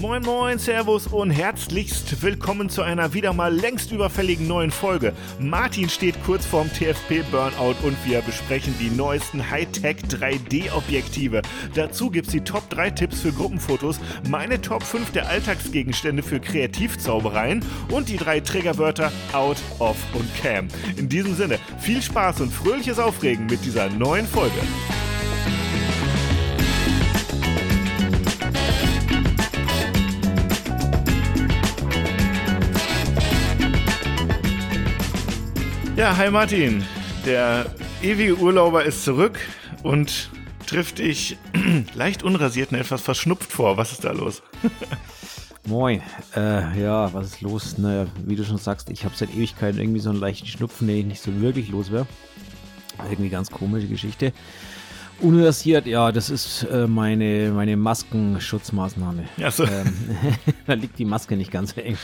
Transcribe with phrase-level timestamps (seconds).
[0.00, 5.12] Moin Moin, Servus und herzlichst willkommen zu einer wieder mal längst überfälligen neuen Folge.
[5.38, 11.42] Martin steht kurz vorm TFP Burnout und wir besprechen die neuesten Hightech 3D-Objektive.
[11.74, 17.64] Dazu gibt's die Top 3 Tipps für Gruppenfotos, meine Top 5 der Alltagsgegenstände für Kreativzaubereien
[17.92, 20.66] und die drei Triggerwörter Out, Off und Cam.
[20.96, 24.58] In diesem Sinne, viel Spaß und fröhliches Aufregen mit dieser neuen Folge.
[36.04, 36.84] Ja, hi Martin.
[37.24, 37.64] Der
[38.02, 39.38] ewige Urlauber ist zurück
[39.82, 40.28] und
[40.66, 41.38] trifft dich
[41.94, 43.78] leicht unrasiert und etwas verschnupft vor.
[43.78, 44.42] Was ist da los?
[45.66, 46.02] Moin.
[46.36, 47.78] Äh, ja, was ist los?
[47.78, 50.98] Naja, wie du schon sagst, ich habe seit Ewigkeiten irgendwie so einen leichten Schnupfen, den
[50.98, 52.06] ich nicht so wirklich los wäre.
[53.08, 54.34] Irgendwie ganz komische Geschichte.
[55.24, 59.24] Unrasiert, ja, das ist äh, meine, meine Maskenschutzmaßnahme.
[59.38, 59.64] Ja, so.
[59.64, 59.94] Ähm,
[60.66, 61.96] da liegt die Maske nicht ganz so eng.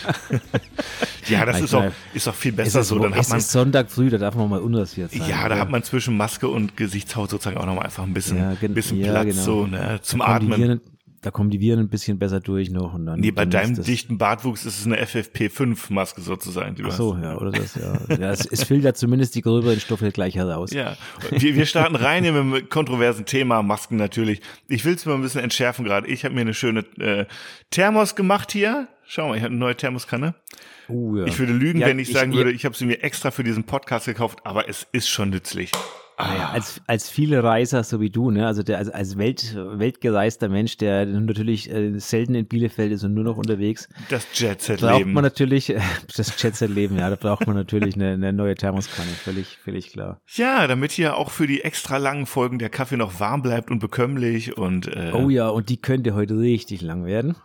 [1.29, 2.99] ja, das ist auch, ist auch viel besser es so.
[2.99, 5.29] Dann hat man, ist Sonntag früh, da darf man mal unrasiert sein.
[5.29, 8.69] ja, da hat man zwischen Maske und Gesichtshaut sozusagen auch nochmal einfach ein bisschen, Ja,
[8.69, 9.43] bisschen ja, Platz genau.
[9.43, 10.81] so, ne, zum da Atmen.
[11.23, 12.95] Da kommen die Viren ein bisschen besser durch noch.
[12.95, 16.77] Und dann, Nee, bei dann deinem dichten Bartwuchs ist es eine FFP5-Maske sozusagen.
[16.77, 17.23] Die Ach so, hast.
[17.23, 17.99] ja, oder das, ja.
[18.19, 20.73] ja es, es filtert zumindest die gröberen Stoffe gleich heraus.
[20.73, 20.97] Ja,
[21.31, 24.41] wir, wir starten rein hier mit einem kontroversen Thema, Masken natürlich.
[24.69, 26.07] Ich will es mal ein bisschen entschärfen gerade.
[26.09, 27.27] Ich habe mir eine schöne äh,
[27.71, 28.89] Thermos gemacht hier.
[29.07, 30.35] Schau mal, ich habe eine neue Thermoskanne.
[30.89, 31.25] Uh, ja.
[31.27, 32.39] Ich würde lügen, Ja, wenn ich, ich- sagen ja.
[32.39, 35.71] würde, ich habe sie mir extra für diesen Podcast gekauft, aber es ist schon nützlich.
[36.29, 40.49] Naja, als, als viele Reiser, so wie du, ne, also der, als, als Welt, weltgereister
[40.49, 45.13] Mensch, der natürlich äh, selten in Bielefeld ist und nur noch unterwegs, Das braucht Jet-Set-Leben.
[45.13, 45.81] man natürlich, äh,
[46.17, 50.21] das Jet-Set-Leben, ja, da braucht man natürlich eine, eine neue Thermoskanne, völlig, völlig klar.
[50.35, 53.79] Ja, damit hier auch für die extra langen Folgen der Kaffee noch warm bleibt und
[53.79, 57.37] bekömmlich und äh, Oh ja, und die könnte heute richtig lang werden.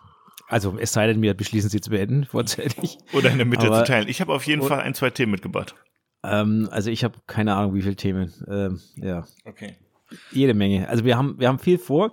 [0.48, 3.00] Also, es sei denn, wir beschließen sie zu beenden, vorzeitig.
[3.14, 4.08] oder in der Mitte Aber- zu teilen.
[4.08, 5.74] Ich habe auf jeden Fall ein, zwei Themen mitgebracht.
[6.32, 8.34] Ähm, also, ich habe keine Ahnung, wie viele Themen.
[8.48, 9.76] Ähm, ja, Okay.
[10.32, 10.88] jede Menge.
[10.90, 12.12] Also, wir haben, wir haben viel vor.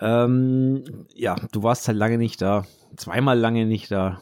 [0.00, 2.64] Ähm, ja, du warst halt lange nicht da.
[2.96, 4.20] Zweimal lange nicht da.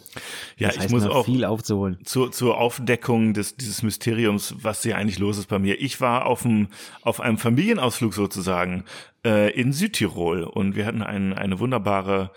[0.57, 1.99] Ja, das ich heißt, muss man hat auch viel aufzuholen.
[2.05, 5.81] zur, zur Aufdeckung des, dieses Mysteriums, was hier eigentlich los ist bei mir.
[5.81, 6.69] Ich war auf, dem,
[7.03, 8.85] auf einem Familienausflug sozusagen
[9.27, 12.31] äh, in Südtirol und wir hatten ein, eine wunderbare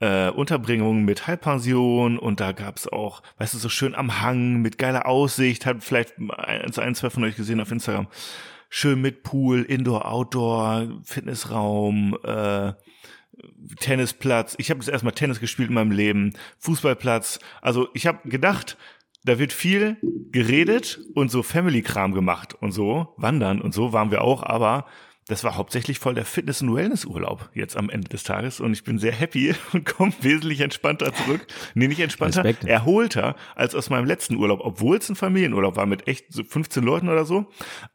[0.00, 4.78] äh, Unterbringung mit Halbpension und da gab's auch, weißt du, so schön am Hang mit
[4.78, 8.08] geiler Aussicht, hat vielleicht ein, ein zwei von euch gesehen auf Instagram.
[8.70, 12.74] Schön mit Pool, Indoor, Outdoor, Fitnessraum, äh,
[13.80, 14.56] Tennisplatz.
[14.58, 17.38] Ich habe das erstmal Tennis gespielt in meinem Leben, Fußballplatz.
[17.62, 18.76] Also ich habe gedacht,
[19.24, 19.96] da wird viel
[20.30, 24.86] geredet und so Family-Kram gemacht und so, wandern und so waren wir auch, aber
[25.28, 28.82] das war hauptsächlich voll der Fitness- und Wellness-Urlaub jetzt am Ende des Tages und ich
[28.82, 31.46] bin sehr happy und komme wesentlich entspannter zurück.
[31.74, 32.64] Nee, nicht entspannter, Respekt.
[32.64, 36.82] erholter als aus meinem letzten Urlaub, obwohl es ein Familienurlaub war mit echt so 15
[36.82, 37.46] Leuten oder so,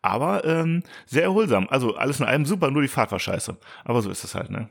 [0.02, 1.68] aber ähm, sehr erholsam.
[1.70, 3.58] Also alles in allem super, nur die Fahrt war scheiße.
[3.84, 4.70] Aber so ist es halt, ne?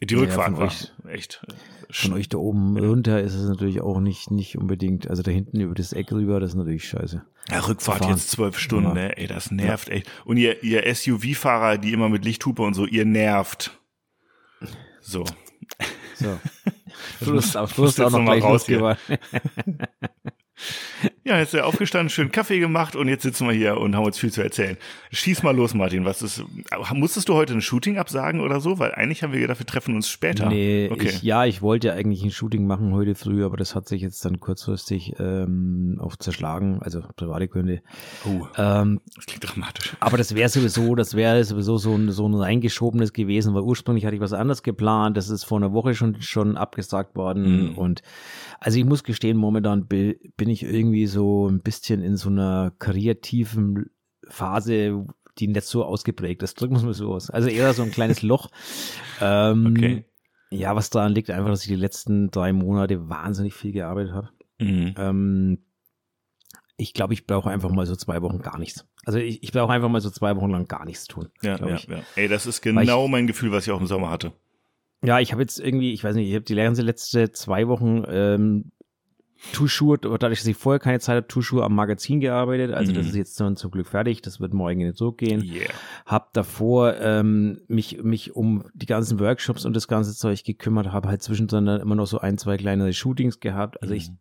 [0.00, 1.44] Die Ja, Rückfahrt von war echt.
[1.90, 5.58] Von euch da oben runter ist es natürlich auch nicht, nicht unbedingt, also da hinten
[5.60, 7.24] über das Eck rüber, das ist natürlich scheiße.
[7.50, 8.10] Ja, Rückfahrt fahren.
[8.10, 8.94] jetzt zwölf Stunden, Ja.
[8.94, 9.16] ne?
[9.16, 10.06] Ey, das nervt echt.
[10.26, 13.78] Und ihr, ihr SUV-Fahrer, die immer mit Lichthupe und so, ihr nervt.
[15.00, 15.24] So.
[16.16, 16.38] So.
[17.20, 18.80] Du muss- hast auch, noch noch mal gleich raus hier.
[18.80, 19.20] losgewandt.
[21.24, 24.04] Ja, jetzt ist er aufgestanden, schön Kaffee gemacht und jetzt sitzen wir hier und haben
[24.04, 24.76] uns viel zu erzählen.
[25.12, 26.04] Schieß mal los, Martin.
[26.06, 26.42] Was ist,
[26.94, 28.78] musstest du heute ein Shooting absagen oder so?
[28.78, 30.48] Weil eigentlich haben wir gedacht, wir treffen uns später.
[30.48, 31.08] Nee, okay.
[31.08, 34.24] ich, ja, ich wollte eigentlich ein Shooting machen heute früh, aber das hat sich jetzt
[34.24, 37.82] dann kurzfristig ähm, auch zerschlagen, also private Gründe.
[38.24, 39.96] oh, Ähm, das klingt dramatisch.
[40.00, 44.06] aber das wäre sowieso, das wäre sowieso so ein, so ein reingeschobenes gewesen, weil ursprünglich
[44.06, 45.16] hatte ich was anderes geplant.
[45.18, 47.72] Das ist vor einer Woche schon, schon abgesagt worden.
[47.72, 47.78] Mhm.
[47.78, 48.02] Und
[48.60, 52.72] also ich muss gestehen, momentan bi- bin ich irgendwie so ein bisschen in so einer
[52.78, 53.90] kreativen
[54.28, 55.06] Phase,
[55.38, 56.60] die nicht so ausgeprägt ist.
[56.60, 57.30] Drücken wir es mal so aus.
[57.30, 58.50] Also eher so ein kleines Loch.
[59.20, 60.04] Ähm, Okay.
[60.50, 64.28] Ja, was daran liegt, einfach, dass ich die letzten drei Monate wahnsinnig viel gearbeitet habe.
[64.58, 64.94] Mhm.
[64.96, 65.58] Ähm,
[66.76, 68.86] ich glaube, ich brauche einfach mal so zwei Wochen gar nichts.
[69.04, 71.28] Also ich, ich brauche einfach mal so zwei Wochen lang gar nichts tun.
[71.42, 71.88] Ja, ja, ich.
[71.88, 72.00] ja.
[72.14, 74.32] Ey, das ist genau mein Gefühl, was ich auch im Sommer hatte.
[75.02, 78.04] Ja, ich habe jetzt irgendwie, ich weiß nicht, ich habe die ganze letzte zwei Wochen
[78.08, 78.70] ähm,
[79.52, 82.72] Tuschur, dadurch, dass ich vorher keine Zeit habe, Tuschur am Magazin gearbeitet.
[82.72, 83.08] Also das Mhm.
[83.10, 84.20] ist jetzt dann zum Glück fertig.
[84.22, 85.42] Das wird morgen nicht so gehen.
[85.44, 85.68] Yeah.
[86.06, 91.08] Hab davor ähm, mich, mich um die ganzen Workshops und das ganze Zeug gekümmert, habe
[91.08, 93.80] halt zwischendrin dann immer noch so ein, zwei kleinere Shootings gehabt.
[93.82, 94.18] Also ich Mhm.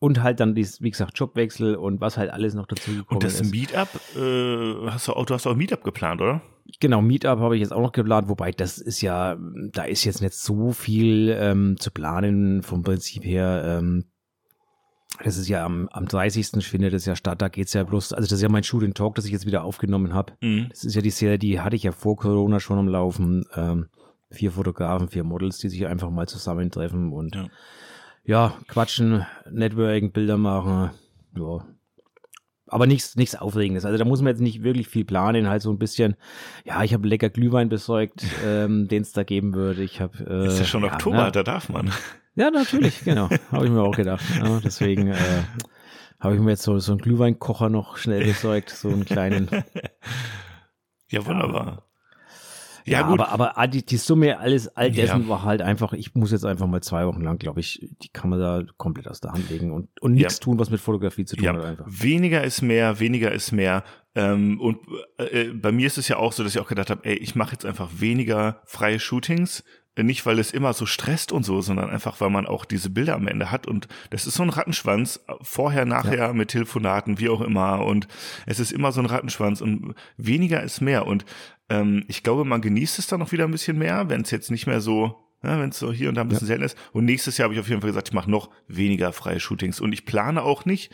[0.00, 3.24] und halt dann, dies, wie gesagt, Jobwechsel und was halt alles noch dazu gekommen Und
[3.24, 3.50] das ist.
[3.50, 6.42] Meetup, äh, hast du auch, du hast auch Meetup geplant, oder?
[6.80, 9.36] Genau, Meetup habe ich jetzt auch noch geplant, wobei das ist ja,
[9.72, 13.62] da ist jetzt nicht so viel ähm, zu planen vom Prinzip her.
[13.80, 14.04] Ähm,
[15.22, 16.64] das ist ja am, am 30.
[16.66, 19.14] findet das ja statt, da geht's ja bloß, also das ist ja mein and Talk,
[19.14, 20.32] das ich jetzt wieder aufgenommen habe.
[20.40, 20.66] Mhm.
[20.70, 23.44] Das ist ja die Serie, die hatte ich ja vor Corona schon am Laufen.
[23.54, 23.86] Ähm,
[24.30, 27.46] vier Fotografen, vier Models, die sich einfach mal zusammentreffen und Ja.
[28.24, 30.90] ja, quatschen, Networking, Bilder machen,
[31.36, 31.64] ja.
[32.66, 33.84] Aber nichts, nichts Aufregendes.
[33.84, 36.16] Also da muss man jetzt nicht wirklich viel planen, halt so ein bisschen,
[36.64, 39.82] ja, ich habe lecker Glühwein besorgt, ähm, den es da geben würde.
[39.82, 41.32] Ich habe äh, Ist ja schon Oktober, ne?
[41.32, 41.92] da darf man.
[42.36, 43.28] Ja, natürlich, genau.
[43.52, 44.24] Habe ich mir auch gedacht.
[44.36, 45.42] Ja, deswegen äh,
[46.20, 49.48] habe ich mir jetzt so, so einen Glühweinkocher noch schnell besorgt, so einen kleinen.
[51.10, 51.84] Ja, wunderbar.
[52.86, 53.20] Ja, Ja, gut.
[53.20, 55.28] aber, aber all die, die Summe alles, all dessen Ja.
[55.28, 58.62] war halt einfach, ich muss jetzt einfach mal zwei Wochen lang, glaube ich, die Kamera
[58.76, 61.56] komplett aus der Hand legen und, und nichts tun, was mit Fotografie zu tun hat
[61.56, 61.86] Ja, einfach.
[61.88, 63.84] weniger ist mehr, weniger ist mehr.
[64.14, 64.78] Ähm, und
[65.18, 67.34] äh, bei mir ist es ja auch so, dass ich auch gedacht habe, ey, ich
[67.34, 69.64] mache jetzt einfach weniger freie Shootings.
[69.96, 73.14] Nicht, weil es immer so stresst und so, sondern einfach, weil man auch diese Bilder
[73.14, 73.66] am Ende hat.
[73.66, 77.84] Und das ist so ein Rattenschwanz, vorher, nachher, mit Telefonaten, wie auch immer.
[77.84, 78.08] Und
[78.46, 81.06] es ist immer so ein Rattenschwanz und weniger ist mehr.
[81.06, 81.24] Und
[81.68, 84.50] ähm, ich glaube, man genießt es dann noch wieder ein bisschen mehr, wenn es jetzt
[84.50, 86.76] nicht mehr so ja, wenn es so hier und da ein bisschen selten ist.
[86.92, 89.78] Und nächstes Jahr habe ich auf jeden Fall gesagt, ich mache noch weniger freie Shootings.
[89.78, 90.90] Und ich plane auch nicht,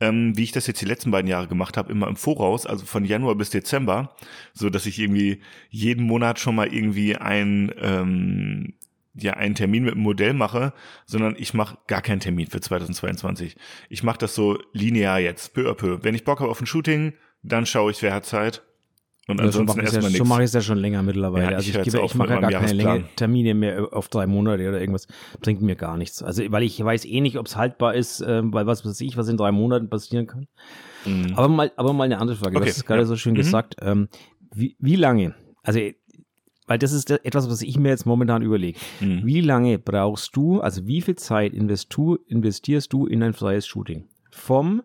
[0.00, 2.86] ähm, wie ich das jetzt die letzten beiden Jahre gemacht habe, immer im Voraus, also
[2.86, 4.14] von Januar bis Dezember,
[4.54, 8.74] so dass ich irgendwie jeden Monat schon mal irgendwie ein ähm,
[9.14, 10.72] ja einen Termin mit einem Modell mache,
[11.06, 13.56] sondern ich mache gar keinen Termin für 2022.
[13.88, 15.98] Ich mache das so linear jetzt, peu à peu.
[16.02, 18.62] Wenn ich Bock habe auf ein Shooting, dann schaue ich, wer hat Zeit.
[19.30, 20.28] Und ansonsten mache ich erstmal ja, nichts.
[20.28, 21.44] mache ich es ja schon länger mittlerweile.
[21.44, 22.72] Ja, ich also ich, jetzt gebe, ich mache ja gar keine.
[22.72, 25.06] Länge, Termine mehr auf drei Monate oder irgendwas.
[25.40, 26.22] Bringt mir gar nichts.
[26.22, 29.16] Also weil ich weiß eh nicht, ob es haltbar ist, ähm, weil was weiß ich,
[29.16, 30.46] was in drei Monaten passieren kann.
[31.04, 31.32] Mhm.
[31.34, 32.52] Aber mal, aber mal eine andere Frage.
[32.52, 33.06] Du Okay, hast es gerade ja.
[33.06, 33.36] so schön Mhm.
[33.38, 33.76] gesagt.
[33.80, 34.08] Ähm,
[34.52, 35.34] wie, wie lange?
[35.62, 35.80] Also,
[36.66, 38.78] weil das ist etwas, was ich mir jetzt momentan überlege.
[39.00, 39.22] Mhm.
[39.24, 44.06] Wie lange brauchst du, also wie viel Zeit investierst du in ein freies Shooting?
[44.30, 44.82] Vom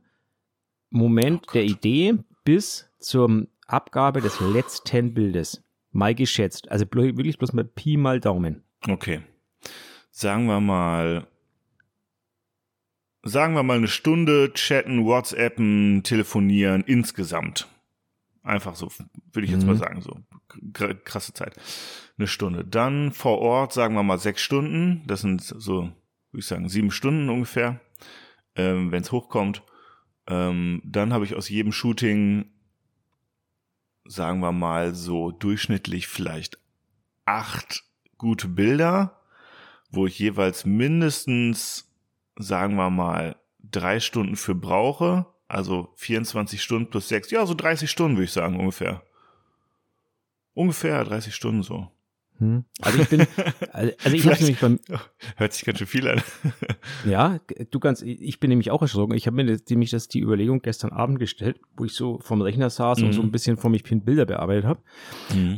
[0.90, 1.66] Moment Oh der.
[1.66, 5.64] Idee bis zur Abgabe des letzten Bildes.
[5.92, 6.70] Mal geschätzt.
[6.72, 8.64] Also wirklich bloß mal Pi mal Daumen.
[8.88, 9.22] Okay.
[10.12, 11.28] Sagen wir mal,
[13.24, 17.68] sagen wir mal eine Stunde chatten, WhatsAppen, telefonieren insgesamt.
[18.44, 18.90] Einfach so,
[19.34, 19.70] würde ich jetzt Mhm.
[19.70, 20.20] mal sagen, so
[20.74, 21.56] kr- krasse Zeit.
[22.18, 22.64] Eine Stunde.
[22.64, 25.02] Dann vor Ort, sagen wir mal sechs Stunden.
[25.08, 25.92] Das sind so, würde
[26.40, 27.80] ich sagen, sieben Stunden ungefähr,
[28.56, 29.64] ähm, wenn es hochkommt.
[30.28, 32.46] Ähm, dann habe ich aus jedem Shooting,
[34.06, 36.58] sagen wir mal, so durchschnittlich vielleicht
[37.26, 37.84] acht
[38.18, 39.20] gute Bilder,
[39.90, 41.92] wo ich jeweils mindestens,
[42.38, 45.26] sagen wir mal, drei Stunden für brauche.
[45.48, 49.04] Also 24 Stunden plus sechs, ja, so 30 Stunden würde ich sagen, ungefähr.
[50.54, 51.92] Ungefähr 30 Stunden so.
[52.40, 52.66] Hm?
[52.82, 53.26] Also ich bin,
[53.72, 54.80] also ich habe nämlich beim,
[55.38, 56.22] Hört sich ganz schön viel an.
[57.06, 57.40] Ja,
[57.72, 59.16] du kannst, ich bin nämlich auch erschrocken.
[59.16, 62.70] Ich habe mir nämlich das die Überlegung gestern Abend gestellt, wo ich so vom Rechner
[62.70, 63.14] saß und Mhm.
[63.14, 64.80] so ein bisschen vor mich hin Bilder bearbeitet habe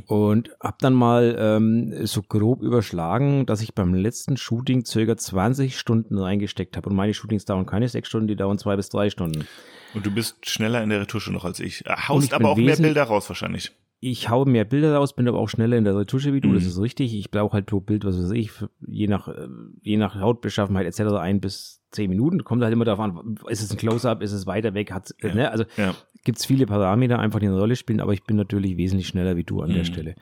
[0.08, 5.78] und habe dann mal ähm, so grob überschlagen, dass ich beim letzten Shooting circa 20
[5.78, 9.10] Stunden reingesteckt habe und meine Shootings dauern keine sechs Stunden, die dauern zwei bis drei
[9.10, 9.48] Stunden.
[9.94, 11.86] Und du bist schneller in der Retusche noch als ich.
[11.88, 13.72] Und Haust aber auch mehr Bilder raus wahrscheinlich.
[14.00, 16.64] Ich hau mehr Bilder raus, bin aber auch schneller in der Retusche wie du, das
[16.64, 16.70] Mhm.
[16.70, 17.16] ist richtig.
[17.16, 18.52] Ich brauche halt pro Bild, was weiß ich,
[18.86, 19.48] je nach, äh,
[19.82, 21.18] je nach Hautbeschaffenheit etc.
[21.20, 22.44] ein bis zehn Minuten.
[22.44, 25.34] Kommt halt immer darauf an, ist es ein Close-Up, ist es weiter weg, hat Ja.
[25.34, 25.50] ne?
[25.52, 25.96] Also Ja.
[26.24, 29.36] gibt es viele Parameter einfach, die eine Rolle spielen, aber ich bin natürlich wesentlich schneller
[29.36, 29.86] wie du an der Mhm.
[29.86, 30.16] Stelle.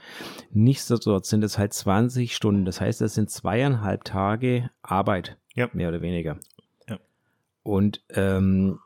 [0.54, 2.64] Nichtsdestotrotz sind es halt 20 Stunden.
[2.64, 5.70] Das heißt, das sind zweieinhalb Tage Arbeit, Ja.
[5.74, 6.40] mehr oder weniger.
[7.64, 8.78] Und ähm,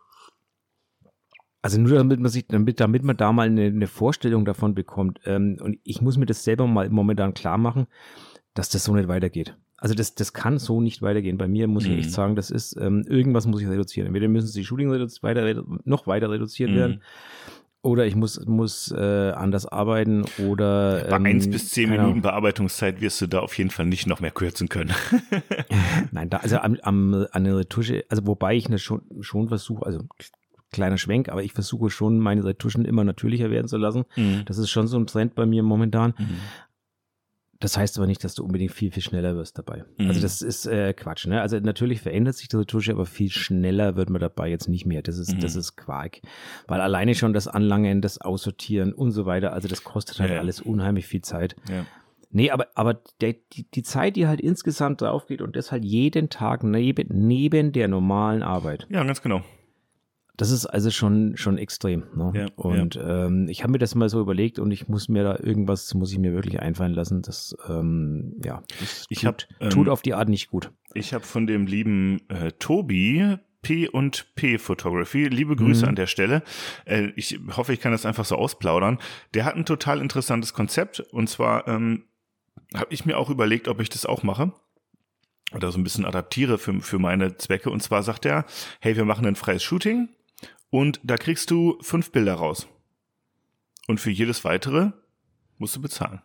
[1.61, 5.19] also nur damit man sich, damit, damit man da mal eine, eine Vorstellung davon bekommt.
[5.25, 7.87] Ähm, und ich muss mir das selber mal momentan klar machen,
[8.53, 9.55] dass das so nicht weitergeht.
[9.77, 11.37] Also das, das kann so nicht weitergehen.
[11.37, 11.99] Bei mir muss ich Mhm.
[11.99, 14.07] echt sagen, das ist, ähm, irgendwas muss ich reduzieren.
[14.07, 16.75] Entweder müssen die redu- weiter, noch weiter reduziert Mhm.
[16.75, 17.01] werden.
[17.81, 22.99] Oder ich muss, muss äh, anders arbeiten oder Bei ähm, eins bis zehn Minuten Bearbeitungszeit
[22.99, 24.91] wirst du da auf jeden Fall nicht noch mehr kürzen können.
[26.11, 29.85] Nein, da, also am, am, an der Retusche, also wobei ich ne schon, schon versuche,
[29.85, 30.01] also
[30.71, 34.05] kleiner Schwenk, aber ich versuche schon, meine Retuschen immer natürlicher werden zu lassen.
[34.45, 36.13] Das ist schon so ein Trend bei mir momentan.
[36.17, 36.39] Mhm.
[37.61, 39.83] Das heißt aber nicht, dass du unbedingt viel, viel schneller wirst dabei.
[39.97, 40.07] Mhm.
[40.07, 41.27] Also das ist äh, Quatsch.
[41.27, 41.41] Ne?
[41.41, 45.01] Also natürlich verändert sich die Retusche, aber viel schneller wird man dabei jetzt nicht mehr.
[45.01, 45.39] Das ist, Mhm.
[45.41, 46.21] das ist Quark.
[46.67, 50.39] Weil alleine schon das Anlangen, das Aussortieren und so weiter, also das kostet halt ja.
[50.39, 51.57] alles unheimlich viel Zeit.
[51.69, 51.85] Ja.
[52.31, 55.83] Nee, aber, aber der, die, die Zeit, die halt insgesamt drauf geht und das halt
[55.83, 58.87] jeden Tag neben, neben der normalen Arbeit.
[58.89, 59.41] Ja, ganz genau.
[60.39, 62.05] Das ist also schon, schon extrem.
[62.15, 62.31] Ne?
[62.33, 65.37] Ja, und Ähm, ich habe mir das mal so überlegt und ich muss mir da
[65.37, 67.21] irgendwas, muss ich mir wirklich einfallen lassen.
[67.21, 70.71] Das, ähm, ja, das Ich tut, hab, ähm, tut auf die Art nicht gut.
[70.93, 75.25] Ich habe von dem lieben äh, Tobi P und P Photography.
[75.27, 75.89] Liebe Grüße Mhm.
[75.89, 76.41] an der Stelle.
[76.85, 78.97] Äh, ich hoffe, ich kann das einfach so ausplaudern.
[79.33, 82.05] Der hat ein total interessantes Konzept und zwar ähm,
[82.73, 84.53] habe ich mir auch überlegt, ob ich das auch mache
[85.53, 87.69] oder so ein bisschen adaptiere für, für meine Zwecke.
[87.71, 88.45] Und zwar sagt er,
[88.79, 90.07] hey, wir machen ein freies Shooting
[90.69, 92.67] und da kriegst du fünf Bilder raus.
[93.87, 94.91] Und für jedes weitere
[95.57, 96.21] musst du bezahlen.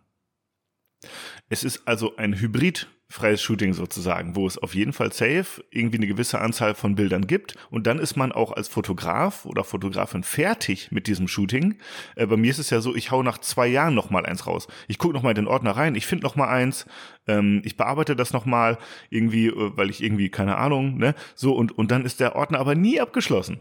[1.48, 5.98] Es ist also ein Hybrid freies Shooting sozusagen, wo es auf jeden Fall safe irgendwie
[5.98, 10.24] eine gewisse Anzahl von Bildern gibt und dann ist man auch als Fotograf oder Fotografin
[10.24, 11.78] fertig mit diesem Shooting.
[12.16, 14.46] Äh, bei mir ist es ja so, ich hau nach zwei Jahren noch mal eins
[14.46, 14.66] raus.
[14.88, 16.86] Ich gucke noch mal in den Ordner rein, ich finde noch mal eins,
[17.28, 18.78] ähm, ich bearbeite das noch mal
[19.10, 22.58] irgendwie, äh, weil ich irgendwie keine Ahnung, ne, so und und dann ist der Ordner
[22.58, 23.60] aber nie abgeschlossen.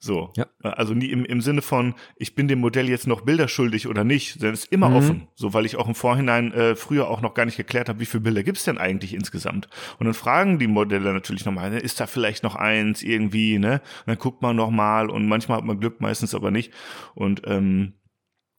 [0.00, 0.32] So.
[0.36, 0.46] Ja.
[0.62, 4.04] Also nie im, im Sinne von, ich bin dem Modell jetzt noch Bilder schuldig oder
[4.04, 4.96] nicht, sondern es ist immer Mhm.
[4.96, 5.28] offen.
[5.34, 8.06] So, weil ich auch im Vorhinein äh, früher auch noch gar nicht geklärt habe, wie
[8.06, 9.68] viele Bilder gibt's denn eigentlich insgesamt.
[9.98, 13.80] Und dann fragen die Modelle natürlich nochmal, ne, ist da vielleicht noch eins irgendwie, ne?
[14.00, 16.72] Und dann guckt man nochmal und manchmal hat man Glück, meistens aber nicht.
[17.14, 17.94] Und ähm,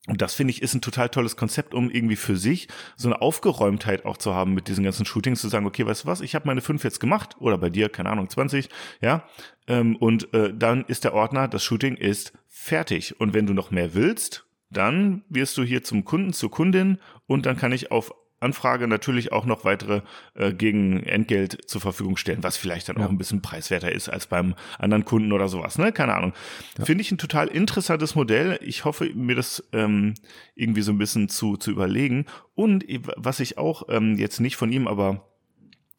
[0.08, 3.22] und das finde ich ist ein total tolles Konzept, um irgendwie für sich so eine
[3.22, 6.34] Aufgeräumtheit auch zu haben mit diesen ganzen Shootings, zu sagen, okay, weißt du was, ich
[6.34, 8.70] habe meine fünf jetzt gemacht oder bei dir, keine Ahnung, 20,
[9.02, 9.26] ja,
[9.70, 13.20] ähm, und äh, dann ist der Ordner, das Shooting ist fertig.
[13.22, 16.98] Und wenn du noch mehr willst, dann wirst du hier zum Kunden, zur Kundin
[17.28, 20.02] und dann kann ich auf Anfrage natürlich auch noch weitere
[20.34, 23.06] äh, gegen Entgelt zur Verfügung stellen, was vielleicht dann Ja.
[23.06, 25.92] auch ein bisschen preiswerter ist als beim anderen Kunden oder sowas, ne?
[25.92, 26.34] Keine Ahnung.
[26.82, 28.58] Finde ich ein total interessantes Modell.
[28.62, 30.14] Ich hoffe, mir das ähm,
[30.56, 32.28] irgendwie so ein bisschen zu, zu überlegen.
[32.56, 32.86] Und
[33.18, 35.28] was ich auch ähm, jetzt nicht von ihm, aber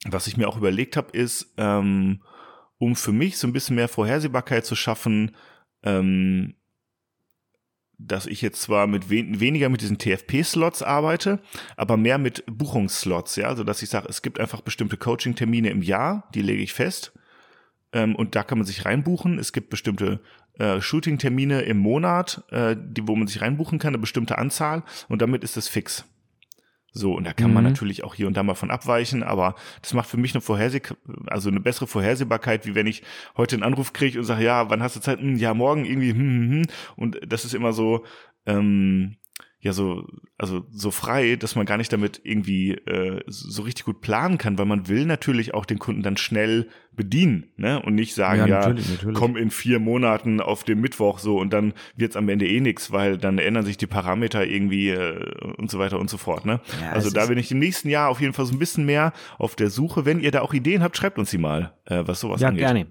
[0.06, 2.22] was ich mir auch überlegt habe, ist, ähm,
[2.80, 5.36] um für mich so ein bisschen mehr Vorhersehbarkeit zu schaffen,
[5.84, 6.54] ähm,
[7.98, 11.40] dass ich jetzt zwar mit wen weniger mit diesen TFP-Slots arbeite,
[11.76, 15.82] aber mehr mit Buchungsslots, ja, also dass ich sage, es gibt einfach bestimmte Coaching-Termine im
[15.82, 17.12] Jahr, die lege ich fest
[17.92, 19.38] ähm, und da kann man sich reinbuchen.
[19.38, 20.20] Es gibt bestimmte
[20.58, 25.20] äh, Shooting-Termine im Monat, äh, die, wo man sich reinbuchen kann, eine bestimmte Anzahl und
[25.20, 26.06] damit ist es fix.
[26.92, 27.70] So, und da kann man Mhm.
[27.70, 30.80] natürlich auch hier und da mal von abweichen, aber das macht für mich eine Vorherseh
[31.26, 33.02] also eine bessere Vorhersehbarkeit, wie wenn ich
[33.36, 35.20] heute einen Anruf kriege und sage, ja, wann hast du Zeit?
[35.20, 36.62] Hm, ja, morgen irgendwie, hm, hm, hm.
[36.96, 38.04] Und das ist immer so,
[38.46, 39.16] ähm,
[39.62, 40.06] ja, so,
[40.38, 44.56] also so frei, dass man gar nicht damit irgendwie äh, so richtig gut planen kann,
[44.58, 47.80] weil man will natürlich auch den Kunden dann schnell bedienen, ne?
[47.82, 49.16] Und nicht sagen, Ja, ja, natürlich, natürlich.
[49.18, 52.90] komm in vier Monaten auf den Mittwoch so und dann wird's am Ende eh nix,
[52.90, 55.24] weil dann ändern sich die Parameter irgendwie äh,
[55.58, 56.60] und so weiter und so fort, ne?
[56.80, 59.12] Ja, also da bin ich im nächsten Jahr auf jeden Fall so ein bisschen mehr
[59.38, 60.06] auf der Suche.
[60.06, 62.64] Wenn ihr da auch Ideen habt, schreibt uns die mal, äh, was sowas Ja, angeht.
[62.64, 62.86] gerne.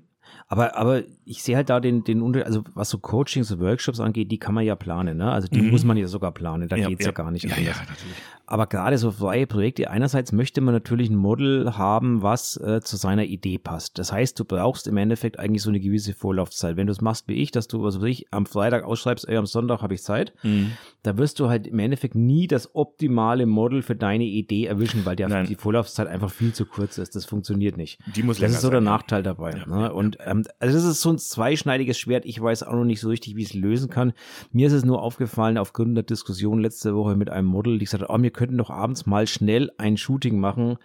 [0.48, 4.00] Aber, aber ich sehe halt da den, den Unter, also was so Coachings und Workshops
[4.00, 5.31] angeht, die kann man ja planen, ne?
[5.31, 5.69] Also die Mhm.
[5.69, 7.77] muss man ja sogar planen, da geht's ja, gar nicht Ja, anders.
[7.77, 8.05] ja.
[8.48, 12.98] Aber gerade so freie Projekte, einerseits möchte man natürlich ein Model haben, was äh, zu
[12.98, 14.00] seiner Idee passt.
[14.00, 16.75] Das heißt, du brauchst im Endeffekt eigentlich so eine gewisse Vorlaufzeit.
[16.75, 19.38] Wenn du es machst wie ich, dass du, was weiß ich, am Freitag ausschreibst, ey,
[19.38, 20.71] am Sonntag habe ich Zeit, Mhm.
[21.03, 25.15] da wirst du halt im Endeffekt nie das optimale Model für deine Idee erwischen, weil
[25.15, 27.15] der, die Vorlaufzeit einfach viel zu kurz ist.
[27.15, 28.00] Das funktioniert nicht.
[28.15, 28.91] Die muss Das länger ist so der sein, ja.
[28.93, 29.63] Nachteil dabei.
[29.67, 29.93] ne?
[29.93, 32.26] Und ähm, also das ist so ein zweischneidiges Schwert.
[32.26, 34.14] Ich weiß auch noch nicht so richtig, wie ich es lösen kann.
[34.52, 38.04] Mir ist es nur aufgefallen aufgrund der Diskussion letzte Woche mit einem Model, die gesagt
[38.04, 40.78] hat, oh, wir könnten doch abends mal schnell ein Shooting machen.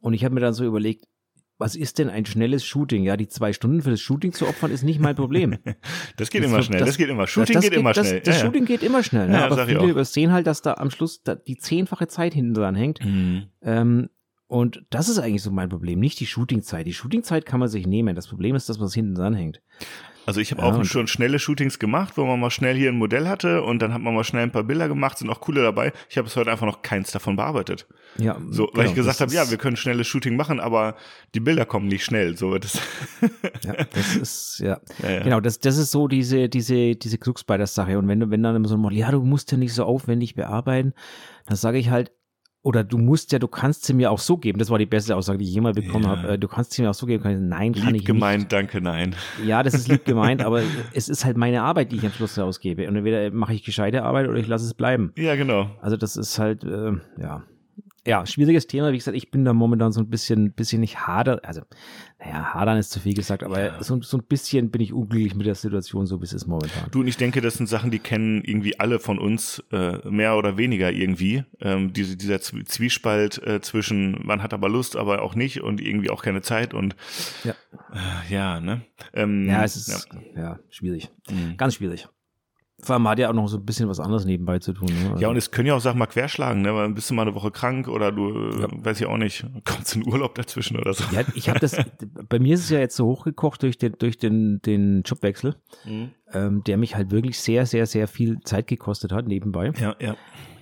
[0.00, 1.04] Und ich habe mir dann so überlegt,
[1.58, 3.02] was ist denn ein schnelles Shooting?
[3.04, 5.56] Ja, die zwei Stunden für das Shooting zu opfern, ist nicht mein Problem.
[6.18, 7.26] Das geht Das- immer schnell, das, das- geht immer.
[7.26, 8.20] Shooting das geht, immer schnell.
[8.20, 8.46] Das ja, ja.
[8.46, 9.26] Shooting geht immer schnell.
[9.28, 9.34] Ne?
[9.34, 12.52] Ja, ja, Aber viele übersehen halt, dass da am Schluss da die zehnfache Zeit hinten
[12.54, 13.02] dran hängt.
[13.04, 13.44] Mhm.
[13.62, 14.08] Ähm,
[14.48, 16.86] und das ist eigentlich so mein Problem, nicht die Shootingzeit.
[16.86, 18.14] Die Shootingzeit kann man sich nehmen.
[18.14, 19.60] Das Problem ist, dass man es hinten dran hängt.
[20.24, 22.98] Also ich habe Ja, auch schon schnelle Shootings gemacht, wo man mal schnell hier ein
[22.98, 25.62] Modell hatte und dann hat man mal schnell ein paar Bilder gemacht, sind auch coole
[25.62, 25.92] dabei.
[26.08, 27.86] Ich habe bis heute einfach noch keins davon bearbeitet.
[28.18, 30.96] Ja, So, weil genau, ich gesagt habe, ja, wir können schnelles Shooting machen, aber
[31.36, 32.36] die Bilder kommen nicht schnell.
[32.36, 32.80] So, das,
[33.62, 34.80] Ja, das ist, ja.
[35.00, 35.22] Ja, ja.
[35.22, 37.96] Genau, das, das ist so diese, diese, diese Krux bei der Sache.
[37.96, 40.34] Und wenn du, wenn dann immer so mal, ja, du musst ja nicht so aufwendig
[40.34, 40.92] bearbeiten,
[41.46, 42.10] dann sage ich halt,
[42.66, 44.58] oder du musst ja, du kannst sie mir auch so geben.
[44.58, 46.10] Das war die beste Aussage, die ich jemals bekommen Ja.
[46.10, 46.28] habe.
[46.32, 47.22] Äh, Du kannst sie mir auch so geben.
[47.22, 49.14] Kann ich, nein, kann lieb ich gemeint, danke, nein.
[49.44, 52.36] Ja, das ist lieb gemeint, aber es ist halt meine Arbeit, die ich am Schluss
[52.38, 52.88] ausgebe.
[52.88, 55.12] Und entweder mache ich gescheite Arbeit oder ich lasse es bleiben.
[55.16, 55.70] Ja, genau.
[55.80, 57.44] Also das ist halt, äh, ja.
[58.06, 58.92] Ja, schwieriges Thema.
[58.92, 61.62] Wie gesagt, ich bin da momentan so ein bisschen, bisschen nicht hader, also,
[62.18, 63.82] naja, hadern ist zu viel gesagt, aber ja.
[63.82, 66.88] so, so ein bisschen bin ich unglücklich mit der Situation, so wie es ist momentan.
[66.90, 70.36] Du und ich denke, das sind Sachen, die kennen irgendwie alle von uns, äh, mehr
[70.36, 71.44] oder weniger irgendwie.
[71.60, 76.10] Ähm, diese, dieser Zwiespalt äh, zwischen, man hat aber Lust, aber auch nicht und irgendwie
[76.10, 76.94] auch keine Zeit und
[77.44, 77.54] ja,
[77.92, 78.82] äh, ja ne?
[79.12, 81.10] Ähm, ja, es ist, ja, ja schwierig.
[81.28, 81.56] Mhm.
[81.56, 82.08] Ganz schwierig.
[82.82, 84.88] Vor allem hat ja auch noch so ein bisschen was anderes nebenbei zu tun.
[84.88, 85.10] Ne?
[85.12, 86.74] Also ja, und es können ja auch Sachen mal querschlagen, ne?
[86.74, 88.68] Weil bist du mal eine Woche krank oder du, ja.
[88.70, 91.04] weiß ich auch nicht, kommst in Urlaub dazwischen oder so.
[91.10, 91.76] Ja, ich habe das,
[92.28, 95.56] bei mir ist es ja jetzt so hochgekocht durch den, durch den, den Jobwechsel,
[95.86, 96.10] mhm.
[96.34, 99.72] ähm, der mich halt wirklich sehr, sehr, sehr viel Zeit gekostet hat nebenbei.
[99.80, 100.14] Ja, ja.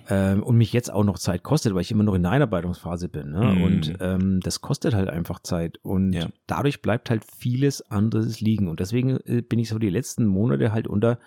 [0.07, 3.09] Ähm, und mich jetzt auch noch Zeit kostet, weil ich immer noch in der Einarbeitungsphase
[3.09, 3.31] bin.
[3.31, 3.55] Ne?
[3.55, 3.63] Mhm.
[3.63, 5.79] Und ähm, das kostet halt einfach Zeit.
[5.81, 6.27] Und ja.
[6.47, 8.67] dadurch bleibt halt vieles anderes liegen.
[8.67, 11.17] Und deswegen äh, bin ich so die letzten Monate halt unter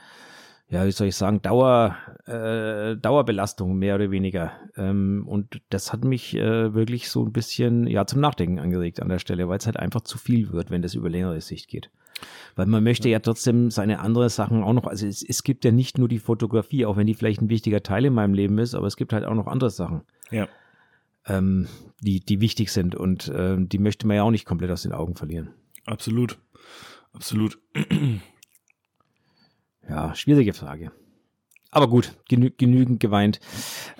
[0.70, 1.96] ja, wie soll ich sagen, Dauer,
[2.26, 4.52] äh, Dauerbelastung mehr oder weniger.
[4.76, 9.08] Ähm, und das hat mich äh, wirklich so ein bisschen ja zum Nachdenken angeregt an
[9.08, 11.90] der Stelle, weil es halt einfach zu viel wird, wenn das über längere Sicht geht.
[12.54, 15.70] Weil man möchte ja trotzdem seine anderen Sachen auch noch, also es, es gibt ja
[15.70, 18.74] nicht nur die Fotografie, auch wenn die vielleicht ein wichtiger Teil in meinem Leben ist,
[18.74, 20.02] aber es gibt halt auch noch andere Sachen.
[20.30, 20.48] Ja.
[21.24, 21.66] Ähm,
[22.00, 24.92] die, die wichtig sind und äh, die möchte man ja auch nicht komplett aus den
[24.92, 25.50] Augen verlieren.
[25.86, 26.38] Absolut.
[27.12, 27.58] Absolut.
[29.88, 30.92] Ja, schwierige Frage.
[31.70, 33.40] Aber gut, genü genügend geweint.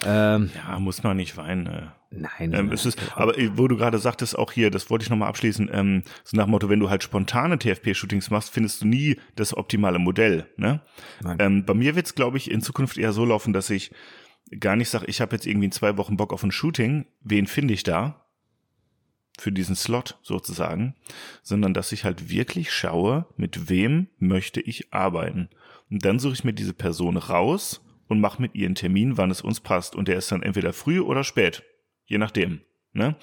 [0.02, 1.66] Ähm, ja, muss man nicht weinen.
[1.66, 1.87] Äh.
[2.11, 2.54] Nein.
[2.54, 5.28] Ähm, es ist, aber äh, wo du gerade sagtest, auch hier, das wollte ich nochmal
[5.28, 9.16] abschließen, ähm, so nach dem Motto, wenn du halt spontane TFP-Shootings machst, findest du nie
[9.37, 10.47] das optimale Modell.
[10.57, 10.80] Ne?
[11.38, 13.90] Ähm, bei mir wird es, glaube ich, in Zukunft eher so laufen, dass ich
[14.59, 17.47] gar nicht sage, ich habe jetzt irgendwie in zwei Wochen Bock auf ein Shooting, wen
[17.47, 18.25] finde ich da?
[19.38, 20.95] Für diesen Slot sozusagen,
[21.42, 25.50] sondern dass ich halt wirklich schaue, mit wem möchte ich arbeiten.
[25.90, 29.30] Und dann suche ich mir diese Person raus und mache mit ihr einen Termin, wann
[29.30, 29.95] es uns passt.
[29.95, 31.62] Und der ist dann entweder früh oder spät.
[32.07, 32.61] Je nachdem.
[32.92, 33.16] Ne?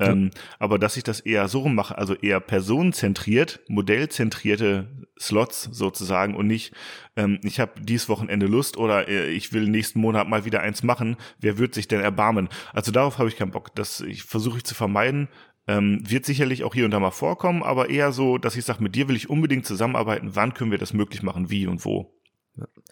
[0.00, 0.10] Ja.
[0.10, 6.46] Ähm, aber dass ich das eher so mache, also eher personenzentriert, modellzentrierte Slots sozusagen und
[6.46, 6.74] nicht,
[7.16, 10.82] ähm, ich habe dies Wochenende Lust oder äh, ich will nächsten Monat mal wieder eins
[10.82, 12.48] machen, wer wird sich denn erbarmen?
[12.72, 13.74] Also darauf habe ich keinen Bock.
[13.74, 15.28] Das ich versuche ich zu vermeiden.
[15.68, 18.82] Ähm, wird sicherlich auch hier und da mal vorkommen, aber eher so, dass ich sage,
[18.82, 22.12] mit dir will ich unbedingt zusammenarbeiten, wann können wir das möglich machen, wie und wo.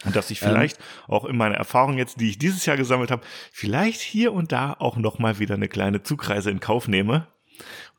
[0.05, 0.49] Und dass ich ähm.
[0.49, 3.23] vielleicht ähm, auch in meiner Erfahrung jetzt, die ich dieses Jahr gesammelt habe,
[3.53, 7.27] vielleicht hier und da auch nochmal wieder eine kleine Zugreise in Kauf nehme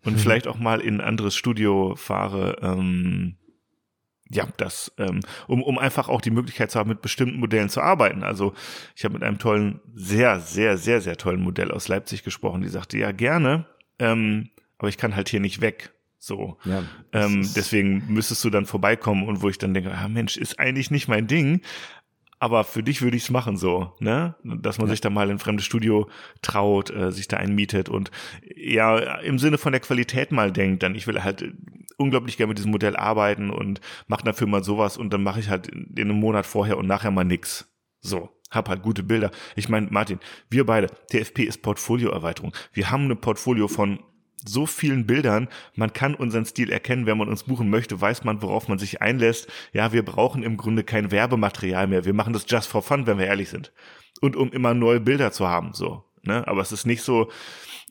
[0.03, 0.17] und mhm.
[0.17, 2.57] vielleicht auch mal in ein anderes Studio fahre.
[2.61, 3.37] Ähm,
[4.33, 7.81] ja, das, ähm, um, um einfach auch die Möglichkeit zu haben, mit bestimmten Modellen zu
[7.81, 8.23] arbeiten.
[8.23, 8.53] Also
[8.95, 12.69] ich habe mit einem tollen, sehr, sehr, sehr, sehr tollen Modell aus Leipzig gesprochen, die
[12.69, 13.65] sagte, ja, gerne,
[13.99, 14.49] ähm,
[14.81, 15.93] aber ich kann halt hier nicht weg.
[16.17, 16.57] So.
[16.65, 20.59] Ja, ähm, deswegen müsstest du dann vorbeikommen und wo ich dann denke, ah Mensch, ist
[20.59, 21.61] eigentlich nicht mein Ding.
[22.39, 24.33] Aber für dich würde ich es machen so, ne?
[24.43, 24.93] Dass man ja.
[24.93, 26.09] sich da mal in ein fremdes Studio
[26.41, 28.09] traut, äh, sich da einmietet und
[28.55, 31.53] ja im Sinne von der Qualität mal denkt, dann ich will halt
[31.97, 35.49] unglaublich gerne mit diesem Modell arbeiten und mache dafür mal sowas und dann mache ich
[35.49, 37.71] halt in einem Monat vorher und nachher mal nix.
[37.99, 39.31] So hab halt gute Bilder.
[39.55, 42.53] Ich meine, Martin, wir beide, TFP ist Portfolioerweiterung.
[42.73, 43.99] Wir haben ein Portfolio von
[44.45, 45.47] so vielen Bildern.
[45.75, 49.01] Man kann unseren Stil erkennen, wenn man uns buchen möchte, weiß man, worauf man sich
[49.01, 49.47] einlässt.
[49.73, 52.05] Ja, wir brauchen im Grunde kein Werbematerial mehr.
[52.05, 53.71] Wir machen das just for fun, wenn wir ehrlich sind.
[54.21, 56.03] Und um immer neue Bilder zu haben, so.
[56.23, 56.47] Ne?
[56.47, 57.31] Aber es ist nicht so,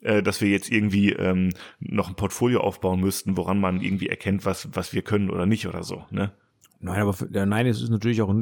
[0.03, 4.45] äh, dass wir jetzt irgendwie ähm, noch ein Portfolio aufbauen müssten, woran man irgendwie erkennt,
[4.45, 6.05] was, was wir können oder nicht oder so.
[6.11, 6.33] Ne?
[6.83, 8.35] Nein, aber für, nein, es ist natürlich auch,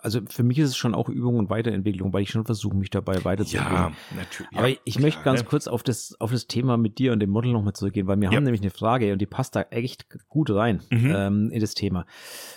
[0.00, 2.90] also für mich ist es schon auch Übung und Weiterentwicklung, weil ich schon versuche, mich
[2.90, 3.94] dabei weiterzuentwickeln.
[4.12, 4.56] Ja, natürlich.
[4.56, 5.46] Aber ich klar, möchte ganz ne?
[5.48, 8.30] kurz auf das, auf das Thema mit dir und dem Model nochmal zurückgehen, weil wir
[8.30, 8.36] ja.
[8.36, 11.12] haben nämlich eine Frage und die passt da echt gut rein mhm.
[11.12, 12.06] ähm, in das Thema.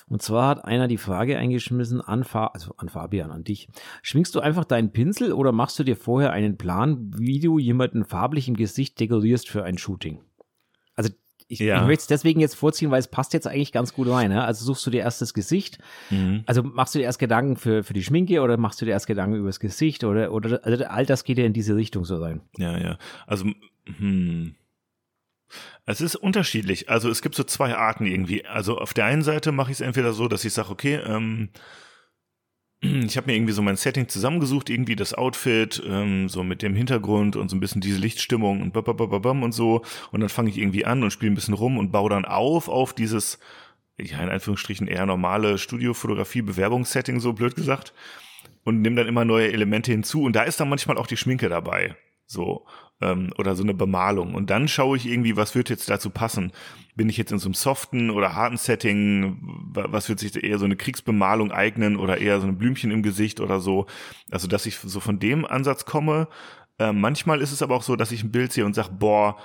[0.08, 3.70] Und zwar hat einer die Frage eingeschmissen an, Fa also an Fabian, an dich.
[4.04, 8.06] Schwingst du einfach deinen Pinsel oder machst du dir vorher einen Plan, wie du jemanden
[8.06, 10.20] farblich im Gesicht dekorierst für ein Shooting?
[11.52, 11.82] Ich, ja.
[11.82, 14.30] ich möchte es deswegen jetzt vorziehen, weil es passt jetzt eigentlich ganz gut rein.
[14.30, 14.44] Ne?
[14.44, 15.80] Also suchst du dir erst das Gesicht.
[16.10, 16.44] Mhm.
[16.46, 19.08] Also machst du dir erst Gedanken für, für die Schminke oder machst du dir erst
[19.08, 22.18] Gedanken über das Gesicht oder, oder also all das geht ja in diese Richtung so
[22.18, 22.40] rein.
[22.58, 22.98] Ja, ja.
[23.28, 23.46] Also,
[23.98, 24.56] hm.
[25.86, 26.90] Es ist unterschiedlich.
[26.90, 28.46] Also es gibt so zwei Arten irgendwie.
[28.46, 31.50] Also auf der einen Seite mache ich es entweder so, dass ich sage, okay, ähm,
[32.82, 36.76] ich habe mir irgendwie so mein Setting zusammengesucht, irgendwie das Outfit, ähm, so mit dem
[36.76, 39.84] Hintergrund und so ein bisschen diese Lichtstimmung und babababam und so.
[40.12, 42.70] Und dann fange ich irgendwie an und spiele ein bisschen rum und baue dann auf
[42.70, 43.38] auf dieses,
[44.00, 47.94] ja, in Anführungsstrichen eher normale Studiofotografie-Bewerbungssetting, so blöd gesagt.
[48.63, 50.24] Und nehme dann immer neue Elemente hinzu.
[50.24, 51.96] Und da ist dann manchmal auch die Schminke dabei.
[52.26, 52.65] So
[53.02, 54.34] ähm, oder so eine Bemalung.
[54.34, 56.52] Und dann schaue ich irgendwie, was wird jetzt dazu passen.
[56.96, 59.38] Bin ich jetzt in so einem soften oder harten Setting?
[59.74, 63.40] Was wird sich eher so eine Kriegsbemalung eignen oder eher so ein Blümchen im Gesicht
[63.40, 63.88] oder so?
[64.30, 66.28] Also, dass ich so von dem Ansatz komme.
[66.80, 69.38] Äh, manchmal ist es aber auch so, dass ich ein Bild sehe und sage, boah,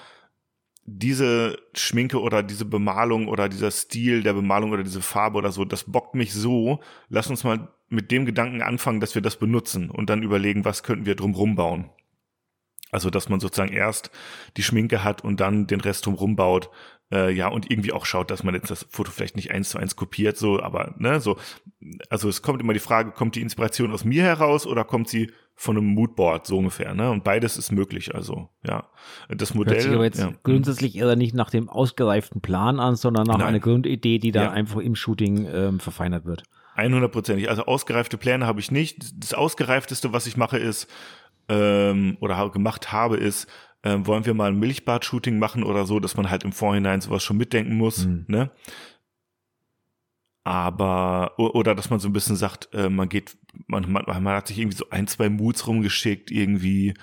[0.86, 5.64] diese Schminke oder diese Bemalung oder dieser Stil der Bemalung oder diese Farbe oder so,
[5.64, 6.80] das bockt mich so.
[7.08, 10.84] Lass uns mal mit dem Gedanken anfangen, dass wir das benutzen und dann überlegen, was
[10.84, 11.90] könnten wir drumrum bauen.
[12.92, 14.10] Also, dass man sozusagen erst
[14.56, 16.70] die Schminke hat und dann den Rest drumrum baut.
[17.12, 19.78] Äh, ja, und irgendwie auch schaut, dass man jetzt das Foto vielleicht nicht eins zu
[19.78, 21.36] eins kopiert, so, aber, ne, so.
[22.10, 25.30] Also, es kommt immer die Frage, kommt die Inspiration aus mir heraus oder kommt sie
[25.54, 27.10] von einem Moodboard, so ungefähr, ne?
[27.10, 28.88] Und beides ist möglich, also, ja.
[29.28, 29.74] Das Modell.
[29.74, 30.32] Hört sich aber jetzt ja.
[30.42, 33.48] grundsätzlich eher nicht nach dem ausgereiften Plan an, sondern nach Nein.
[33.48, 34.50] einer Grundidee, die dann Ja.
[34.50, 36.42] einfach im Shooting ähm, verfeinert wird.
[36.76, 37.48] 100%ig.
[37.48, 39.22] Also ausgereifte Pläne habe ich nicht.
[39.22, 40.88] Das ausgereifteste, was ich mache, ist,
[41.48, 43.46] ähm, oder gemacht habe, ist,
[43.82, 47.22] ähm, wollen wir mal ein Milchbad-Shooting machen oder so, dass man halt im Vorhinein sowas
[47.22, 48.24] schon mitdenken muss, Mhm.
[48.28, 48.50] ne?
[50.44, 54.46] Aber, oder dass man so ein bisschen sagt, äh, man geht, man, man, man hat
[54.46, 56.94] sich irgendwie so ein, zwei Moods rumgeschickt, irgendwie,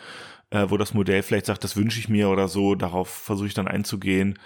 [0.50, 3.54] äh, wo das Modell vielleicht sagt, das wünsche ich mir oder so, darauf versuche ich
[3.54, 4.40] dann einzugehen.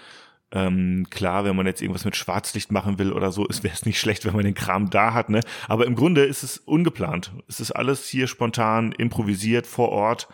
[0.50, 3.84] Ähm, klar, wenn man jetzt irgendwas mit Schwarzlicht machen will oder so, ist wäre es
[3.84, 5.40] nicht schlecht, wenn man den Kram da hat, ne?
[5.66, 7.32] Aber im Grunde ist es ungeplant.
[7.48, 10.28] Es ist alles hier spontan, improvisiert, vor Ort.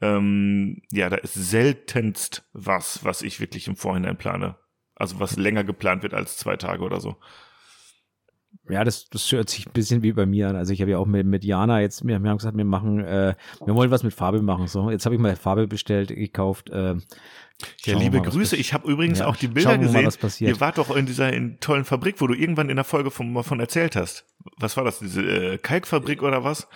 [0.00, 4.56] Ähm, ja, da ist seltenst was, was ich wirklich im Vorhinein plane.
[4.94, 7.16] Also was länger geplant wird als zwei Tage oder so.
[8.70, 10.56] Ja, das, das hört sich ein bisschen wie bei mir an.
[10.56, 13.00] Also ich habe ja auch mit, mit Jana jetzt, wir, wir haben gesagt, wir machen,
[13.00, 14.66] äh, wir wollen was mit Farbe machen.
[14.68, 16.70] So, jetzt habe ich mal Farbe bestellt, gekauft.
[16.70, 16.96] Äh,
[17.84, 18.56] Ja, liebe mal, Grüße.
[18.56, 20.06] Ich habe übrigens Ja, auch die Bilder mal, gesehen.
[20.06, 20.50] was passiert.
[20.50, 23.32] Ihr wart doch in dieser in tollen Fabrik, wo du irgendwann in der Folge von,
[23.32, 24.24] mal von erzählt hast.
[24.56, 24.98] Was war das?
[25.00, 26.66] Diese äh, Kalkfabrik oder was?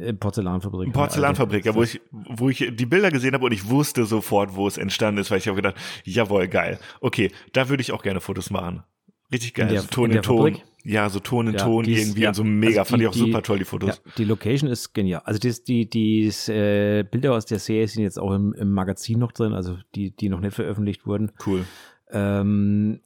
[0.00, 0.92] äh, Porzellanfabrik.
[0.92, 4.66] Porzellanfabrik, ja, wo ich, wo ich die Bilder gesehen habe und ich wusste sofort, wo
[4.68, 6.78] es entstanden ist, weil ich habe gedacht, jawohl, geil.
[7.00, 8.82] Okay, da würde ich auch gerne Fotos machen.
[9.32, 9.68] Richtig geil.
[9.68, 10.36] Der- so Ton in in, Ton.
[10.54, 10.64] Fabrik?
[10.84, 12.80] Ja, so Ton in Ja, Ton die ist- irgendwie ja, und so mega.
[12.80, 14.00] also Fand die- ich auch die- super toll, die Fotos.
[14.04, 15.20] Ja, die Location ist genial.
[15.24, 19.18] Also das, die, die äh, Bilder aus der Serie sind jetzt auch im, im Magazin
[19.18, 21.32] noch drin, also die, die noch nicht veröffentlicht wurden.
[21.46, 21.66] Cool.
[22.10, 23.00] Ähm,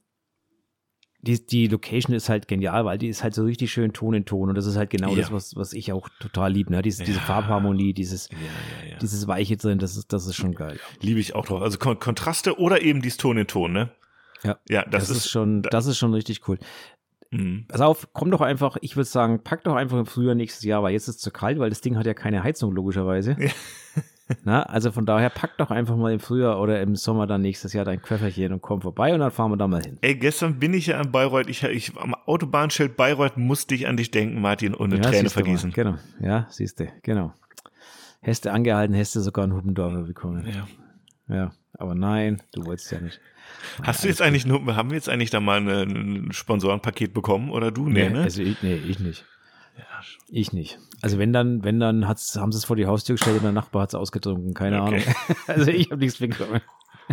[1.25, 4.25] die, die Location ist halt genial, weil die ist halt so richtig schön Ton in
[4.25, 5.21] Ton und das ist halt genau Ja.
[5.21, 6.81] das, was, was ich auch total liebe, ne?
[6.81, 7.23] Diese, diese Ja.
[7.23, 8.97] Farbharmonie, dieses, ja.
[9.01, 10.79] dieses Weiche drin, das ist, das ist schon geil.
[11.01, 11.61] Liebe ich auch drauf.
[11.61, 13.89] Also Kon Kontraste oder eben dieses Ton in Ton, ne?
[14.43, 16.57] Ja, Ja, das, das, ist, schon, das ist schon richtig cool.
[17.31, 17.65] Mhm.
[17.67, 20.83] Pass auf, komm doch einfach, ich würde sagen, pack doch einfach im Frühjahr nächstes Jahr,
[20.83, 23.35] weil jetzt ist es zu kalt, weil das Ding hat ja keine Heizung, logischerweise.
[23.39, 23.49] Ja.
[24.43, 27.73] Na, also von daher pack doch einfach mal im Frühjahr oder im Sommer dann nächstes
[27.73, 29.97] Jahr dein Köfferchen und komm vorbei und dann fahren wir da mal hin.
[30.01, 31.49] Ey, gestern bin ich ja in Bayreuth.
[31.49, 35.23] Ich, ich am Autobahnschild Bayreuth musste ich an dich denken, Martin, und eine ja, Träne
[35.23, 35.29] du mal.
[35.29, 35.71] vergießen.
[35.71, 37.33] Genau, ja, siehst du, genau.
[38.21, 40.47] Häste angehalten, häste sogar einen Huppendorfer bekommen.
[40.47, 40.67] Ja.
[41.35, 43.19] Ja, aber nein, du wolltest ja nicht.
[43.81, 47.49] Hast du jetzt eigentlich nur, haben wir jetzt eigentlich da mal eine, ein Sponsorenpaket bekommen
[47.51, 47.87] oder du?
[47.89, 48.21] Nee, ne?
[48.23, 49.25] Also ich, nee, ich nicht.
[50.29, 50.79] Ich nicht.
[51.01, 53.51] Also wenn dann, wenn dann hat's, haben sie es vor die Haustür gestellt und der
[53.51, 54.53] Nachbar hat es ausgetrunken.
[54.53, 55.03] Keine Okay.
[55.03, 55.15] Ahnung.
[55.47, 56.61] Also ich habe nichts bekommen.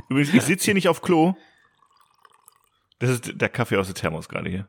[0.09, 1.35] Übrigens, ich sitze hier nicht auf Klo.
[2.99, 4.69] Das ist der Kaffee aus der Thermos gerade hier.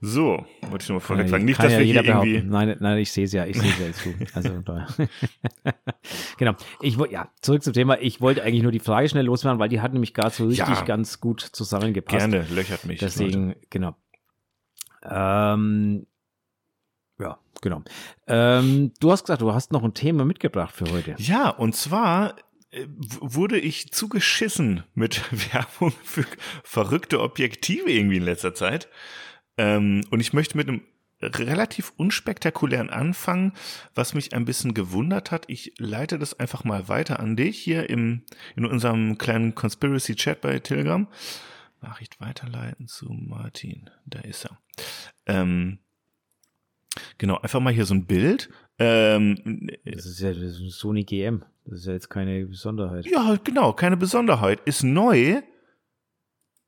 [0.00, 1.44] So, wollte ich nur mal vorweg sagen.
[1.46, 2.32] Nicht, dass ja wir jeder hier irgendwie.
[2.34, 2.50] behaupten.
[2.50, 4.14] Nein, nein, ich sehe es ja, ich sehe es ja zu.
[4.34, 5.08] Also von daher.
[6.36, 6.52] genau.
[6.82, 7.98] Ich wollte, ja, zurück zum Thema.
[8.00, 10.68] Ich wollte eigentlich nur die Frage schnell loswerden, weil die hat nämlich gerade so richtig
[10.68, 10.82] Ja.
[10.82, 12.18] ganz gut zusammengepasst.
[12.30, 13.00] Gerne, löchert mich.
[13.00, 13.12] Leute.
[13.14, 13.96] Deswegen, genau.
[15.02, 16.06] Ähm,
[17.18, 17.82] ja, genau.
[18.26, 21.14] Ähm, du hast gesagt, du hast noch ein Thema mitgebracht für heute.
[21.18, 22.36] Ja, und zwar
[22.70, 25.22] äh, wurde ich zugeschissen mit
[25.54, 26.24] Werbung für
[26.64, 28.88] verrückte Objektive irgendwie in letzter Zeit.
[29.56, 30.82] Ähm, und ich möchte mit einem
[31.22, 33.52] relativ unspektakulären Anfang,
[33.94, 35.44] was mich ein bisschen gewundert hat.
[35.48, 38.22] Ich leite das einfach mal weiter an dich hier im,
[38.54, 41.08] in unserem kleinen Conspiracy Chat bei Telegram.
[41.80, 43.90] Nachricht weiterleiten zu Martin.
[44.04, 44.58] Da ist er.
[45.26, 45.78] Ähm,
[47.18, 48.50] genau, einfach mal hier so ein Bild.
[48.78, 51.44] Ähm, Das ist ja das ist ein Sony GM.
[51.64, 53.06] Das ist ja jetzt keine Besonderheit.
[53.06, 54.60] Ja, genau, keine Besonderheit.
[54.66, 55.40] Ist neu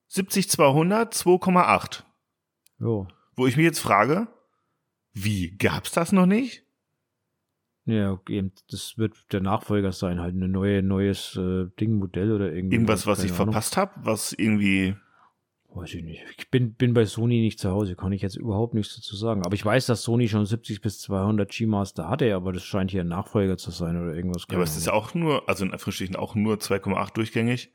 [0.08, 2.02] 70200 2,8.
[2.80, 3.08] Jo.
[3.36, 4.28] Wo ich mich jetzt frage,
[5.12, 6.64] wie gab's das noch nicht?
[7.84, 12.52] Ja, eben, das wird der Nachfolger sein, halt ein neue, neues äh, Ding, Modell oder
[12.52, 12.76] irgendwie.
[12.76, 13.46] Irgendwas, was ich Ahnung.
[13.46, 14.94] verpasst habe, was irgendwie
[15.70, 16.24] Weiß ich nicht.
[16.38, 19.44] Ich bin, bin bei Sony nicht zu Hause, kann ich jetzt überhaupt nichts dazu sagen.
[19.44, 23.02] Aber ich weiß, dass Sony schon 70 bis 200 G-Master hatte, aber das scheint hier
[23.02, 24.46] ein Nachfolger zu sein oder irgendwas.
[24.48, 27.72] Ja, aber es ist ja auch nur, also in Anführungsstrichen auch nur 2,8 durchgängig.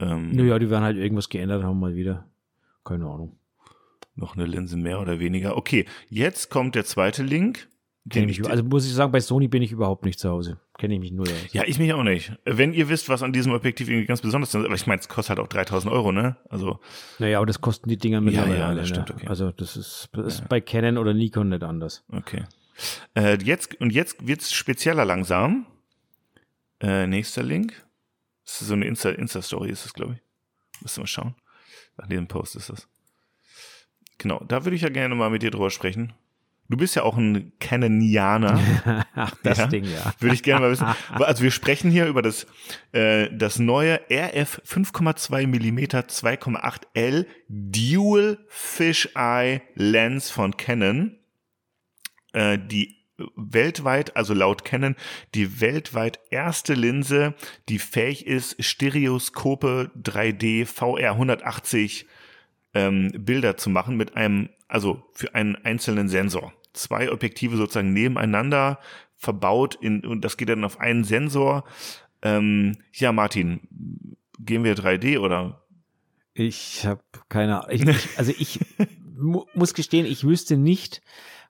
[0.00, 2.28] Ähm, Naja, die werden halt irgendwas geändert haben mal wieder.
[2.84, 3.38] Keine Ahnung.
[4.14, 5.56] Noch eine Linse mehr oder weniger.
[5.56, 7.68] Okay, jetzt kommt der zweite Link.
[8.04, 10.60] Den ich, also muss ich sagen, bei Sony bin ich überhaupt nicht zu Hause.
[10.76, 11.52] Kenne ich mich null aus.
[11.52, 12.32] ja, ich mich auch nicht.
[12.44, 15.08] Wenn ihr wisst, was an diesem Objektiv irgendwie ganz besonders ist, aber ich meine, es
[15.08, 16.36] kostet halt auch 3000 Euro, ne?
[16.50, 16.80] Also,
[17.20, 18.58] Naja, aber das kosten die Dinger mittlerweile.
[18.58, 19.14] ja, das alle, stimmt, ne?
[19.14, 19.26] okay.
[19.28, 22.04] Also das ist, das ist bei Canon oder Nikon nicht anders.
[22.10, 22.44] okay.
[23.14, 25.66] Äh, jetzt, und jetzt wird's spezieller langsam.
[26.80, 27.86] Äh, nächster Link.
[28.44, 30.82] Das ist so eine Insta- Insta-Story, ist das, glaube ich.
[30.82, 31.34] Müssen wir mal schauen.
[31.96, 32.88] Nach diesem Post ist das.
[34.22, 36.12] Genau, da würde ich ja gerne mal mit dir drüber sprechen.
[36.68, 38.58] Du bist ja auch ein Canonianer.
[39.14, 39.66] Ach, das Ja.
[39.66, 40.14] Ding, ja.
[40.20, 40.86] Würde ich gerne mal wissen.
[41.12, 42.46] Also wir sprechen hier über das,
[42.92, 51.18] äh, das neue RF 5,2 mm 2,8 L Dual Fisheye Lens von Canon.
[52.32, 52.96] Äh, die
[53.36, 54.96] weltweit, also laut Canon,
[55.34, 57.34] die weltweit erste Linse,
[57.68, 62.06] die fähig ist, Stereoskope 3D VR 180
[62.74, 66.52] ähm, Bilder zu machen mit einem, also für einen einzelnen Sensor.
[66.72, 68.78] Zwei Objektive sozusagen nebeneinander
[69.16, 71.64] verbaut in, und das geht dann auf einen Sensor.
[72.22, 73.60] Ähm, ja, Martin,
[74.38, 75.62] gehen wir 3D oder?
[76.34, 77.88] Ich habe keine Ahnung.
[77.88, 78.60] Ich, also ich
[79.16, 81.02] mu muss gestehen, ich wüsste nicht,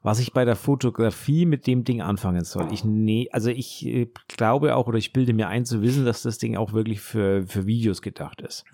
[0.02, 2.72] was ich bei der Fotografie mit dem Ding anfangen soll.
[2.72, 6.22] Ich nee, also ich äh, glaube auch oder ich bilde mir ein zu wissen, dass
[6.22, 8.64] das Ding auch wirklich für, für Videos gedacht ist.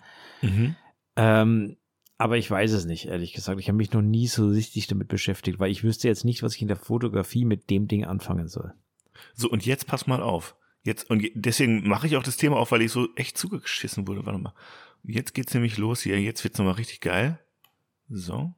[1.17, 1.77] Ähm,
[2.19, 3.59] aber ich weiß es nicht, ehrlich gesagt.
[3.61, 6.55] Ich habe mich noch nie so richtig damit beschäftigt, weil ich wüsste jetzt nicht, was
[6.57, 8.75] ich in der Fotografie mit dem Ding anfangen soll.
[9.35, 10.57] So, und jetzt pass mal auf.
[10.85, 14.27] Jetzt, und deswegen mache ich auch das Thema auf, weil ich so echt zugeschissen wurde.
[14.27, 14.55] Warte mal.
[15.05, 16.21] Jetzt geht's nämlich los hier.
[16.21, 17.39] Jetzt wird's nochmal richtig geil.
[18.09, 18.55] So.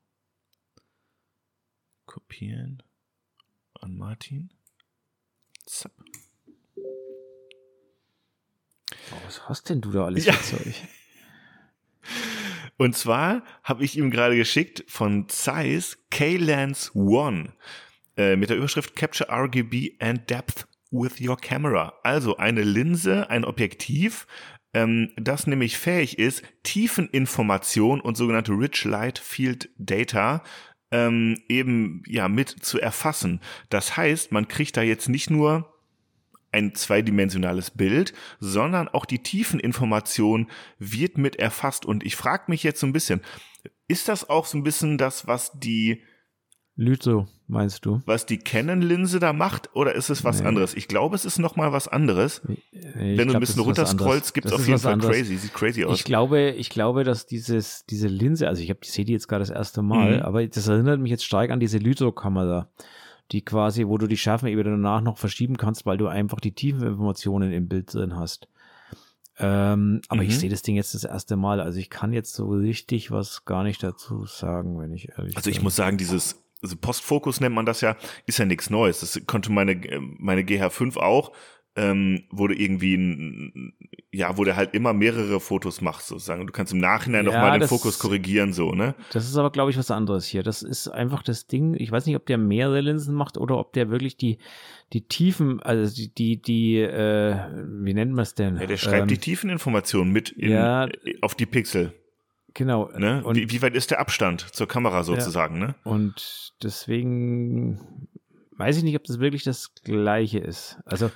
[2.06, 2.82] Kopieren.
[3.80, 4.50] An Martin.
[5.66, 5.92] Zapp.
[9.12, 10.32] Oh, was hast denn du da alles Ja.
[10.32, 10.74] für Zeug?
[12.80, 17.52] Und zwar habe ich ihm gerade geschickt von Zeiss K-Lens One
[18.16, 21.92] äh, mit der Überschrift Capture RGB and Depth with your camera.
[22.04, 24.26] Also eine Linse, ein Objektiv,
[24.72, 30.42] ähm, das nämlich fähig ist, Tiefeninformation und sogenannte Rich Light Field Data
[30.90, 33.40] ähm, eben ja mit zu erfassen.
[33.68, 35.70] Das heißt, man kriegt da jetzt nicht nur
[36.52, 41.84] ein zweidimensionales Bild, sondern auch die Tiefeninformation wird mit erfasst.
[41.86, 43.20] Und ich frage mich jetzt so ein bisschen,
[43.88, 46.02] ist das auch so ein bisschen das, was die,
[46.76, 48.00] Lyto, meinst du?
[48.06, 50.46] was die Canon-Linse da macht, oder ist es was Nee.
[50.48, 50.74] anderes?
[50.74, 52.40] Ich glaube, es ist noch mal was anderes.
[52.46, 52.56] Nee,
[52.94, 55.14] Wenn du glaub, ein bisschen runterscrollst, gibt es auf jeden Fall anderes.
[55.14, 55.36] crazy.
[55.36, 55.98] Sieht crazy aus.
[55.98, 59.28] Ich glaube, ich glaube, dass dieses, diese Linse, also ich habe die sehe die jetzt
[59.28, 60.22] gerade das erste Mal, Mhm.
[60.22, 62.70] aber das erinnert mich jetzt stark an diese Lyto-Kamera,
[63.32, 67.52] die quasi, wo du die Schärfenebene danach noch verschieben kannst, weil du einfach die Tiefeninformationen
[67.52, 68.48] im Bild drin hast.
[69.38, 70.28] Ähm, aber Mhm.
[70.28, 73.44] ich sehe das Ding jetzt das erste Mal, also ich kann jetzt so richtig was
[73.46, 75.64] gar nicht dazu sagen, wenn ich ehrlich Also ich bin.
[75.64, 79.00] muss sagen, dieses also Postfokus nennt man das ja, ist ja nichts Neues.
[79.00, 79.80] Das konnte meine
[80.18, 81.32] meine GH5 auch,
[81.76, 83.72] ähm, wo du irgendwie ein,
[84.12, 86.46] ja, wo der halt immer mehrere Fotos machst sozusagen.
[86.46, 88.94] Du kannst im Nachhinein noch Ja, mal den Fokus korrigieren so, ne?
[89.12, 90.42] Das ist aber, glaube ich, was anderes hier.
[90.42, 91.74] Das ist einfach das Ding.
[91.78, 94.38] Ich weiß nicht, ob der mehrere Linsen macht oder ob der wirklich die,
[94.92, 97.36] die Tiefen, also die, die, die äh,
[97.82, 98.56] wie nennt man es denn?
[98.56, 100.88] Ja, der schreibt Ähm, die Tiefeninformationen mit in, ja.
[101.20, 101.94] auf die Pixel.
[102.54, 102.90] Genau.
[102.98, 103.22] Ne?
[103.22, 105.76] Und, wie, wie weit ist der Abstand zur Kamera sozusagen, ne?
[105.84, 108.08] und deswegen
[108.60, 110.78] weiß ich nicht, ob das wirklich das Gleiche ist.
[110.84, 111.10] Also,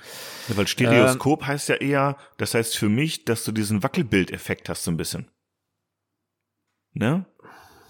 [0.49, 4.83] Ja, weil Stereoskop heißt ja eher, das heißt für mich, dass du diesen Wackelbildeffekt hast
[4.83, 5.29] so ein bisschen.
[6.93, 7.25] Ne?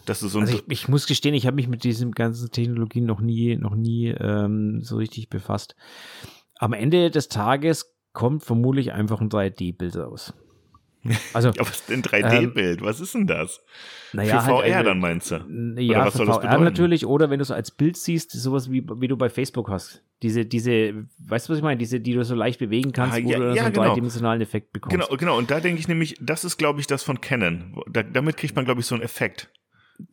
[0.05, 3.05] Dass du so also ich, ich muss gestehen, ich habe mich mit diesen ganzen Technologien
[3.05, 5.75] noch nie, noch nie ähm, so richtig befasst.
[6.57, 10.33] Am Ende des Tages kommt vermutlich einfach ein 3D-Bild raus.
[11.33, 12.81] Also, ja, was ist denn 3D-Bild?
[12.81, 13.61] was ist denn das?
[14.13, 15.35] naja, für VR halt, äh, dann meinst du?
[15.79, 17.05] Ja, was für VR natürlich.
[17.05, 20.03] Oder wenn du es als Bild siehst, sowas wie, wie du bei Facebook hast.
[20.21, 21.77] Diese, diese, weißt du, was ich meine?
[21.77, 23.73] Diese, die du so leicht bewegen kannst, Ah, wo ja, du dann ja, so einen
[23.73, 23.85] genau.
[23.87, 24.95] dreidimensionalen Effekt bekommst.
[24.95, 25.37] Genau, genau.
[25.37, 27.71] Und da denke ich nämlich, das ist, glaube ich, das von Canon.
[27.75, 29.51] Wo- Da, damit kriegt man, glaube ich, so einen Effekt.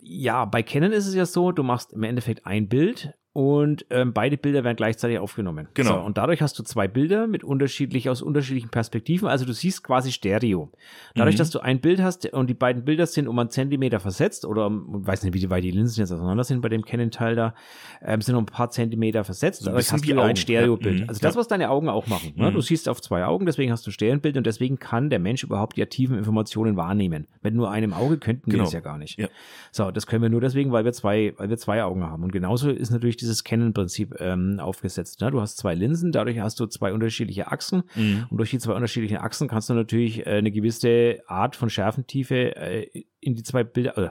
[0.00, 4.12] Ja, bei Canon ist es ja so, du machst im Endeffekt ein Bild und ähm,
[4.12, 5.66] beide Bilder werden gleichzeitig aufgenommen.
[5.72, 5.94] Genau.
[5.94, 9.26] So, und dadurch hast du zwei Bilder mit unterschiedlich, aus unterschiedlichen Perspektiven.
[9.26, 10.70] Also du siehst quasi Stereo.
[11.14, 11.38] Dadurch, Mhm.
[11.38, 14.66] dass du ein Bild hast und die beiden Bilder sind um einen Zentimeter versetzt oder
[14.66, 17.54] um, weiß nicht, wie weit die Linsen jetzt auseinander sind bei dem Canon-Teil da,
[18.02, 19.62] ähm, sind um ein paar Zentimeter versetzt.
[19.62, 20.36] Ein Dadurch hast du ja ein Augen.
[20.36, 20.98] Stereobild.
[20.98, 21.08] Ja, mhm.
[21.08, 21.40] Also das, Ja.
[21.40, 22.34] was deine Augen auch machen.
[22.36, 22.50] Ne?
[22.50, 22.54] Mhm.
[22.54, 25.78] Du siehst auf zwei Augen, deswegen hast du Stereobild und deswegen kann der Mensch überhaupt
[25.78, 27.26] die tiefen Informationen wahrnehmen.
[27.42, 28.64] Mit nur einem Auge könnten wir Genau.
[28.64, 29.18] das ja gar nicht.
[29.18, 29.28] Ja.
[29.70, 32.22] So, das können wir nur deswegen, weil wir zwei, weil wir zwei Augen haben.
[32.24, 35.20] Und genauso ist natürlich dieses Canon-Prinzip ähm, aufgesetzt.
[35.20, 35.30] Ne?
[35.30, 37.84] Du hast zwei Linsen, dadurch hast du zwei unterschiedliche Achsen.
[37.94, 38.26] Mhm.
[38.30, 42.56] Und durch die zwei unterschiedlichen Achsen kannst du natürlich äh, eine gewisse Art von Schärfentiefe
[42.56, 44.10] äh, in die zwei Bilder äh,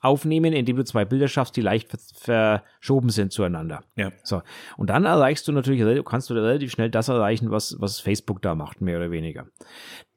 [0.00, 3.84] aufnehmen, indem du zwei Bilder schaffst, die leicht ver verschoben sind zueinander.
[3.96, 4.12] Ja.
[4.22, 4.42] So.
[4.76, 8.54] Und dann erreichst du natürlich, kannst du relativ schnell das erreichen, was, was Facebook da
[8.54, 9.46] macht, mehr oder weniger.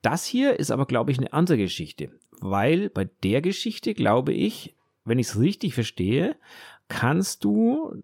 [0.02, 2.12] Das hier ist aber, glaube ich, eine andere Geschichte.
[2.40, 4.76] Weil bei der Geschichte, glaube ich,
[5.06, 6.36] wenn ich es richtig verstehe,
[6.88, 8.04] kannst du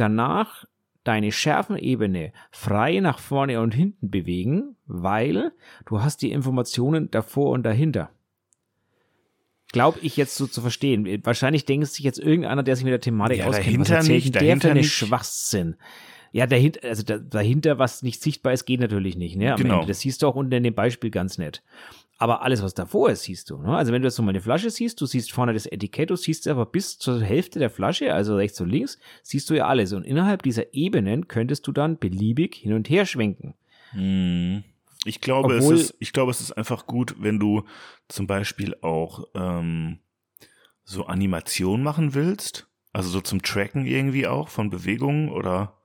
[0.00, 0.64] danach
[1.04, 5.52] deine Schärfenebene frei nach vorne und hinten bewegen, weil
[5.86, 8.10] du hast die Informationen davor und dahinter.
[9.72, 11.06] Glaube ich jetzt so zu verstehen.
[11.24, 14.34] Wahrscheinlich denkt sich jetzt irgendeiner, der sich mit der Thematik Ja, auskennt, was erzählt nicht,
[14.34, 14.92] der dahinter nicht.
[14.92, 15.76] Schwachsinn.
[16.32, 19.36] Ja, dahinter, also da, dahinter, was nicht sichtbar ist, geht natürlich nicht.
[19.36, 19.52] Ne?
[19.52, 19.74] Am Genau.
[19.76, 19.86] Ende.
[19.88, 21.62] Das siehst du auch unten in dem Beispiel ganz nett.
[22.20, 23.58] Aber alles, was davor ist, siehst du.
[23.58, 23.76] Ne?
[23.76, 26.16] Also wenn du jetzt so mal eine Flasche siehst, du siehst vorne das Etikett, du
[26.16, 29.92] siehst aber bis zur Hälfte der Flasche, also rechts und links, siehst du ja alles.
[29.92, 33.54] Und innerhalb dieser Ebenen könntest du dann beliebig hin und her schwenken.
[33.92, 34.64] Hm.
[35.04, 37.62] Ich glaube, Obwohl- es ist, ich glaube, es ist einfach gut, wenn du
[38.08, 40.00] zum Beispiel auch ähm,
[40.84, 42.66] so Animation machen willst.
[42.92, 45.77] Also so zum Tracken irgendwie auch von Bewegungen oder.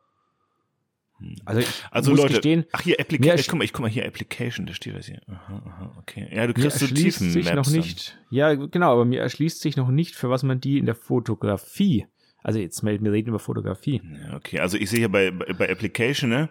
[1.46, 3.90] Also ich Also muss Leute, gestehen, ach hier Application, ersch- guck mal, ich guck mal
[3.92, 5.22] hier Application, da steht das hier.
[5.28, 6.28] Aha, aha, okay.
[6.34, 7.76] Ja, du kriegst so tiefen sich Maps noch dann.
[7.76, 8.18] nicht.
[8.30, 12.06] Ja, genau, aber mir erschließt sich noch nicht, für was man die in der Fotografie,
[12.44, 14.02] also jetzt melden wir reden über Fotografie.
[14.28, 16.50] Ja, okay, also ich sehe hier bei, bei, bei Application, ne?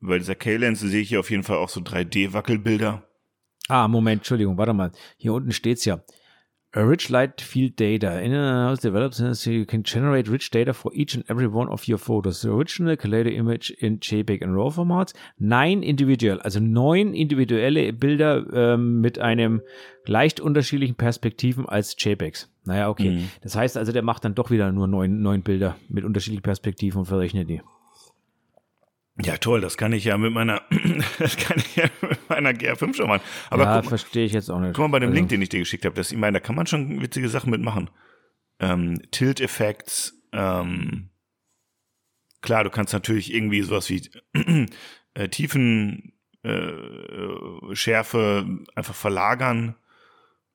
[0.00, 3.02] Bei dieser K-Lens sehe ich hier auf jeden Fall auch so 3D-Wackelbilder.
[3.68, 4.92] Ah, Moment, Entschuldigung, warte mal.
[5.16, 6.02] Hier unten steht's ja.
[6.74, 8.20] A rich light field data.
[8.20, 11.68] In a house develops so you can generate rich data for each and every one
[11.70, 12.42] of your photos.
[12.42, 15.14] The original collated image in JPEG and RAW formats.
[15.38, 19.62] Nine individual, also neun individuelle Bilder ähm, mit einem
[20.04, 22.50] leicht unterschiedlichen Perspektiven als JPEGs.
[22.66, 23.12] Naja, okay.
[23.12, 23.30] Mhm.
[23.40, 26.98] Das heißt also, der macht dann doch wieder nur neun, neun Bilder mit unterschiedlichen Perspektiven
[26.98, 27.62] und verrechnet die.
[29.20, 30.62] Ja, toll, das kann ich ja mit meiner,
[31.18, 33.22] das kann ich ja mit meiner GR5 schon machen.
[33.50, 34.74] Aber ja, verstehe ich jetzt auch nicht.
[34.74, 36.40] guck mal bei dem Also- Link, den ich dir geschickt habe, das, ich meine, da
[36.40, 37.90] kann man schon witzige Sachen mitmachen.
[38.60, 41.10] Ähm, Tilt-Effects, ähm,
[42.42, 44.08] klar, du kannst natürlich irgendwie sowas wie
[45.14, 46.12] äh, Tiefen,
[46.44, 46.72] äh,
[47.74, 49.74] Schärfe einfach verlagern.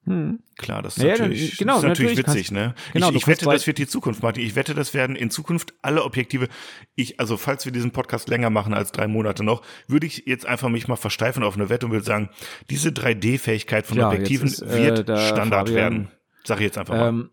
[0.06, 0.40] Hm.
[0.58, 2.76] Klar, das ist Ja, natürlich, genau, ist natürlich natürlich witzig, ne?
[2.92, 4.44] genau, ich ich wette, kannst das wird die Zukunft, Martin.
[4.44, 6.50] Ich wette, das werden in Zukunft alle Objektive.
[6.96, 10.46] Ich, also falls wir diesen Podcast länger machen als drei Monate noch, würde ich jetzt
[10.46, 12.30] einfach mich mal versteifen auf eine Wette und würde sagen,
[12.70, 16.08] diese 3D-Fähigkeit von Ja, Objektiven ist, äh, wird Standard Fabian- werden.
[16.44, 17.08] Sag ich jetzt einfach mal.
[17.08, 17.30] Ähm,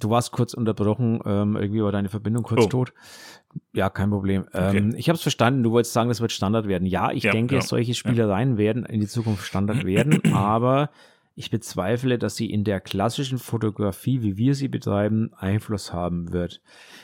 [0.00, 2.68] du warst kurz unterbrochen, ähm, irgendwie war deine Verbindung kurz Oh.
[2.68, 2.94] tot.
[3.74, 4.46] Ja, kein Problem.
[4.54, 6.86] Ähm, Ich habe es verstanden, du wolltest sagen, das wird Standard werden.
[6.86, 10.90] Ja, ich Ja, denke, ja, solche Spielereien werden in die Zukunft Standard werden, aber
[11.38, 16.60] ich bezweifle, dass sie in der klassischen Fotografie, wie wir sie betreiben, Einfluss haben wird.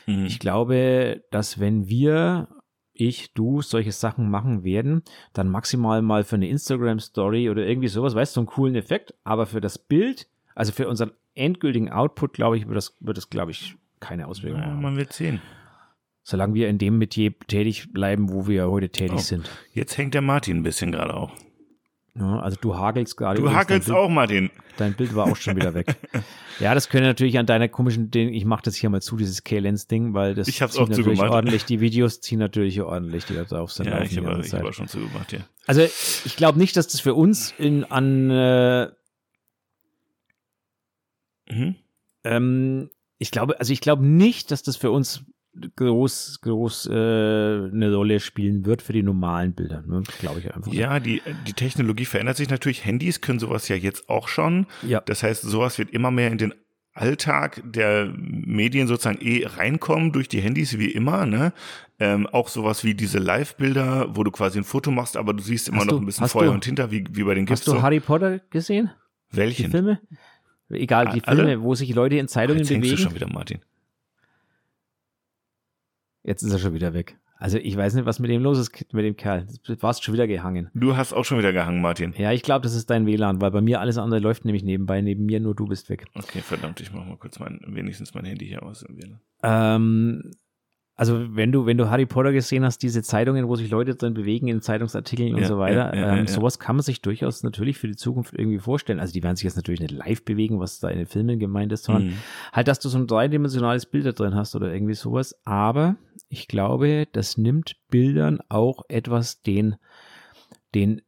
[0.07, 0.25] Mhm.
[0.25, 2.49] Ich glaube, dass wenn wir,
[2.91, 8.13] ich, du, solche Sachen machen werden, dann maximal mal für eine Instagram-Story oder irgendwie sowas,
[8.13, 12.33] weißt du, so einen coolen Effekt, aber für das Bild, also für unseren endgültigen Output,
[12.33, 14.81] glaube ich, wird das, wird das, glaube ich, keine Auswirkungen ja, haben.
[14.81, 15.41] man wird sehen.
[16.23, 19.19] Solange wir in dem Metier tätig bleiben, wo wir heute tätig Oh.
[19.19, 19.49] sind.
[19.73, 21.31] Jetzt hängt der Martin ein bisschen gerade auch.
[22.17, 23.41] Ja, also du hagelst gerade.
[23.41, 24.49] Du hackelst dein Bild, auch, Martin.
[24.77, 25.97] Dein Bild war auch schon wieder weg.
[26.59, 29.43] ja, das könnte natürlich an deiner komischen Ding, ich mache das hier mal zu, dieses
[29.43, 31.35] K-Lens-Ding, weil das Ich hab's zieht auch natürlich zugemacht.
[31.35, 33.87] ordentlich, die Videos ziehen natürlich ordentlich, die da drauf sind.
[33.87, 35.39] Ja, ich habe hab auch schon zugemacht, ja.
[35.67, 38.87] Also ich glaube nicht, dass das für uns in, an äh,
[41.49, 41.75] Mhm.
[42.23, 45.23] ähm, ich glaube, also ich glaube nicht, dass das für uns
[45.75, 49.81] groß, groß äh, eine Rolle spielen wird für die normalen Bilder.
[49.87, 50.03] Ne?
[50.19, 50.71] Glaube ich einfach.
[50.73, 52.85] Ja, die, die Technologie verändert sich natürlich.
[52.85, 54.67] Handys können sowas ja jetzt auch schon.
[54.83, 55.01] ja.
[55.01, 56.53] Das heißt, sowas wird immer mehr in den
[56.93, 61.51] Alltag der Medien sozusagen eh reinkommen durch die Handys wie immer, ne?
[61.99, 65.67] Ähm, auch sowas wie diese Live-Bilder, wo du quasi ein Foto machst, aber du siehst
[65.69, 67.61] immer Hast noch du- ein bisschen vorher du- und hinter, wie, wie bei den GIFs.
[67.61, 67.81] Hast du.
[67.81, 68.91] Harry Potter gesehen?
[69.33, 69.71] Die Welchen?
[69.71, 69.99] Filme?
[70.69, 71.43] Egal, die Alle?
[71.45, 73.03] Filme, wo sich Leute in Zeitungen Jetzt hängst du bewegen.
[73.09, 73.59] schon wieder, Martin.
[76.25, 77.17] Jetzt ist er schon wieder weg.
[77.37, 79.45] Also ich weiß nicht, was mit dem los ist, mit dem Kerl.
[79.65, 80.71] Du warst schon wieder gehangen.
[80.73, 82.13] Du hast auch schon wieder gehangen, Martin.
[82.17, 85.01] Ja, ich glaube, das ist dein WLAN, weil bei mir alles andere läuft nämlich nebenbei.
[85.01, 86.05] Neben mir nur du bist weg.
[86.15, 88.85] Okay, verdammt, ich mach mal kurz mein, wenigstens mein Handy hier aus.
[89.43, 90.31] Ähm,
[90.97, 94.13] also wenn du, wenn du Harry Potter gesehen hast, diese Zeitungen, wo sich Leute drin
[94.13, 97.43] bewegen in Zeitungsartikeln und Ja, so weiter, ja, ja, ähm, sowas kann man sich durchaus
[97.43, 99.01] natürlich für die Zukunft irgendwie vorstellen.
[99.01, 101.73] Also die werden sich jetzt natürlich nicht live bewegen, was da in den Filmen gemeint
[101.73, 102.13] ist, sondern Mhm.
[102.53, 105.35] halt, dass du so ein dreidimensionales Bild da drin hast oder irgendwie sowas.
[105.43, 105.97] Aber
[106.29, 109.75] ich glaube, das nimmt Bildern auch etwas den,
[110.73, 111.01] den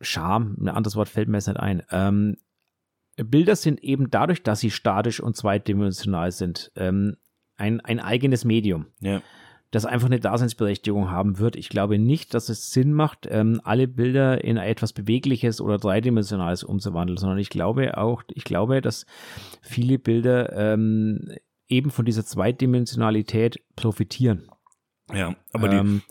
[0.00, 1.82] Charme, ein anderes Wort fällt mir jetzt nicht ein.
[1.90, 2.36] Ähm,
[3.16, 7.16] Bilder sind eben dadurch, dass sie statisch und zweidimensional sind, ähm,
[7.56, 9.22] ein, ein eigenes Medium, Ja.
[9.70, 11.56] das einfach eine Daseinsberechtigung haben wird.
[11.56, 16.62] Ich glaube nicht, dass es Sinn macht, ähm, alle Bilder in etwas Bewegliches oder Dreidimensionales
[16.64, 19.06] umzuwandeln, sondern ich glaube auch, ich glaube, dass
[19.62, 21.32] viele Bilder ähm,
[21.68, 24.48] eben von dieser Zweidimensionalität profitieren.
[25.12, 26.02] Ja, aber die, ähm,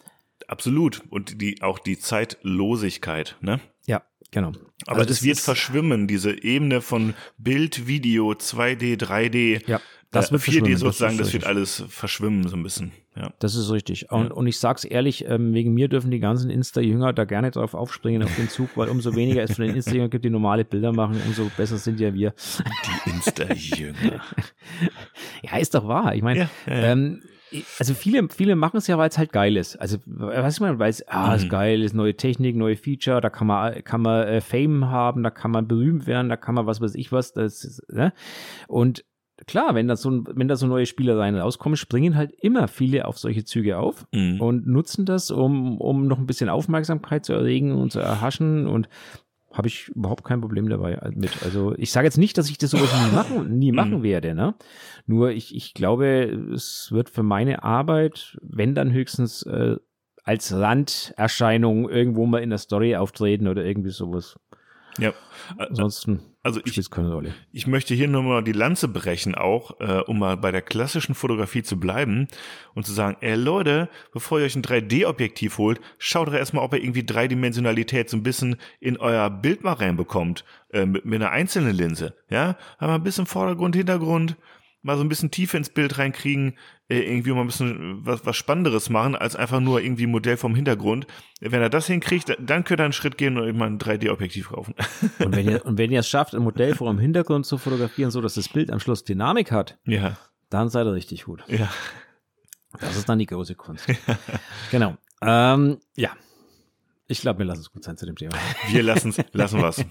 [0.47, 1.01] absolut.
[1.09, 3.59] Und die, auch die Zeitlosigkeit, ne?
[3.85, 4.51] ja, genau.
[4.85, 9.79] Aber Also das, wird ist- verschwimmen, diese Ebene von Bild, Video, 2D, 3D, Ja,
[10.13, 12.91] das äh, wird 4D verschwimmen, das sozusagen, ist das, wird alles verschwimmen so ein bisschen.
[13.15, 13.31] Ja.
[13.39, 14.09] Das ist richtig.
[14.11, 17.73] Und, und ich sag's ehrlich, ähm, wegen mir dürfen die ganzen Insta-Jünger da gerne drauf
[17.75, 20.91] aufspringen auf den Zug, weil umso weniger es von den Insta-Jüngern gibt, die normale Bilder
[20.93, 22.33] machen, umso besser sind ja wir.
[23.05, 24.21] Die Insta-Jünger.
[25.43, 26.15] ja, ist doch wahr.
[26.15, 26.91] Ich meine, Ja, ja, ja.
[26.93, 27.21] ähm,
[27.77, 29.75] also viele, viele machen es ja, weil es halt geil ist.
[29.75, 31.49] Also, was ich meine, weil es, ah, ist Mhm.
[31.49, 35.29] geil, ist neue Technik, neue Feature, da kann man, kann man äh, Fame haben, da
[35.29, 38.11] kann man berühmt werden, da kann man was weiß ich was, das ist, ne?
[38.67, 39.05] Und
[39.47, 43.05] klar, wenn da so, ein- wenn da so neue Spielereien rauskommen, springen halt immer viele
[43.07, 44.41] auf solche Züge auf Mhm.
[44.41, 48.89] und nutzen das, um, um noch ein bisschen Aufmerksamkeit zu erregen und zu erhaschen und
[49.51, 51.43] habe ich überhaupt kein Problem dabei mit.
[51.43, 54.55] Also ich sage jetzt nicht, dass ich das sowas nie machen, nie machen werde, ne?
[55.05, 56.07] Nur ich, ich glaube,
[56.53, 59.75] es wird für meine Arbeit, wenn dann höchstens äh,
[60.23, 64.37] als Randerscheinung irgendwo mal in der Story auftreten oder irgendwie sowas.
[64.97, 65.13] Ja.
[65.57, 67.33] Ansonsten Also ich, keine Rolle.
[67.51, 71.15] Ich möchte hier nur mal die Lanze brechen, auch, äh, um mal bei der klassischen
[71.15, 72.27] Fotografie zu bleiben
[72.73, 76.73] und zu sagen, ey Leute, bevor ihr euch ein 3D-Objektiv holt, schaut doch erstmal, ob
[76.73, 81.31] ihr irgendwie Dreidimensionalität so ein bisschen in euer Bild mal reinbekommt, äh, mit, mit einer
[81.31, 82.15] einzelnen Linse.
[82.29, 84.35] Ja, aber ein bisschen Vordergrund, Hintergrund,
[84.81, 86.57] mal so ein bisschen Tiefe ins Bild reinkriegen,
[86.89, 90.55] irgendwie mal ein bisschen was, was Spannenderes machen, als einfach nur irgendwie ein Modell vom
[90.55, 91.07] Hintergrund.
[91.39, 94.75] Wenn er das hinkriegt, dann könnt ihr einen Schritt gehen und mal ein 3D-Objektiv kaufen.
[95.19, 98.11] Und wenn ihr, und wenn ihr es schafft, ein Modell vor dem Hintergrund zu fotografieren,
[98.11, 100.17] so dass das Bild am Schluss Dynamik hat, ja,
[100.49, 101.43] dann seid ihr richtig gut.
[101.47, 101.69] ja.
[102.79, 103.85] Das ist dann die große Kunst.
[104.71, 104.95] genau.
[105.21, 106.09] Ähm, ja.
[107.07, 108.33] Ich glaube, wir lassen es gut sein zu dem Thema.
[108.71, 109.83] Wir lassen's, lassen was.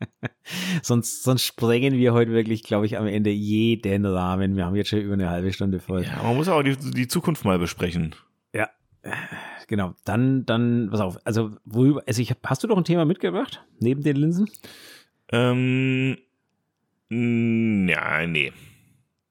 [0.82, 4.56] sonst, sonst sprengen wir heute wirklich, glaube ich, am Ende jeden Rahmen.
[4.56, 6.04] Wir haben jetzt schon über eine halbe Stunde voll.
[6.04, 8.14] Ja, man muss auch die, die Zukunft mal besprechen.
[8.54, 8.70] Ja.
[9.66, 9.94] Genau.
[10.04, 11.18] Dann, dann, pass auf.
[11.26, 13.64] Also, worüber, also ich, hast du doch ein Thema mitgebracht?
[13.80, 14.48] Neben den Linsen?
[15.32, 16.18] Ähm,
[17.10, 18.52] ja, nee.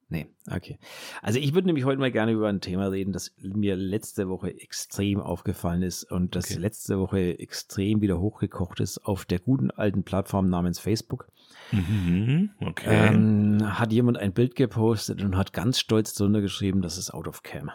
[0.10, 0.80] Nee, okay.
[1.22, 4.58] Also ich würde nämlich heute mal gerne über ein Thema reden, das mir letzte Woche
[4.58, 6.60] extrem aufgefallen ist und das Okay.
[6.60, 11.28] letzte Woche extrem wieder hochgekocht ist auf der guten alten Plattform namens Facebook.
[11.74, 13.08] Mhm, okay.
[13.14, 17.28] Ähm, hat jemand ein Bild gepostet und hat ganz stolz drunter geschrieben, das ist out
[17.28, 17.70] of cam.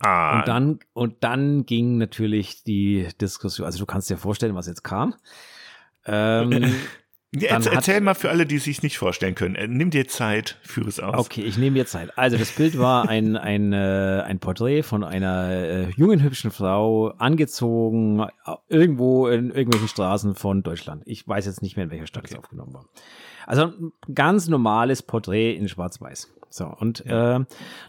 [0.00, 4.66] ah, Und dann, und dann ging natürlich die Diskussion, also du kannst dir vorstellen, was
[4.66, 5.14] jetzt kam.
[6.04, 6.62] Ähm,
[7.50, 9.54] hat- erzähl mal für alle, die es sich nicht vorstellen können.
[9.54, 11.16] Äh, Nimm dir Zeit, führe es aus.
[11.26, 12.10] Okay, ich nehme mir Zeit.
[12.18, 17.08] Also das Bild war ein, ein, äh, ein Porträt von einer äh, jungen, hübschen Frau,
[17.18, 18.26] angezogen, äh,
[18.68, 21.02] irgendwo in irgendwelchen Straßen von Deutschland.
[21.06, 22.86] Ich weiß jetzt nicht mehr, in welcher Stadt es aufgenommen war.
[23.46, 26.32] Also ein ganz normales Porträt in Schwarz-Weiß.
[26.52, 27.38] So, und äh,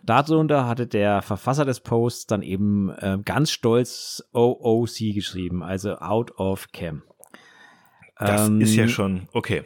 [0.03, 6.37] darunter hatte der Verfasser des Posts dann eben äh, ganz stolz OOC geschrieben, also out
[6.37, 7.01] of cam.
[8.21, 9.63] Das Ähm, ist ja schon, okay.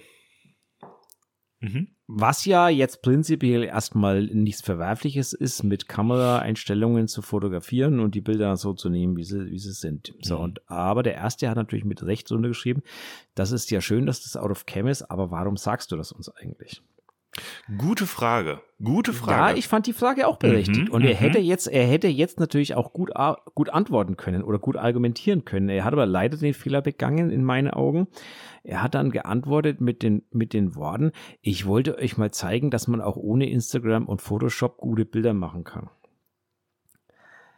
[1.60, 1.90] Mhm.
[2.08, 8.56] Was ja jetzt prinzipiell erstmal nichts Verwerfliches ist, mit Kameraeinstellungen zu fotografieren und die Bilder
[8.58, 10.14] so zu nehmen, wie sie, wie sie sind.
[10.22, 10.44] So, Mhm.
[10.44, 12.84] und, aber der erste hat natürlich mit Recht untergeschrieben,
[13.34, 16.12] das ist ja schön, dass das out of cam ist, aber warum sagst du das
[16.12, 16.84] uns eigentlich?
[17.78, 18.62] Gute Frage.
[18.84, 19.52] Gute Frage.
[19.54, 20.90] Ja, ich fand die Frage auch berechtigt.
[20.90, 21.20] Mhm, und er mhm.
[21.20, 23.12] hätte jetzt, er hätte jetzt natürlich auch gut,
[23.54, 25.70] gut antworten können oder gut argumentieren können.
[25.70, 28.08] Er hat aber leider den Fehler begangen, in meinen Augen.
[28.64, 31.12] Er hat dann geantwortet mit den, mit den Worten,
[31.42, 35.64] ich wollte euch mal zeigen, dass man auch ohne Instagram und Photoshop gute Bilder machen
[35.64, 35.90] kann.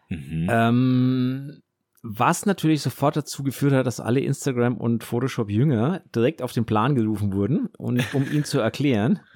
[0.09, 0.47] mhm.
[0.49, 1.61] Ähm,
[2.03, 6.95] was natürlich sofort dazu geführt hat, dass alle Instagram- und Photoshop-Jünger direkt auf den Plan
[6.95, 9.19] gerufen wurden, und, um ihn zu erklären,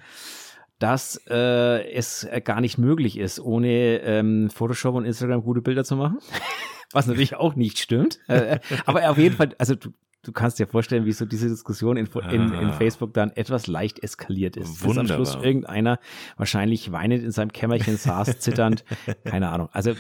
[0.82, 5.84] dass äh, es äh, gar nicht möglich ist, ohne ähm, Photoshop und Instagram gute Bilder
[5.84, 6.18] zu machen.
[6.92, 8.20] Was natürlich auch nicht stimmt.
[8.28, 9.90] Äh, aber auf jeden Fall, also du,
[10.24, 12.72] du kannst dir vorstellen, wie so diese Diskussion in, in, in Ah.
[12.74, 14.74] Facebook dann etwas leicht eskaliert ist.
[14.74, 15.16] Bis am Wunderbar.
[15.16, 16.00] Schluss irgendeiner
[16.36, 18.84] wahrscheinlich weinend in seinem Kämmerchen saß, zitternd.
[19.24, 19.70] Keine Ahnung.
[19.72, 19.94] Also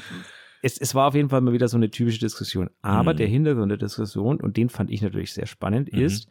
[0.61, 2.69] es, es war auf jeden Fall mal wieder so eine typische Diskussion.
[2.81, 3.17] Aber Mhm.
[3.17, 6.01] der Hintergrund der Diskussion, und den fand ich natürlich sehr spannend, Mhm.
[6.01, 6.27] ist,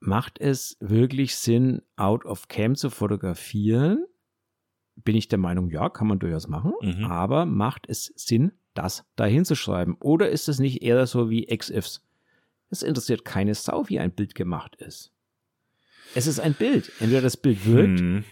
[0.00, 4.04] macht es wirklich Sinn, out of cam zu fotografieren?
[4.96, 6.72] Bin ich der Meinung, ja, kann man durchaus machen.
[6.80, 7.04] Mhm.
[7.04, 9.96] Aber macht es Sinn, das da hinzuschreiben?
[10.00, 12.04] Oder ist es nicht eher so wie XIFs?
[12.70, 15.12] Es interessiert keine Sau, wie ein Bild gemacht ist.
[16.14, 16.90] Es ist ein Bild.
[17.00, 18.24] Entweder das Bild wirkt Mhm.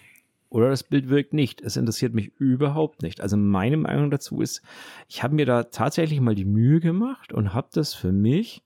[0.48, 1.60] oder das Bild wirkt nicht.
[1.62, 3.20] Es interessiert mich überhaupt nicht.
[3.20, 4.60] Also meine Meinung dazu ist,
[5.08, 8.62] ich habe mir da tatsächlich mal die Mühe gemacht und habe das für mich,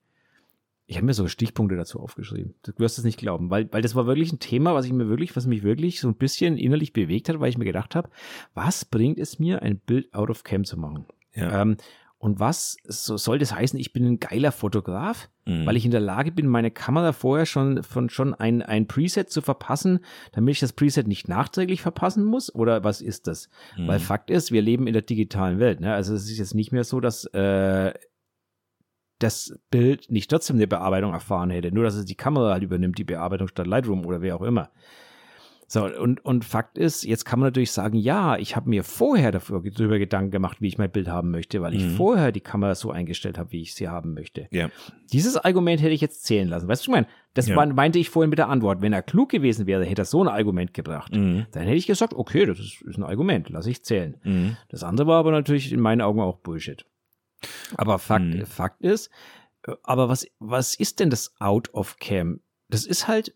[0.91, 2.55] ich habe mir so Stichpunkte dazu aufgeschrieben.
[2.64, 5.09] Du wirst es nicht glauben, weil, weil das war wirklich ein Thema, was ich mir
[5.09, 8.11] wirklich, was mich wirklich so ein bisschen innerlich bewegt hat, weil ich mir gedacht habe,
[8.55, 11.07] was bringt es mir, ein Bild out of cam zu machen?
[11.32, 11.62] Ja.
[11.62, 11.76] Ähm,
[12.18, 15.64] Und was so soll das heißen, ich bin ein geiler Fotograf, mhm.
[15.64, 19.30] weil ich in der Lage bin, meine Kamera vorher schon von schon ein, ein Preset
[19.30, 20.01] zu verpassen,
[20.32, 22.55] damit ich das Preset nicht nachträglich verpassen muss?
[22.55, 23.49] Oder was ist das?
[23.78, 23.86] Mhm.
[23.86, 25.80] Weil Fakt ist, wir leben in der digitalen Welt.
[25.80, 25.95] Ne?
[25.95, 27.95] Also es ist jetzt nicht mehr so, dass äh,
[29.20, 32.98] das Bild nicht trotzdem eine Bearbeitung erfahren hätte, nur dass es die Kamera halt übernimmt,
[32.98, 34.70] die Bearbeitung statt Lightroom oder wer auch immer.
[35.72, 39.30] So, und, und Fakt ist, jetzt kann man natürlich sagen, ja, ich habe mir vorher
[39.30, 41.90] dafür, darüber Gedanken gemacht, wie ich mein Bild haben möchte, weil ich mhm.
[41.90, 44.48] vorher die Kamera so eingestellt habe, wie ich sie haben möchte.
[44.50, 44.68] Ja.
[45.12, 46.66] Dieses Argument hätte ich jetzt zählen lassen.
[46.66, 47.66] Weißt du, ich meine, das ja.
[47.66, 48.82] meinte ich vorhin mit der Antwort.
[48.82, 51.14] Wenn er klug gewesen wäre, hätte er so ein Argument gebracht.
[51.14, 51.46] Mhm.
[51.52, 54.16] Dann hätte ich gesagt, okay, das ist, ist ein Argument, lasse ich zählen.
[54.24, 54.56] Mhm.
[54.70, 56.84] Das andere war aber natürlich in meinen Augen auch Bullshit.
[57.76, 58.47] Aber Fakt, mhm.
[58.47, 59.11] Fakt ist,
[59.66, 62.41] äh, aber was, was ist denn das Out of Cam?
[62.68, 63.34] Das ist halt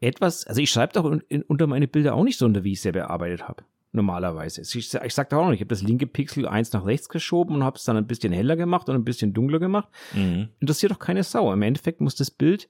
[0.00, 2.80] etwas, also ich schreibe doch in, in, unter meine Bilder auch nicht so, wie ich
[2.80, 3.64] sie bearbeitet habe.
[3.92, 4.60] Normalerweise.
[4.60, 7.54] Ich, ich sag doch auch noch, ich habe das linke Pixel eins nach rechts geschoben
[7.56, 9.88] und habe es dann ein bisschen heller gemacht und ein bisschen dunkler gemacht.
[10.12, 10.50] Mhm.
[10.60, 11.50] Interessiert doch keine Sau.
[11.52, 12.68] Im Endeffekt muss das Bild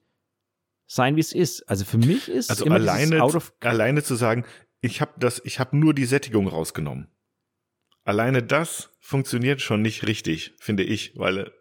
[0.86, 1.68] sein, wie es ist.
[1.68, 3.20] Also für mich ist also alleine,
[3.60, 4.44] alleine zu sagen,
[4.80, 7.08] ich habe das, ich habe nur die Sättigung rausgenommen.
[8.06, 11.52] Alleine das funktioniert schon nicht richtig, finde ich, weil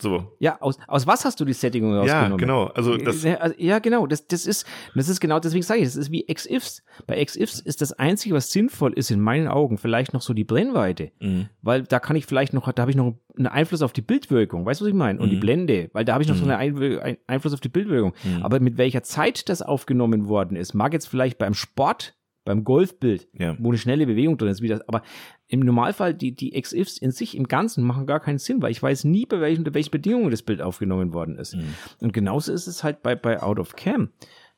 [0.00, 0.32] so.
[0.38, 2.32] Ja, aus, aus was hast du die Sättigung rausgenommen?
[2.32, 2.64] Ja, genau.
[2.68, 4.06] Also das also, ja, genau.
[4.06, 6.82] Das, das, ist, das ist genau, deswegen sage ich, das ist wie XIFs.
[7.06, 10.44] Bei XIFs ist das Einzige, was sinnvoll ist in meinen Augen, vielleicht noch so die
[10.44, 11.12] Brennweite.
[11.20, 11.48] Mhm.
[11.60, 14.64] Weil da kann ich vielleicht noch, da habe ich noch einen Einfluss auf die Bildwirkung.
[14.64, 15.20] Weißt du, was ich meine?
[15.20, 15.30] Und mhm.
[15.30, 16.46] die Blende, weil da habe ich noch mhm.
[16.46, 18.14] so einen Ein Einfluss auf die Bildwirkung.
[18.24, 18.42] Mhm.
[18.42, 23.28] Aber mit welcher Zeit das aufgenommen worden ist, mag jetzt vielleicht beim Sport beim Golfbild,
[23.38, 23.56] ja.
[23.58, 25.02] wo eine schnelle Bewegung drin ist, wie das, aber
[25.48, 28.82] im Normalfall, die, die X-Ifs in sich im Ganzen machen gar keinen Sinn, weil ich
[28.82, 31.54] weiß nie, bei welchen, unter welchen Bedingungen das Bild aufgenommen worden ist.
[31.54, 31.74] Mhm.
[32.00, 34.10] Und genauso ist es halt bei, bei Out of Cam.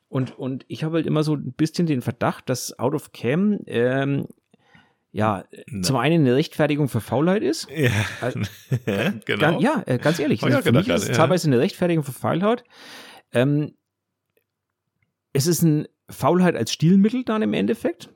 [0.07, 3.59] Und, und ich habe halt immer so ein bisschen den Verdacht, dass Out of Cam
[3.67, 4.27] ähm,
[5.11, 5.81] ja, Na.
[5.81, 7.69] zum einen eine Rechtfertigung für Faulheit ist.
[7.69, 8.39] Ja, also,
[8.85, 9.39] ja genau.
[9.39, 10.43] Ganz, ja, äh, ganz ehrlich.
[10.43, 11.13] Oh, ja, für mich ist es ja.
[11.13, 12.63] teilweise eine Rechtfertigung für Faulheit.
[13.31, 13.75] Ähm,
[15.31, 18.09] es ist ein Faulheit als Stilmittel dann im Endeffekt.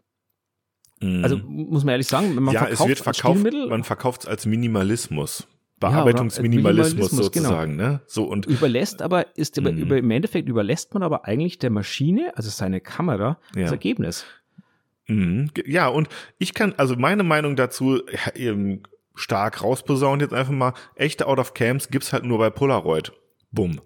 [1.01, 1.23] Mhm.
[1.23, 4.45] Also muss man ehrlich sagen, man ja, verkauft es wird verkauft, man verkauft es als
[4.45, 5.47] Minimalismus.
[5.79, 7.91] Bearbeitungsminimalismus ja, sozusagen, genau.
[7.91, 8.01] ne?
[8.05, 9.77] So und überlässt aber ist aber, mhm.
[9.77, 13.63] über, im Endeffekt überlässt man aber eigentlich der Maschine, also seine Kamera, ja.
[13.63, 14.25] das Ergebnis.
[15.07, 15.51] Mhm.
[15.65, 18.01] Ja, und ich kann, also meine Meinung dazu,
[18.35, 18.83] eben
[19.15, 23.13] stark rausposaunen jetzt einfach mal, echte Out of Cams gibt's halt nur bei Polaroid.
[23.51, 23.81] Bumm.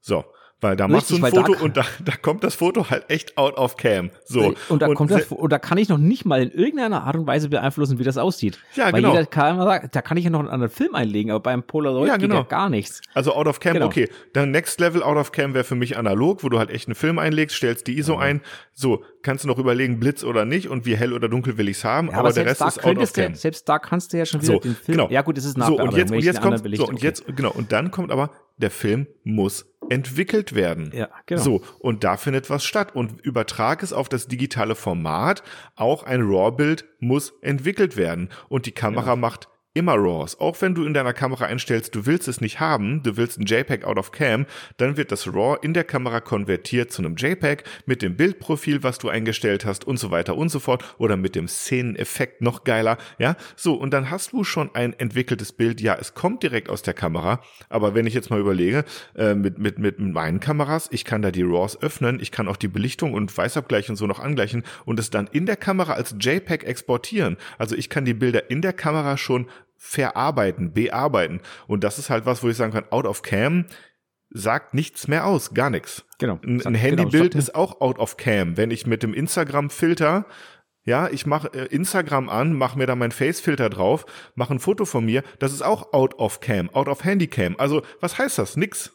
[0.00, 0.24] So.
[0.62, 3.36] Weil da machst du ein Foto da und da, da kommt das Foto halt echt
[3.36, 4.10] out of cam.
[4.24, 4.54] So.
[4.68, 7.16] Und da und kommt das, und da kann ich noch nicht mal in irgendeiner Art
[7.16, 8.60] und Weise beeinflussen, wie das aussieht.
[8.76, 9.10] Ja, Weil genau.
[9.12, 12.16] Jeder Kamera, da kann ich ja noch einen anderen Film einlegen, aber beim Polaroid ja,
[12.16, 12.36] genau.
[12.36, 13.02] geht ja gar nichts.
[13.12, 13.86] Also out of cam, genau.
[13.86, 14.08] okay.
[14.34, 16.94] Dann next level out of cam wäre für mich analog, wo du halt echt einen
[16.94, 18.22] Film einlegst, stellst die ISO mhm.
[18.22, 18.40] ein.
[18.72, 21.82] So, kannst du noch überlegen, Blitz oder nicht und wie hell oder dunkel will ich's
[21.82, 23.32] haben, ja, aber, aber der Rest ist out of cam.
[23.32, 24.98] Ja, selbst da kannst du ja schon wieder so, den Film.
[24.98, 25.10] Genau.
[25.10, 27.04] Ja gut, das ist So, und jetzt, und jetzt kommt, so, und okay.
[27.04, 30.90] jetzt, genau, und dann kommt aber, der Film muss entwickelt werden.
[30.94, 31.42] Ja, genau.
[31.42, 32.94] So, und da findet was statt.
[32.94, 35.42] Und übertrag es auf das digitale Format.
[35.76, 38.30] Auch ein RAW-Bild muss entwickelt werden.
[38.48, 39.16] Und die Kamera ja.
[39.16, 40.38] macht immer RAWs.
[40.38, 43.46] Auch wenn du in deiner Kamera einstellst, du willst es nicht haben, du willst ein
[43.46, 44.46] JPEG out of cam,
[44.76, 48.98] dann wird das RAW in der Kamera konvertiert zu einem JPEG mit dem Bildprofil, was
[48.98, 52.98] du eingestellt hast und so weiter und so fort oder mit dem Szeneneffekt noch geiler,
[53.18, 53.36] ja?
[53.56, 55.80] So, und dann hast du schon ein entwickeltes Bild.
[55.80, 58.84] Ja, es kommt direkt aus der Kamera, aber wenn ich jetzt mal überlege,
[59.16, 62.56] äh, mit, mit, mit meinen Kameras, ich kann da die RAWs öffnen, ich kann auch
[62.56, 66.14] die Belichtung und Weißabgleich und so noch angleichen und es dann in der Kamera als
[66.20, 67.38] JPEG exportieren.
[67.56, 69.46] Also ich kann die Bilder in der Kamera schon
[69.84, 71.40] verarbeiten, bearbeiten.
[71.66, 73.66] Und das ist halt was, wo ich sagen kann, out of cam
[74.30, 76.04] sagt nichts mehr aus, gar nichts.
[76.18, 76.38] Genau.
[76.44, 78.56] Ein, ein genau, Handybild ist auch out of cam.
[78.56, 80.24] Wenn ich mit dem Instagram-Filter
[80.84, 84.04] ja, ich mache äh, Instagram an, mache mir da mein Face-Filter drauf,
[84.34, 85.22] mache ein Foto von mir.
[85.38, 87.54] Das ist auch out of cam, out of Handycam.
[87.58, 88.56] Also was heißt das?
[88.56, 88.92] Nix.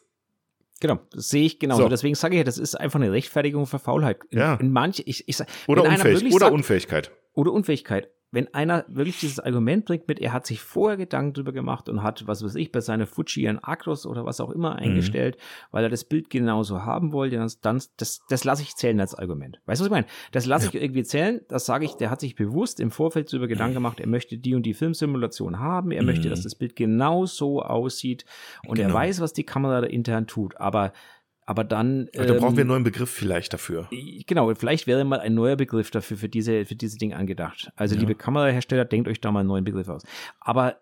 [0.81, 1.83] Genau, das sehe ich genauso.
[1.83, 1.89] So.
[1.89, 4.19] Deswegen sage ich ja, das ist einfach eine Rechtfertigung für Faulheit.
[4.29, 4.55] In, ja.
[4.55, 7.11] in manche, ich, ich sag, oder, Unfähig, oder sagt, Unfähigkeit.
[7.33, 11.53] Oder Unfähigkeit wenn einer wirklich dieses Argument bringt mit, er hat sich vorher Gedanken drüber
[11.53, 14.71] gemacht und hat, was weiß ich, bei seiner Fuji ein Acros oder was auch immer
[14.71, 14.79] mhm.
[14.79, 15.67] eingestellt, mhm.
[15.71, 19.59] weil er das Bild genauso haben wollte, dann, das, das lasse ich zählen als Argument.
[19.65, 20.07] Weißt du, was ich meine?
[20.33, 20.73] Das lasse ja.
[20.73, 23.99] ich irgendwie zählen, das sage ich, der hat sich bewusst im Vorfeld darüber Gedanken gemacht,
[24.01, 26.07] er möchte die und die Filmsimulation haben, er mhm.
[26.07, 28.25] möchte, dass das Bild genau so aussieht
[28.67, 28.89] und genau.
[28.89, 30.91] er weiß, was die Kamera da intern tut, aber
[31.47, 32.09] aber dann.
[32.15, 33.89] Aber dann brauchen wir einen ähm, neuen Begriff vielleicht dafür.
[34.27, 37.71] Genau, vielleicht wäre mal ein neuer Begriff dafür, für diese, für diese Dinge angedacht.
[37.75, 38.01] Also, ja.
[38.01, 40.03] liebe Kamerahersteller, denkt euch da mal einen neuen Begriff aus.
[40.39, 40.75] Aber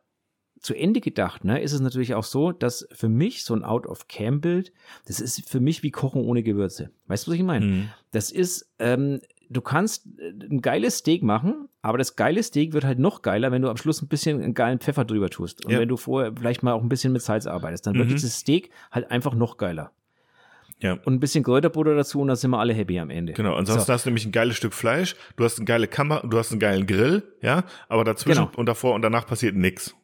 [0.60, 4.74] zu Ende gedacht, ne, ist es natürlich auch so, dass für mich so ein Out-of-Cam-Bild,
[5.06, 6.90] das ist für mich wie Kochen ohne Gewürze.
[7.06, 7.66] Weißt du, was ich meine?
[7.66, 7.90] Mhm.
[8.12, 12.84] Das ist, ähm, du kannst äh, ein geiles Steak machen, Aber das geile Steak wird
[12.84, 15.64] halt noch geiler, wenn du am Schluss ein bisschen einen geilen Pfeffer drüber tust.
[15.64, 15.80] Und Ja.
[15.80, 18.14] wenn du vorher vielleicht mal auch ein bisschen mit Salz arbeitest, dann wird Mhm.
[18.14, 19.92] dieses Steak halt einfach noch geiler.
[20.82, 20.94] Ja.
[21.06, 23.34] Und ein bisschen Kräuterbutter dazu und dann sind wir alle happy am Ende.
[23.34, 23.94] Genau, ansonsten So.
[23.94, 26.60] hast du nämlich ein geiles Stück Fleisch, du hast eine geile Kamera, du hast einen
[26.60, 28.58] geilen Grill, ja, aber dazwischen Genau.
[28.58, 29.96] und davor und danach passiert nix.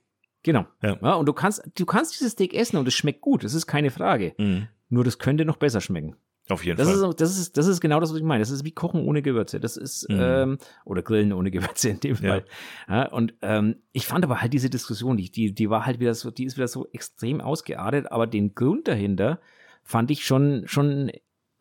[0.43, 0.65] Genau.
[0.81, 0.93] Ja.
[1.15, 3.91] und du kannst, du kannst dieses Steak essen und es schmeckt gut, das ist keine
[3.91, 4.33] Frage.
[4.37, 4.67] Mhm.
[4.89, 6.15] Nur das könnte noch besser schmecken.
[6.49, 7.09] Auf jeden Das Fall.
[7.11, 8.41] ist, das, ist, das ist genau das, was ich meine.
[8.41, 9.59] Das ist wie Kochen ohne Gewürze.
[9.59, 10.17] Das ist, Mhm.
[10.19, 12.29] ähm, oder Grillen ohne Gewürze in dem Ja.
[12.29, 12.45] Fall.
[12.89, 16.13] Ja, und ähm, ich fand aber halt diese Diskussion, die, die, die war halt wieder
[16.15, 19.39] so, die ist wieder so extrem ausgeartet, aber den Grund dahinter
[19.83, 21.11] fand ich schon, schon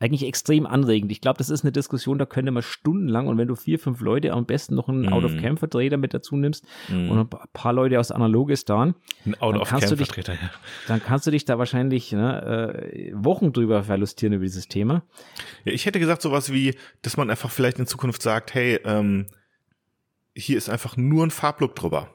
[0.02, 1.12] eigentlich extrem anregend.
[1.12, 4.00] Ich glaube, das ist eine Diskussion, da könnte man stundenlang und wenn du vier, fünf
[4.00, 5.12] Leute am besten noch einen Mhm.
[5.12, 7.10] Out-of-Cam-Vertreter mit dazu nimmst Mhm.
[7.10, 8.94] und ein paar- Leute aus Analogistan,
[9.26, 10.50] Ein dann kannst du dich- Out-of-Cam-Vertreter, ja.
[10.88, 15.02] dann kannst du dich da wahrscheinlich ne, äh, Wochen drüber verlustieren über dieses Thema.
[15.66, 15.72] ja.
[15.74, 19.26] Ich hätte gesagt sowas wie, dass man einfach vielleicht in Zukunft sagt, hey, ähm,
[20.34, 22.08] hier ist einfach nur ein Farblook drüber.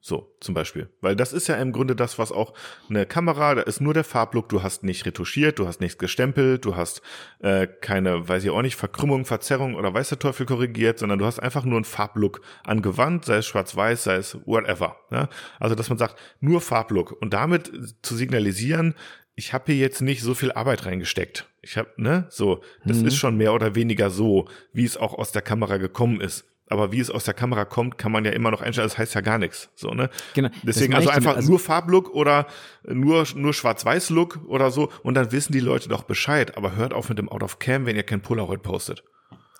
[0.00, 0.88] So, zum Beispiel.
[1.00, 2.54] Weil das ist ja im Grunde das, was auch
[2.88, 6.64] eine Kamera, da ist nur der Farblook, du hast nicht retuschiert, du hast nichts gestempelt,
[6.64, 7.02] du hast
[7.40, 11.24] äh, keine, weiß ich auch nicht, Verkrümmung, Verzerrung oder weiß der Teufel korrigiert, sondern du
[11.24, 14.96] hast einfach nur einen Farblook angewandt, sei es schwarz-weiß, sei es whatever.
[15.10, 15.28] Ja?
[15.58, 17.72] Also, dass man sagt, nur Farblook und damit
[18.02, 18.94] zu signalisieren,
[19.34, 21.48] ich habe hier jetzt nicht so viel Arbeit reingesteckt.
[21.62, 23.06] Ich habe, ne, so, das Mhm.
[23.08, 26.44] ist schon mehr oder weniger so, wie es auch aus der Kamera gekommen ist.
[26.68, 28.88] Aber wie es aus der Kamera kommt, kann man ja immer noch einstellen.
[28.88, 29.70] Das heißt ja gar nichts.
[29.76, 30.10] So, ne?
[30.34, 30.48] Genau.
[30.62, 32.46] Deswegen also einfach Also- nur Farblook oder
[32.84, 34.90] nur, nur Schwarz-Weiß-Look oder so.
[35.02, 36.56] Und dann wissen die Leute doch Bescheid.
[36.56, 39.04] Aber hört auf mit dem Out of Cam, wenn ihr kein Polaroid postet.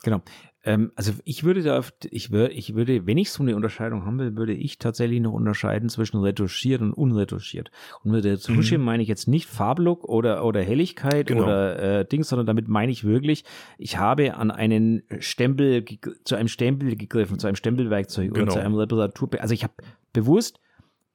[0.02, 0.22] Genau.
[0.66, 4.18] Ähm, also ich würde da, ich würde, ich würde, wenn ich so eine Unterscheidung haben
[4.18, 7.70] will, würde ich tatsächlich noch unterscheiden zwischen retuschiert und unretuschiert.
[8.02, 11.44] Und mit retuschieren meine ich jetzt nicht Farblook oder, oder Helligkeit Genau.
[11.44, 13.44] oder äh, Dings, sondern damit meine ich wirklich,
[13.78, 15.84] ich habe an einen Stempel,
[16.24, 18.52] zu einem Stempel gegriffen, zu einem Stempelwerkzeug oder Genau.
[18.52, 19.74] zu einem Reparatur, also ich habe
[20.12, 20.58] bewusst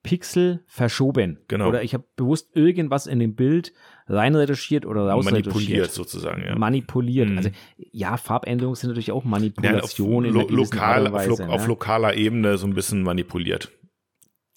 [0.03, 1.39] Pixel verschoben.
[1.47, 1.67] Genau.
[1.69, 3.73] Oder ich habe bewusst irgendwas in dem Bild
[4.07, 6.57] reinretuschiert oder rausretuschiert Manipuliert sozusagen, ja.
[6.57, 7.29] manipuliert.
[7.29, 7.37] Mhm.
[7.37, 11.67] Also ja, Farbänderungen sind natürlich auch Ja, auf, lo lokal, auf, lo auf ne?
[11.67, 13.71] lokaler Ebene so ein bisschen manipuliert.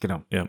[0.01, 0.23] Genau.
[0.31, 0.49] Ja.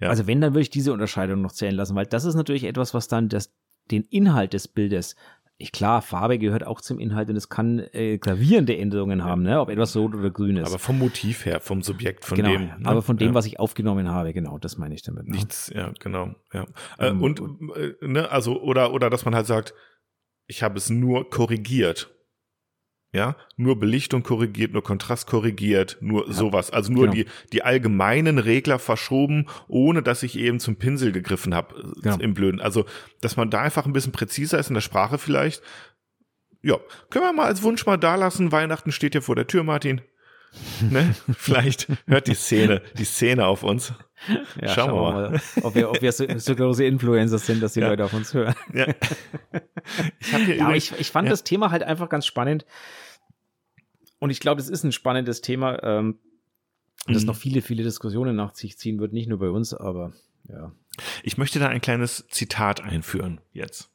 [0.00, 0.08] Ja.
[0.08, 2.92] Also wenn, dann würde ich diese Unterscheidung noch zählen lassen, weil das ist natürlich etwas,
[2.92, 3.54] was dann das,
[3.90, 5.16] den Inhalt des Bildes
[5.60, 9.60] ich, klar, Farbe gehört auch zum Inhalt und es kann äh, gravierende Änderungen haben, ne?
[9.60, 10.68] ob etwas rot oder grün ist.
[10.68, 12.62] Aber vom Motiv her, vom Subjekt, von genau, dem.
[12.62, 12.78] ne?
[12.84, 13.34] aber von dem, ja.
[13.34, 15.26] was ich aufgenommen habe, genau, das meine ich damit.
[15.26, 15.34] Ne?
[15.36, 16.66] Nichts, ja, genau, ja.
[16.98, 17.40] Äh, Ähm, und,
[17.76, 19.74] äh, ne, also, oder, oder, dass man halt sagt,
[20.46, 22.10] ich habe es nur korrigiert.
[23.12, 26.70] Ja, nur Belichtung korrigiert, nur Kontrast korrigiert, nur sowas.
[26.70, 27.14] Also nur Genau.
[27.14, 32.18] die, die allgemeinen Regler verschoben, ohne dass ich eben zum Pinsel gegriffen habe äh, Genau.
[32.18, 32.60] im Blöden.
[32.60, 32.84] Also,
[33.20, 35.60] dass man da einfach ein bisschen präziser ist in der Sprache vielleicht.
[36.62, 36.76] Ja,
[37.08, 38.52] können wir mal als Wunsch mal da lassen.
[38.52, 40.02] Weihnachten steht ja vor der Tür, Martin.
[40.90, 41.14] ne?
[41.36, 43.92] Vielleicht hört die Szene, die Szene auf uns.
[44.60, 45.40] Ja, Schauen wir mal.
[45.62, 47.88] ob wir, ob wir so, so große Influencer sind, dass die Ja.
[47.88, 48.54] Leute auf uns hören.
[48.74, 48.86] Ja.
[50.20, 52.64] Ich habe hier Ja, übrigens- ich, ich fand das Thema halt einfach ganz spannend.
[54.18, 56.18] Und ich glaube, es ist ein spannendes Thema, ähm,
[57.06, 57.28] das Mhm.
[57.28, 59.12] noch viele, viele Diskussionen nach sich ziehen wird.
[59.14, 60.12] Nicht nur bei uns, aber
[60.48, 60.72] ja.
[61.22, 63.90] Ich möchte da ein kleines Zitat einführen jetzt.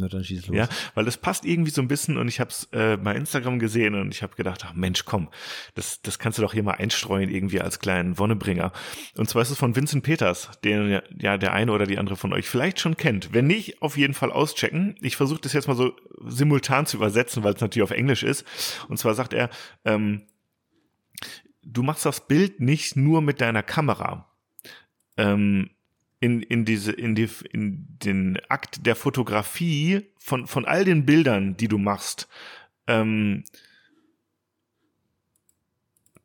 [0.00, 0.56] Na, dann schieß los.
[0.56, 3.58] Ja, weil das passt irgendwie so ein bisschen und ich habe es äh, bei Instagram
[3.58, 5.28] gesehen und ich habe gedacht, ach Mensch, komm,
[5.74, 8.70] das, das kannst du doch hier mal einstreuen irgendwie als kleinen Wonnebringer.
[9.16, 12.32] Und zwar ist es von Vincent Peters, den ja- der eine oder die andere von
[12.32, 13.34] euch vielleicht schon kennt.
[13.34, 14.94] Wenn nicht, auf jeden Fall auschecken.
[15.00, 15.96] Ich versuche das jetzt mal so
[16.26, 18.44] simultan zu übersetzen, weil es natürlich auf Englisch ist.
[18.88, 19.50] Und zwar sagt er,
[19.84, 20.22] ähm,
[21.62, 24.30] du machst das Bild nicht nur mit deiner Kamera.
[25.16, 25.70] Ähm,
[26.20, 31.56] in, in diese, in die, in den Akt der Fotografie von, von all den Bildern,
[31.56, 32.28] die du machst,
[32.86, 33.44] ähm,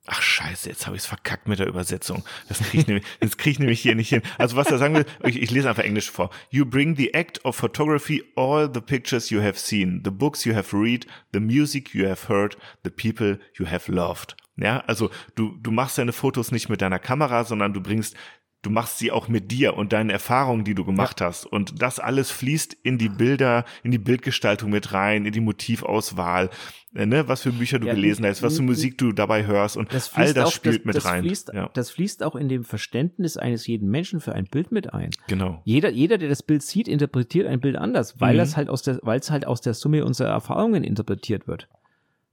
[0.05, 2.25] Ach scheiße, jetzt habe ich es verkackt mit der Übersetzung.
[2.49, 4.21] Das krieg ich nämlich, das krieg ich nämlich hier nicht hin.
[4.37, 6.29] Also was er sagen will, ich, ich lese einfach Englisch vor.
[6.49, 10.53] You bring the act of photography all the pictures you have seen, the books you
[10.53, 14.35] have read, the music you have heard, the people you have loved.
[14.57, 18.15] Ja, also du, du machst deine Fotos nicht mit deiner Kamera, sondern du bringst
[18.63, 21.45] du machst sie auch mit dir und deinen Erfahrungen, die du gemacht hast.
[21.45, 26.49] Und das alles fließt in die Bilder, in die Bildgestaltung mit rein, in die Motivauswahl,
[26.95, 29.77] äh, ne, was für Bücher du Ja, gelesen hast, was für Musik du dabei hörst
[29.77, 31.23] und Das all das auch, spielt das, mit das rein.
[31.23, 34.93] Fließt, ja, Das fließt auch in dem Verständnis eines jeden Menschen für ein Bild mit
[34.93, 35.11] ein.
[35.27, 35.61] genau.
[35.65, 38.37] Jeder, jeder, der das Bild sieht, interpretiert ein Bild anders, weil Mhm.
[38.39, 41.67] das halt aus der, weil es halt aus der Summe unserer Erfahrungen interpretiert wird.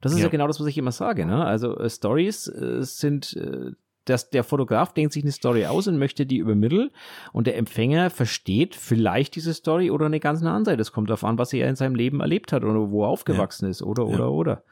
[0.00, 0.30] Das ist ja, Ja.
[0.30, 1.26] genau das, was ich immer sage.
[1.26, 1.44] Ne?
[1.44, 3.72] Also äh, Stories äh, sind äh,
[4.04, 6.90] dass der Fotograf denkt sich eine Story aus und möchte die übermitteln
[7.32, 10.76] und der Empfänger versteht vielleicht diese Story oder eine ganz andere.
[10.76, 13.66] Das kommt darauf an, was er in seinem Leben erlebt hat oder wo er aufgewachsen
[13.66, 13.70] ja.
[13.70, 14.26] ist oder, oder, ja.
[14.26, 14.62] oder.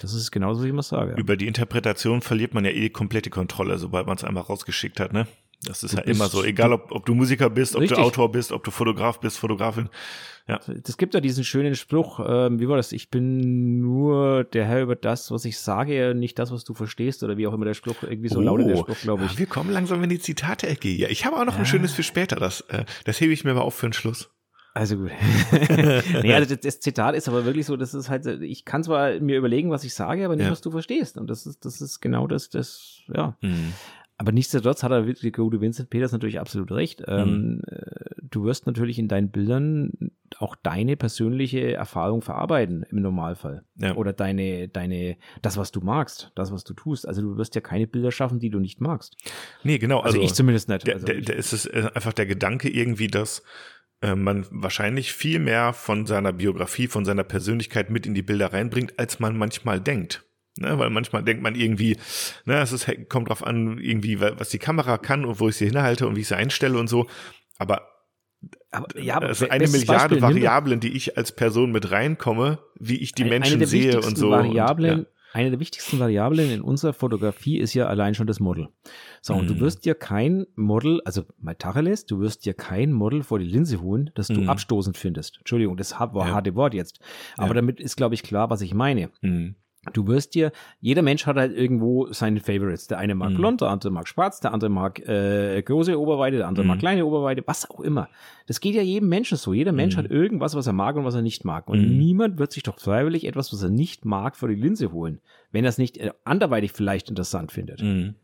[0.00, 1.14] Das ist genauso, wie ich immer sage.
[1.16, 5.12] Über die Interpretation verliert man ja eh komplette Kontrolle, sobald man es einmal rausgeschickt hat,
[5.12, 5.26] ne?
[5.64, 7.98] Das ist du ja immer so, egal ob, ob du Musiker bist, ob richtig.
[7.98, 9.88] du Autor bist, ob du Fotograf bist, Fotografin.
[10.48, 10.58] Ja.
[10.84, 12.90] Es gibt ja diesen schönen Spruch, ähm, wie war das?
[12.90, 17.22] Ich bin nur der Herr über das, was ich sage, nicht das, was du verstehst,
[17.22, 19.38] oder wie auch immer der Spruch, irgendwie so oh, lautet der Spruch, glaube ich.
[19.38, 21.10] Wir kommen langsam in die Zitate-Ecke hier.
[21.10, 21.60] Ich habe auch noch ja.
[21.60, 24.30] ein schönes für später, das, äh, das hebe ich mir mal auf für den Schluss.
[24.74, 25.10] Also gut.
[26.22, 29.20] nee, also das, das, Zitat ist aber wirklich so, das ist halt, ich kann zwar
[29.20, 30.50] mir überlegen, was ich sage, aber nicht, ja.
[30.50, 31.18] was du verstehst.
[31.18, 33.36] Und das ist, das ist genau das, das, ja.
[33.42, 33.74] Mhm.
[34.22, 37.00] Aber nichtsdestotrotz hat er der gute Vincent Peters natürlich absolut recht.
[37.00, 37.06] Mhm.
[37.08, 43.64] Ähm, äh, du wirst natürlich in deinen Bildern auch deine persönliche Erfahrung verarbeiten im Normalfall.
[43.80, 43.96] Ja.
[43.96, 47.08] Oder deine, deine, das, was du magst, das, was du tust.
[47.08, 49.16] Also du wirst ja keine Bilder schaffen, die du nicht magst.
[49.64, 49.98] Nee, genau.
[49.98, 50.86] Also, also ich zumindest nicht.
[50.86, 53.42] Der, also der, der ist es äh, einfach der Gedanke irgendwie, dass
[54.02, 58.52] äh, man wahrscheinlich viel mehr von seiner Biografie, von seiner Persönlichkeit mit in die Bilder
[58.52, 60.24] reinbringt, als man manchmal denkt.
[60.58, 61.96] Ne, weil manchmal denkt man irgendwie,
[62.44, 65.66] ne, es ist, kommt drauf an, irgendwie, was die Kamera kann und wo ich sie
[65.66, 67.06] hinhalte und wie ich sie einstelle und so.
[67.56, 67.88] Aber,
[68.70, 72.58] aber ja, aber es ist eine Milliarde Beispiel, Variablen, die ich als Person mit reinkomme,
[72.78, 74.30] wie ich die Menschen sehe und so.
[74.30, 75.12] Variablen, und, ja.
[75.34, 78.68] Eine der wichtigsten Variablen in unserer Fotografie ist ja allein schon das Model.
[79.22, 79.60] So, und du mhm.
[79.60, 83.80] wirst dir kein Model, also mal Tacheles, du wirst dir kein Model vor die Linse
[83.80, 84.50] holen, das du mm.
[84.50, 85.38] abstoßend findest.
[85.38, 86.34] Entschuldigung, das war ja.
[86.34, 87.00] harte Wort jetzt.
[87.38, 87.54] Aber ja.
[87.54, 89.08] damit ist, glaube ich, klar, was ich meine.
[89.22, 89.54] Mm.
[89.92, 92.86] Du wirst dir, jeder Mensch hat halt irgendwo seine Favorites.
[92.86, 93.34] Der eine mag mhm.
[93.34, 96.68] blond, der andere mag schwarz, der andere mag äh, große Oberweite, der andere mhm.
[96.68, 98.08] mag kleine Oberweite, was auch immer.
[98.46, 99.52] Das geht ja jedem Menschen so.
[99.52, 99.98] Jeder Mensch mhm.
[99.98, 101.68] hat irgendwas, was er mag und was er nicht mag.
[101.68, 101.98] Und mhm.
[101.98, 105.20] niemand wird sich doch freiwillig etwas, was er nicht mag, vor die Linse holen,
[105.50, 107.82] wenn er es nicht äh, anderweitig vielleicht interessant findet.
[107.82, 108.14] Mhm.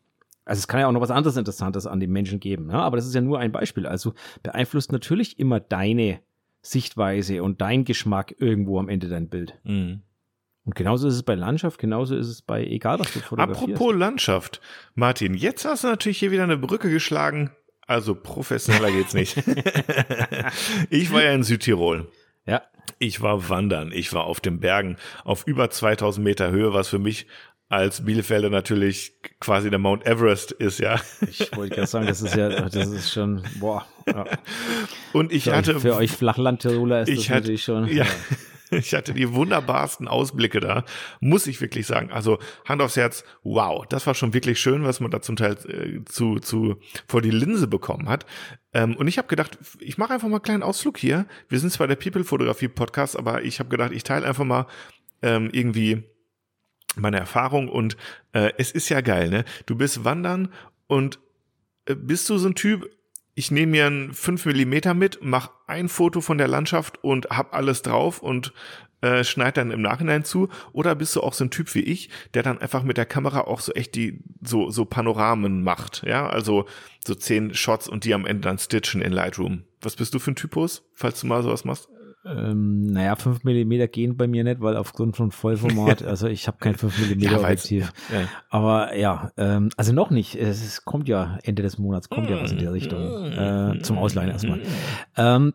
[0.45, 2.69] Also es kann ja auch noch was anderes Interessantes an den Menschen geben.
[2.69, 2.75] Ne?
[2.75, 3.85] Aber das ist ja nur ein Beispiel.
[3.85, 6.21] Also beeinflusst natürlich immer deine
[6.63, 9.59] Sichtweise und dein Geschmack irgendwo am Ende dein Bild.
[9.65, 10.03] Mhm.
[10.69, 13.73] Und genauso ist es bei Landschaft, genauso ist es bei egal was du fotografierst.
[13.73, 14.61] Apropos Landschaft,
[14.95, 17.53] Martin, jetzt hast du natürlich hier wieder eine Brücke geschlagen.
[17.87, 19.35] Also professioneller geht's nicht.
[20.91, 22.12] ich war ja in Südtirol.
[22.45, 22.61] Ja.
[22.99, 26.99] Ich war wandern, ich war auf den Bergen auf über 2000 Meter Höhe, was für
[26.99, 27.27] mich
[27.71, 31.01] als Bielefelder natürlich quasi der Mount Everest ist, ja.
[31.23, 33.87] Ich wollte gerade sagen, das ist ja, das ist schon, boah.
[34.07, 34.27] Ja.
[35.14, 35.77] Und ich für hatte.
[35.77, 37.89] Euch, für euch Flachlandtiroler ist ich das hatte, natürlich schon.
[37.89, 38.05] Ja.
[38.79, 40.85] Ich hatte die wunderbarsten Ausblicke da,
[41.21, 42.11] muss ich wirklich sagen.
[42.11, 45.57] Also Hand aufs Herz, wow, das war schon wirklich schön, was man da zum Teil
[45.66, 48.27] äh, zu, zu vor die Linse bekommen hat.
[48.73, 51.27] Ähm, und ich habe gedacht, ich mache einfach mal einen kleinen Ausflug hier.
[51.49, 54.66] Wir sind zwar der People-Fotografie-Podcast, aber ich habe gedacht, ich teile einfach mal
[55.23, 56.05] ähm, irgendwie
[56.97, 57.97] meine Erfahrung und
[58.33, 59.45] äh, es ist ja geil, ne?
[59.66, 60.53] Du bist wandern
[60.87, 61.19] und
[61.87, 62.89] äh, bist du so ein Typ,
[63.39, 67.55] ich nehme mir ein 5 Millimeter mit, mach ein Foto von der Landschaft und hab
[67.55, 68.53] alles drauf und
[69.01, 70.49] äh, schneid dann im Nachhinein zu?
[70.72, 73.43] Oder bist du auch so ein Typ wie ich, der dann einfach mit der Kamera
[73.43, 76.28] auch so echt die so so Panoramen macht, ja?
[76.28, 76.66] Also
[77.07, 79.62] so zehn Shots und die am Ende dann stitchen in Lightroom.
[79.82, 81.89] Was bist du für ein Typus, falls du mal sowas machst?
[82.25, 86.59] Ähm, naja, 5 mm gehen bei mir nicht, weil aufgrund von Vollformat, also ich habe
[86.59, 87.93] kein 5 mm ja, Objektiv.
[88.12, 88.29] Ja.
[88.51, 90.35] Aber ja, ähm, also noch nicht.
[90.35, 93.01] Es, es, kommt ja Ende des Monats, kommt ja was in der Richtung.
[93.01, 94.61] Äh, zum Ausleihen erstmal.
[95.16, 95.55] Ähm,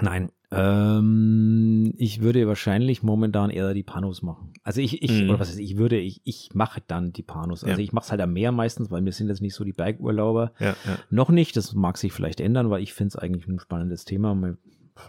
[0.00, 4.52] nein, ähm, ich würde wahrscheinlich momentan eher die Panos machen.
[4.62, 5.28] Also ich, ich mm.
[5.28, 7.64] oder was heißt, ich würde, ich, ich mache dann die Panos.
[7.64, 7.84] Also ja.
[7.84, 10.52] ich mache es halt am Meer meistens, weil wir sind jetzt nicht so die Bergurlauber.
[10.60, 10.98] Ja, ja.
[11.10, 14.34] Noch nicht, das mag sich vielleicht ändern, weil ich finde es eigentlich ein spannendes Thema.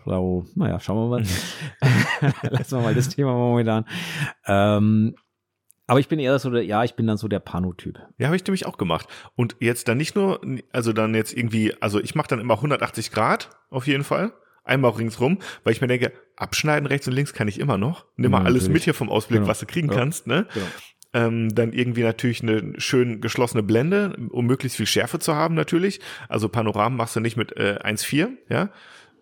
[0.06, 1.24] So, naja, schauen wir mal.
[2.50, 3.86] Lassen wir mal das Thema momentan.
[4.46, 5.16] Ähm,
[5.88, 7.98] aber ich bin eher so der, ja, ich bin dann so der Pano-Typ.
[8.18, 9.08] Ja, habe ich nämlich auch gemacht.
[9.36, 10.42] Und jetzt dann nicht nur,
[10.74, 14.34] also dann jetzt irgendwie, also ich mache dann immer 180 Grad auf jeden Fall.
[14.66, 18.06] Einmal auch ringsrum, weil ich mir denke, abschneiden rechts und links kann ich immer noch.
[18.18, 19.50] Nimm mal ja, alles mit hier vom Ausblick, genau.
[19.50, 19.96] was du kriegen ja.
[19.96, 20.46] kannst, ne?
[20.54, 20.66] Genau.
[21.14, 26.02] Ähm, dann irgendwie natürlich eine schön geschlossene Blende, um möglichst viel Schärfe zu haben natürlich.
[26.28, 28.70] Also Panoramen machst du nicht mit äh, 1,4, ja.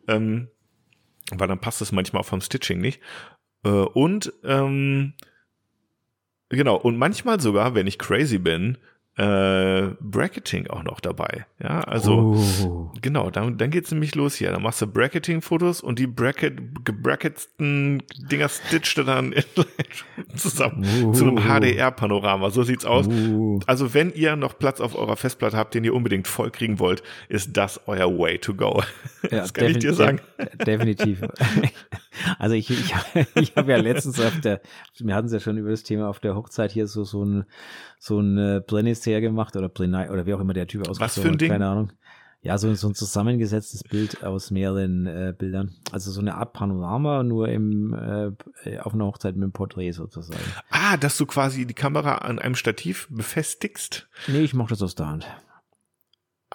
[0.08, 0.48] Ähm,
[1.32, 3.02] weil dann passt es manchmal auch vom Stitching nicht.
[3.64, 5.14] Äh, und ähm,
[6.50, 8.78] genau, und manchmal sogar, wenn ich crazy bin,
[9.18, 11.46] äh, Bracketing auch noch dabei.
[11.62, 12.92] Ja, also oh.
[13.02, 14.52] genau, dann, dann geht's nämlich los hier.
[14.52, 19.34] Dann machst du Bracketing-Fotos und die Bracket, gebracketsten Dinger stitcht du dann
[20.36, 21.14] zusammen uh.
[21.14, 22.50] zu einem HDR-Panorama.
[22.50, 23.08] So sieht's aus.
[23.08, 23.60] Uh.
[23.68, 27.02] Also wenn ihr noch Platz auf eurer Festplatte habt, den ihr unbedingt voll kriegen wollt,
[27.30, 28.84] ist das euer Way to go.
[29.32, 30.20] Ja, das kann ich dir sagen.
[30.68, 31.22] definitiv.
[32.40, 32.94] Also ich, ich,
[33.36, 34.62] ich habe ja letztens auf der,
[35.00, 37.46] wir hatten es ja schon über das Thema auf der Hochzeit hier so so ein
[38.00, 41.20] so ein äh, Brennisser gemacht oder Brenai oder wie auch immer der Typ ausgesprochen Was
[41.20, 41.52] für ein Ding?
[41.52, 41.92] keine Ahnung.
[42.46, 45.74] Ja, so, so ein zusammengesetztes Bild aus mehreren äh, Bildern.
[45.92, 47.96] Also so eine Art Panorama, nur im,
[48.64, 50.40] äh, auf einer Hochzeit mit einem Porträt sozusagen.
[50.70, 54.08] Ah, dass du quasi die Kamera an einem Stativ befestigst?
[54.28, 55.28] Nee, ich mache das aus der Hand.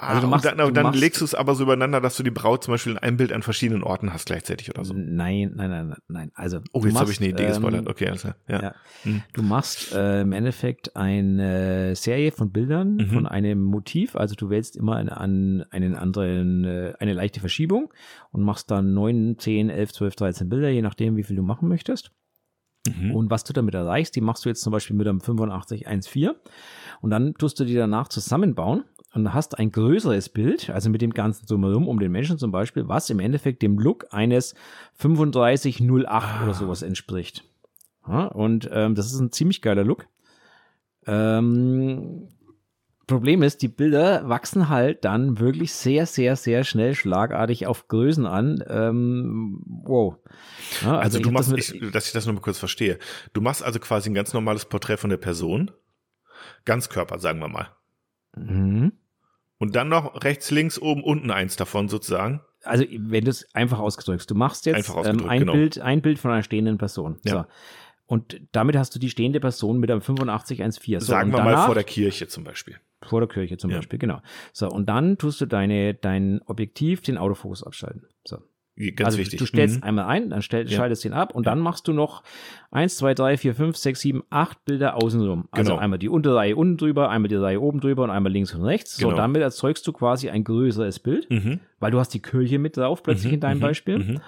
[0.03, 2.31] Also du machst, und dann, dann legst du es aber so übereinander, dass du die
[2.31, 4.95] Braut zum Beispiel in einem Bild an verschiedenen Orten hast gleichzeitig oder so.
[4.95, 6.31] Nein, nein, nein, nein.
[6.35, 7.87] Also oh, jetzt habe ich eine Idee ähm, gespoilert.
[7.87, 8.63] Okay, also ja.
[8.63, 8.75] ja.
[9.03, 9.23] Hm.
[9.35, 13.07] Du machst äh, im Endeffekt eine Serie von Bildern mhm.
[13.09, 14.17] von einem Motiv.
[14.17, 17.93] Also du wählst immer eine, an einen anderen äh, eine leichte Verschiebung
[18.33, 21.69] und machst dann neun, zehn, elf, zwölf, dreizehn Bilder, je nachdem, wie viel du machen
[21.69, 22.11] möchtest.
[22.89, 23.15] Mhm.
[23.15, 26.31] Und was du damit erreichst, die machst du jetzt zum Beispiel mit einem 8514
[27.03, 31.13] und dann tust du die danach zusammenbauen und hast ein größeres Bild, also mit dem
[31.13, 34.55] ganzen Drumherum, um den Menschen zum Beispiel, was im Endeffekt dem Look eines
[34.99, 36.45] 3508 ah.
[36.45, 37.45] oder sowas entspricht.
[38.07, 40.07] Ja, und ähm, das ist ein ziemlich geiler Look.
[41.07, 42.29] Ähm,
[43.11, 48.25] Problem ist, die Bilder wachsen halt dann wirklich sehr, sehr, sehr schnell schlagartig auf Größen
[48.25, 48.63] an.
[48.69, 50.17] Ähm, wow.
[50.83, 53.01] Ja, also, also du machst, das ich, dass ich das nur mal kurz verstehe.
[53.33, 55.73] Du machst also quasi ein ganz normales Porträt von der Person.
[56.65, 57.71] Ganzkörper, sagen wir mal.
[58.47, 58.93] Mhm.
[59.59, 62.41] Und dann noch rechts, links, oben, unten eins davon sozusagen.
[62.65, 65.53] Also wenn du es einfach ausgedrückst, du machst jetzt ähm, ein, genau.
[65.53, 67.19] Bild, ein Bild von einer stehenden Person.
[67.25, 67.33] Ja.
[67.33, 67.45] So.
[68.07, 71.01] Und damit hast du die stehende Person mit einem 8514.
[71.01, 72.77] So, Sagen wir danach, mal vor der Kirche zum Beispiel.
[73.03, 73.77] Vor der Kirche zum ja.
[73.77, 74.21] Beispiel, genau.
[74.53, 78.07] So, und dann tust du deine, dein Objektiv, den Autofokus abschalten.
[78.27, 78.39] So.
[78.81, 79.39] Ganz also wichtig.
[79.39, 79.83] Du stellst mhm.
[79.83, 80.77] einmal ein, dann stell, ja.
[80.77, 81.53] schaltest ihn ab und ja.
[81.53, 82.23] dann machst du noch
[82.71, 85.49] eins, zwei, drei, vier, fünf, sechs, sieben, acht Bilder außenrum.
[85.51, 85.83] Also genau.
[85.83, 88.63] einmal die untere Reihe unten drüber, einmal die Reihe oben drüber und einmal links und
[88.63, 88.97] rechts.
[88.97, 89.11] Genau.
[89.11, 91.61] So, damit erzeugst du quasi ein größeres Bild, mhm.
[91.79, 93.35] weil du hast die Kirche mit drauf plötzlich mhm.
[93.35, 93.63] in deinem mhm.
[93.63, 93.99] Beispiel.
[93.99, 94.21] Mhm.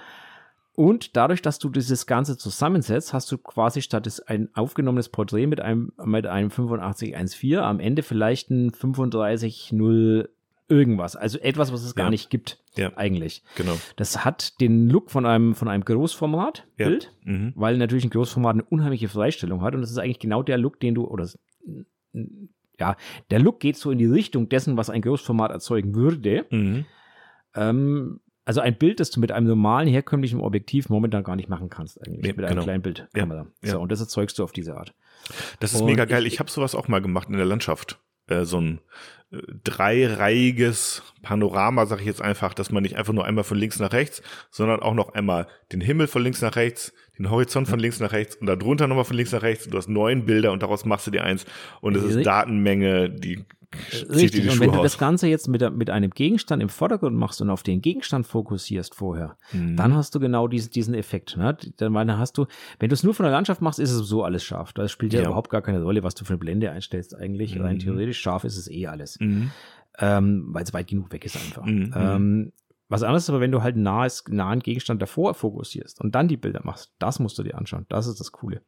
[0.75, 5.61] Und dadurch, dass du dieses Ganze zusammensetzt, hast du quasi statt ein aufgenommenes Porträt mit
[5.61, 10.31] einem, mit einem 8514 am Ende vielleicht ein 3500
[10.69, 11.17] irgendwas.
[11.17, 12.03] Also etwas, was es ja.
[12.03, 12.97] gar nicht gibt, ja.
[12.97, 13.43] eigentlich.
[13.57, 13.77] Genau.
[13.97, 17.33] Das hat den Look von einem, von einem Großformat-Bild, ja.
[17.33, 17.53] mhm.
[17.57, 19.75] weil natürlich ein Großformat eine unheimliche Freistellung hat.
[19.75, 21.29] Und das ist eigentlich genau der Look, den du, oder
[22.79, 22.97] ja,
[23.31, 26.47] der Look geht so in die Richtung dessen, was ein Großformat erzeugen würde.
[26.51, 26.85] Mhm.
[27.55, 31.71] Ähm, also ein Bild, das du mit einem normalen, herkömmlichen Objektiv momentan gar nicht machen
[31.71, 32.27] kannst, eigentlich.
[32.27, 32.63] Ja, mit einem genau.
[32.65, 33.47] kleinen Bildkamera.
[33.63, 34.95] Ja, so, und das erzeugst du auf diese Art.
[35.61, 36.27] Das ist und mega geil.
[36.27, 38.01] Ich, ich habe sowas auch mal gemacht in der Landschaft.
[38.33, 38.81] Äh, so ein
[39.31, 43.79] äh, dreireihiges Panorama, sage ich jetzt einfach, dass man nicht einfach nur einmal von links
[43.79, 47.79] nach rechts, sondern auch noch einmal den Himmel von links nach rechts, den Horizont von
[47.79, 49.69] links nach rechts und darunter nochmal von links nach rechts.
[49.69, 51.47] Du hast neun Bilder und daraus machst du dir eins.
[51.81, 53.45] Und es ist Datenmenge, die
[54.11, 57.49] Richtig, und wenn du das Ganze jetzt mit, mit einem Gegenstand im Vordergrund machst und
[57.49, 59.77] auf den Gegenstand fokussierst vorher, mhm.
[59.77, 61.39] dann hast du genau diesen, diesen Effekt.
[61.39, 61.57] Ne?
[61.79, 62.45] Dann, hast du,
[62.81, 64.75] wenn du es nur von der Landschaft machst, ist es so alles scharf.
[64.75, 67.55] Da spielt ja, ja überhaupt gar keine Rolle, was du für eine Blende einstellst eigentlich.
[67.55, 67.63] Mhm.
[67.63, 69.19] Rein theoretisch scharf ist es eh alles.
[69.21, 69.51] Mhm.
[69.99, 71.65] Ähm, Weil es weit genug weg ist einfach.
[71.65, 71.95] Mhm.
[71.97, 72.53] Ähm,
[72.89, 76.37] was anderes ist aber, wenn du halt nahes, nahen Gegenstand davor fokussierst und dann die
[76.37, 77.87] Bilder machst, das musst du dir anschauen.
[77.89, 78.63] Das ist das Coole.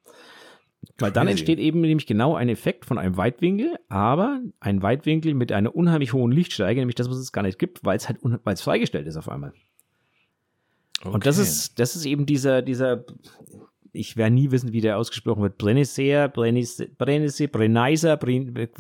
[0.99, 5.51] Weil dann entsteht eben nämlich genau ein Effekt von einem Weitwinkel, aber ein Weitwinkel mit
[5.53, 8.55] einer unheimlich hohen Lichtstärke, nämlich das, was es gar nicht gibt, weil es halt weil
[8.55, 9.53] es freigestellt ist auf einmal.
[11.01, 11.15] Okay.
[11.15, 13.05] Und das ist, das ist eben dieser, dieser,
[13.95, 15.57] ich werde nie wissen, wie der ausgesprochen wird.
[15.59, 18.19] Brenniser, Brenniser, Brenniser,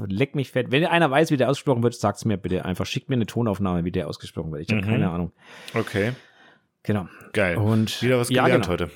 [0.06, 0.70] leck mich fett.
[0.70, 2.86] Wenn einer weiß, wie der ausgesprochen wird, sagt es mir bitte einfach.
[2.86, 4.62] Schickt mir eine Tonaufnahme, wie der ausgesprochen wird.
[4.62, 4.90] Ich habe mhm.
[4.90, 5.32] keine Ahnung.
[5.74, 6.12] Okay.
[6.82, 7.08] Genau.
[7.32, 7.56] Geil.
[7.56, 8.68] Und wieder was gelernt ja, genau.
[8.68, 8.90] heute.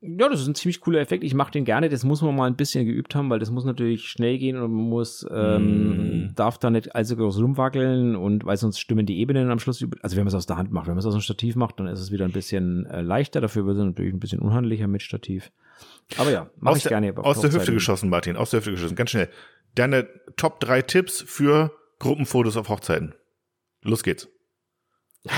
[0.00, 1.24] Ja, das ist ein ziemlich cooler Effekt.
[1.24, 1.88] Ich mache den gerne.
[1.88, 4.72] Das muss man mal ein bisschen geübt haben, weil das muss natürlich schnell gehen und
[4.72, 6.34] man muss, ähm, mm.
[6.36, 9.84] darf da nicht allzu groß rumwackeln und weil sonst stimmen die Ebenen am Schluss.
[10.02, 11.80] Also wenn man es aus der Hand macht, wenn man es aus dem Stativ macht,
[11.80, 13.40] dann ist es wieder ein bisschen äh, leichter.
[13.40, 15.50] Dafür wird es natürlich ein bisschen unhandlicher mit Stativ.
[16.16, 17.16] Aber ja, mache ich der, gerne.
[17.18, 18.36] Aus der Hüfte geschossen, Martin.
[18.36, 18.94] Aus der Hüfte geschossen.
[18.94, 19.28] Ganz schnell.
[19.74, 23.14] Deine Top 3 Tipps für Gruppenfotos auf Hochzeiten.
[23.82, 24.28] Los geht's.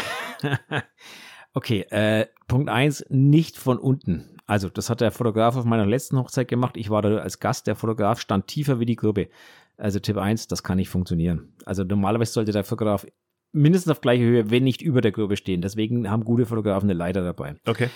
[1.55, 4.36] okay, äh, Punkt 1, nicht von unten.
[4.46, 6.76] Also, das hat der Fotograf auf meiner letzten Hochzeit gemacht.
[6.76, 7.66] Ich war da als Gast.
[7.66, 9.28] Der Fotograf stand tiefer wie die Gruppe.
[9.76, 11.55] Also Tipp 1, das kann nicht funktionieren.
[11.64, 13.07] Also normalerweise sollte der Fotograf
[13.53, 15.62] mindestens auf gleicher Höhe, wenn nicht über der Gruppe stehen.
[15.62, 17.57] Deswegen haben gute Fotografen eine Leiter dabei.
[17.66, 17.88] Okay.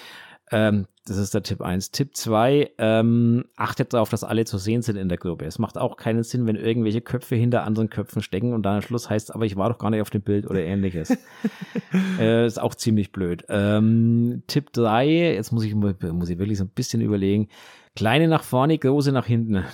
[0.55, 1.90] Ähm, das ist der Tipp 1.
[1.90, 5.44] Tipp 2, ähm, achtet darauf, dass alle zu sehen sind in der Gruppe.
[5.46, 8.82] Es macht auch keinen Sinn, wenn irgendwelche Köpfe hinter anderen Köpfen stecken und dann am
[8.82, 11.18] Schluss heißt, aber ich war doch gar nicht auf dem Bild oder ähnliches.
[12.20, 13.44] äh, ist auch ziemlich blöd.
[13.48, 17.48] Ähm, Tipp 3, jetzt muss ich, muss ich wirklich so ein bisschen überlegen.
[17.96, 19.64] Kleine nach vorne, große nach hinten.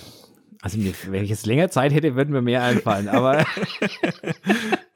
[0.63, 3.45] Also mir, wenn ich jetzt länger Zeit hätte, würden mir mehr einfallen, aber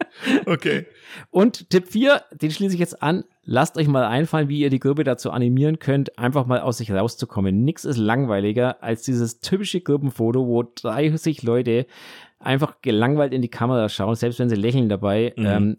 [0.45, 0.85] Okay.
[1.29, 3.23] Und Tipp 4, den schließe ich jetzt an.
[3.43, 6.91] Lasst euch mal einfallen, wie ihr die Gruppe dazu animieren könnt, einfach mal aus sich
[6.91, 7.63] rauszukommen.
[7.63, 11.85] Nix ist langweiliger als dieses typische Gruppenfoto, wo 30 Leute
[12.39, 15.33] einfach gelangweilt in die Kamera schauen, selbst wenn sie lächeln dabei.
[15.35, 15.45] Mhm.
[15.45, 15.75] Ähm,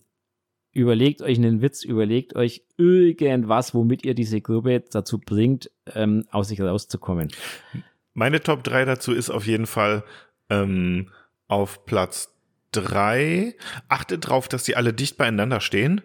[0.72, 6.48] überlegt euch einen Witz, überlegt euch irgendwas, womit ihr diese Gruppe dazu bringt, ähm, aus
[6.48, 7.28] sich rauszukommen.
[8.12, 10.04] Meine Top 3 dazu ist auf jeden Fall
[10.50, 11.10] ähm,
[11.48, 12.35] auf Platz
[12.82, 13.54] 3.
[13.88, 16.02] Achtet drauf, dass die alle dicht beieinander stehen.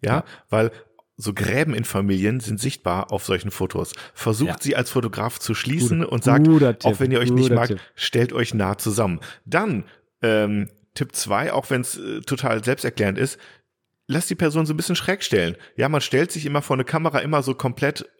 [0.00, 0.24] Ja, ja.
[0.50, 0.72] weil
[1.16, 3.92] so Gräben in Familien sind sichtbar auf solchen Fotos.
[4.14, 4.56] Versucht ja.
[4.60, 7.80] sie als Fotograf zu schließen Guter, und sagt, auch wenn ihr euch nicht mag, Tipp.
[7.94, 9.20] stellt euch nah zusammen.
[9.44, 9.84] Dann
[10.22, 13.38] ähm, Tipp 2, auch wenn es äh, total selbsterklärend ist,
[14.06, 15.56] lasst die Person so ein bisschen schräg stellen.
[15.76, 18.10] Ja, man stellt sich immer vor eine Kamera immer so komplett,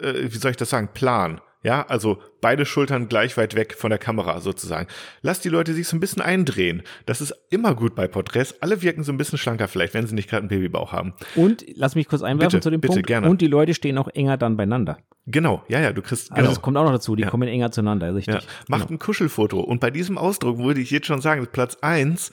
[0.00, 1.40] äh, wie soll ich das sagen, plan.
[1.62, 4.86] Ja, also beide Schultern gleich weit weg von der Kamera sozusagen.
[5.22, 6.82] Lass die Leute sich so ein bisschen eindrehen.
[7.04, 8.54] Das ist immer gut bei Porträts.
[8.60, 11.14] Alle wirken so ein bisschen schlanker vielleicht, wenn sie nicht gerade einen Babybauch haben.
[11.34, 13.06] Und lass mich kurz einwerfen bitte, zu dem bitte, Punkt.
[13.08, 13.28] Gerne.
[13.28, 14.98] Und die Leute stehen auch enger dann beieinander.
[15.26, 16.30] Genau, ja, ja, du kriegst.
[16.30, 16.50] Also genau.
[16.50, 17.30] das kommt auch noch dazu, die ja.
[17.30, 18.34] kommen enger zueinander, richtig.
[18.34, 18.40] Ja.
[18.68, 18.96] Macht genau.
[18.96, 19.60] ein Kuschelfoto.
[19.60, 22.30] Und bei diesem Ausdruck würde ich jetzt schon sagen, Platz eins,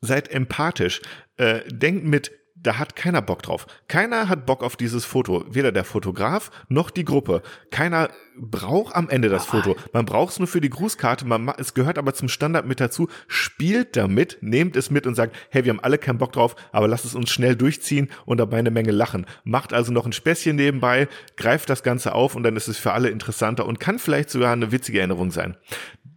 [0.00, 1.02] seid empathisch.
[1.36, 2.32] Äh, denkt mit
[2.66, 3.66] da hat keiner Bock drauf.
[3.86, 5.44] Keiner hat Bock auf dieses Foto.
[5.48, 7.42] Weder der Fotograf noch die Gruppe.
[7.70, 9.76] Keiner braucht am Ende das Foto.
[9.92, 11.24] Man braucht es nur für die Grußkarte.
[11.26, 13.08] Man, es gehört aber zum Standard mit dazu.
[13.28, 16.88] Spielt damit, nehmt es mit und sagt, hey, wir haben alle keinen Bock drauf, aber
[16.88, 19.26] lasst es uns schnell durchziehen und dabei eine Menge lachen.
[19.44, 22.92] Macht also noch ein Späßchen nebenbei, greift das Ganze auf und dann ist es für
[22.92, 25.56] alle interessanter und kann vielleicht sogar eine witzige Erinnerung sein.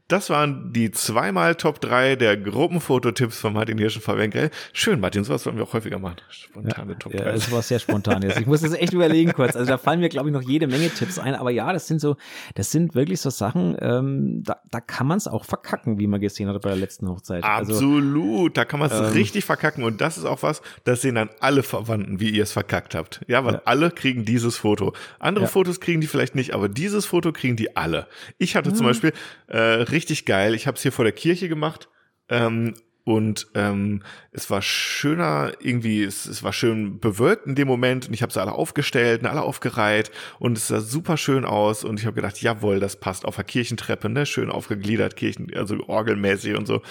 [0.10, 4.49] Das waren die zweimal Top 3 der Gruppenfototipps von Martin Hirschen Verwenkel.
[4.74, 6.16] Schön, Martin, sowas wollen wir auch häufiger machen.
[6.32, 7.18] Spontane ja, Top 3.
[7.20, 8.39] Ja, das war sehr spontan jetzt.
[8.39, 9.55] Ich muss das echt überlegen kurz.
[9.55, 11.36] Also da fallen mir, glaube ich, noch jede Menge Tipps ein.
[11.36, 12.18] Aber ja, das sind so,
[12.55, 16.20] das sind wirklich so Sachen, ähm, da, da kann man es auch verkacken, wie man
[16.20, 17.43] gesehen hat bei der letzten Hochzeit.
[17.43, 19.84] Also, Absolut, also, da kann man es ähm, richtig verkacken.
[19.84, 23.22] Und das ist auch was, das sehen dann alle Verwandten, wie ihr es verkackt habt.
[23.28, 23.62] Ja, weil ja.
[23.66, 24.93] alle kriegen dieses Foto.
[25.20, 25.45] Andere.
[25.45, 28.07] Fotos kriegen die vielleicht nicht, aber dieses Foto kriegen die alle.
[28.39, 29.14] Ich hatte zum Beispiel
[29.45, 30.56] äh, richtig geil.
[30.56, 31.89] Ich habe es hier vor der Kirche gemacht.
[32.30, 32.74] Ähm,
[33.04, 38.14] und ähm, es war schöner, irgendwie, es, es war schön bewölkt in dem Moment und
[38.14, 42.00] ich habe sie alle aufgestellt und alle aufgereiht und es sah super schön aus und
[42.00, 44.28] ich habe gedacht, jawohl, das passt auf der Kirchentreppe, ne?
[44.28, 46.84] Schön aufgegliedert, Kirchen, also orgelmäßig und so.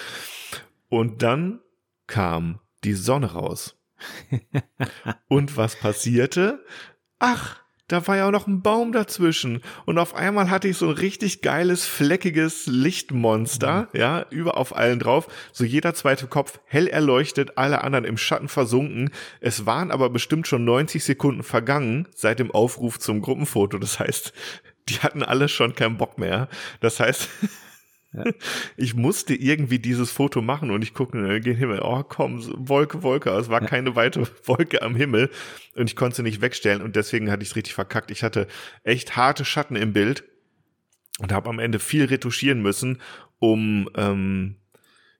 [0.88, 1.60] Und dann
[2.08, 3.76] kam die Sonne raus.
[5.28, 6.64] und was passierte?
[7.20, 9.62] Ach, da war ja auch noch ein Baum dazwischen.
[9.86, 13.98] Und auf einmal hatte ich so ein richtig geiles, fleckiges Lichtmonster, mhm.
[13.98, 15.26] ja, über auf allen drauf.
[15.52, 19.10] So jeder zweite Kopf hell erleuchtet, alle anderen im Schatten versunken.
[19.40, 23.78] Es waren aber bestimmt schon 90 Sekunden vergangen seit dem Aufruf zum Gruppenfoto.
[23.78, 24.32] Das heißt,
[24.88, 26.48] die hatten alle schon keinen Bock mehr.
[26.80, 27.28] Das heißt,
[28.12, 28.24] ja.
[28.76, 31.80] Ich musste irgendwie dieses Foto machen und ich gucke in den Himmel.
[31.82, 33.30] Oh komm, Wolke, Wolke.
[33.30, 33.68] Es war ja.
[33.68, 35.30] keine weite Wolke am Himmel
[35.76, 38.10] und ich konnte sie nicht wegstellen und deswegen hatte ich es richtig verkackt.
[38.10, 38.46] Ich hatte
[38.82, 40.24] echt harte Schatten im Bild
[41.18, 43.00] und habe am Ende viel retuschieren müssen,
[43.38, 44.56] um ähm,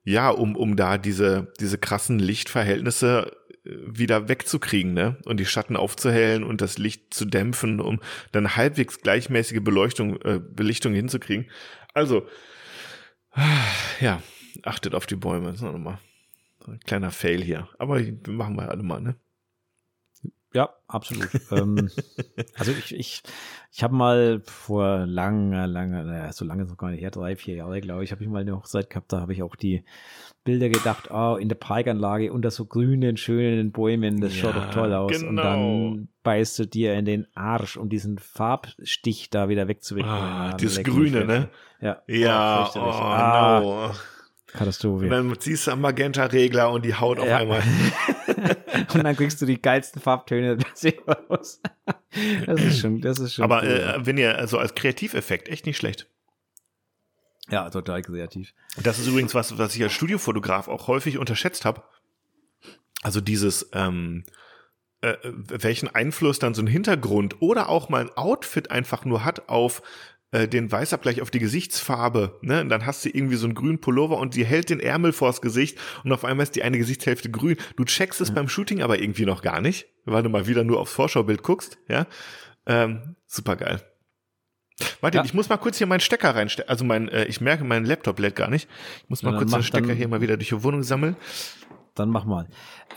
[0.03, 3.31] ja, um um da diese diese krassen Lichtverhältnisse
[3.65, 5.17] äh, wieder wegzukriegen, ne?
[5.25, 7.99] Und die Schatten aufzuhellen und das Licht zu dämpfen, um
[8.31, 11.49] dann halbwegs gleichmäßige Beleuchtung, äh, Belichtung hinzukriegen.
[11.93, 12.27] Also,
[13.99, 14.21] ja,
[14.63, 15.47] achtet auf die Bäume.
[15.47, 15.99] Das ist nochmal
[16.67, 17.67] ein kleiner Fail hier.
[17.77, 19.15] Aber machen wir alle mal, ne?
[20.53, 21.29] Ja, absolut.
[21.51, 21.91] ähm,
[22.55, 23.23] also ich, ich,
[23.71, 27.35] ich habe mal vor langer, langer, naja, so lange ist noch gar nicht her, drei,
[27.35, 29.83] vier Jahre, glaube ich, habe ich mal eine Hochzeit gehabt, da habe ich auch die
[30.49, 34.71] Bilder gedacht, oh, in der Parkanlage unter so grünen, schönen Bäumen, das ja, schaut doch
[34.71, 35.11] toll aus.
[35.11, 35.29] Genau.
[35.29, 40.11] Und dann beißt du dir in den Arsch, um diesen Farbstich da wieder wegzuwickeln.
[40.11, 41.49] Ah, dieses Grüne, ne?
[41.81, 42.01] Ja.
[42.07, 43.91] Ja, oh, oh ah, no.
[44.47, 45.03] Katastrophe.
[45.03, 47.37] Und dann ziehst du am Magenta-Regler und die Haut auf ja.
[47.37, 47.61] einmal.
[48.93, 50.57] und dann kriegst du die geilsten Farbtöne
[51.29, 51.61] raus.
[52.47, 53.43] Das ist schon, das ist schon.
[53.43, 53.69] Aber cool.
[53.69, 56.07] äh, wenn ihr, also als Kreativeffekt, echt nicht schlecht.
[57.49, 58.53] Ja, total kreativ.
[58.81, 61.83] Das ist übrigens was, was ich als Studiofotograf auch häufig unterschätzt habe.
[63.01, 64.25] Also dieses, ähm,
[65.01, 69.47] äh, welchen Einfluss dann so ein Hintergrund oder auch mal ein Outfit einfach nur hat
[69.49, 69.81] auf
[70.31, 72.61] äh, den Weißabgleich auf die Gesichtsfarbe, ne?
[72.61, 75.41] Und dann hast du irgendwie so einen grünen Pullover und die hält den Ärmel vors
[75.41, 77.57] Gesicht und auf einmal ist die eine Gesichtshälfte grün.
[77.77, 78.35] Du checkst es mhm.
[78.35, 81.79] beim Shooting aber irgendwie noch gar nicht, weil du mal wieder nur aufs Vorschaubild guckst,
[81.87, 82.05] ja?
[82.65, 83.81] Ähm, super geil.
[85.01, 85.23] Warte, ja.
[85.23, 86.69] ich muss mal kurz hier meinen Stecker reinstecken.
[86.69, 88.69] Also mein, äh, ich merke, mein Laptop lädt gar nicht.
[89.03, 91.15] Ich muss mal ja, kurz den Stecker hier mal wieder durch die Wohnung sammeln.
[91.95, 92.47] Dann mach mal.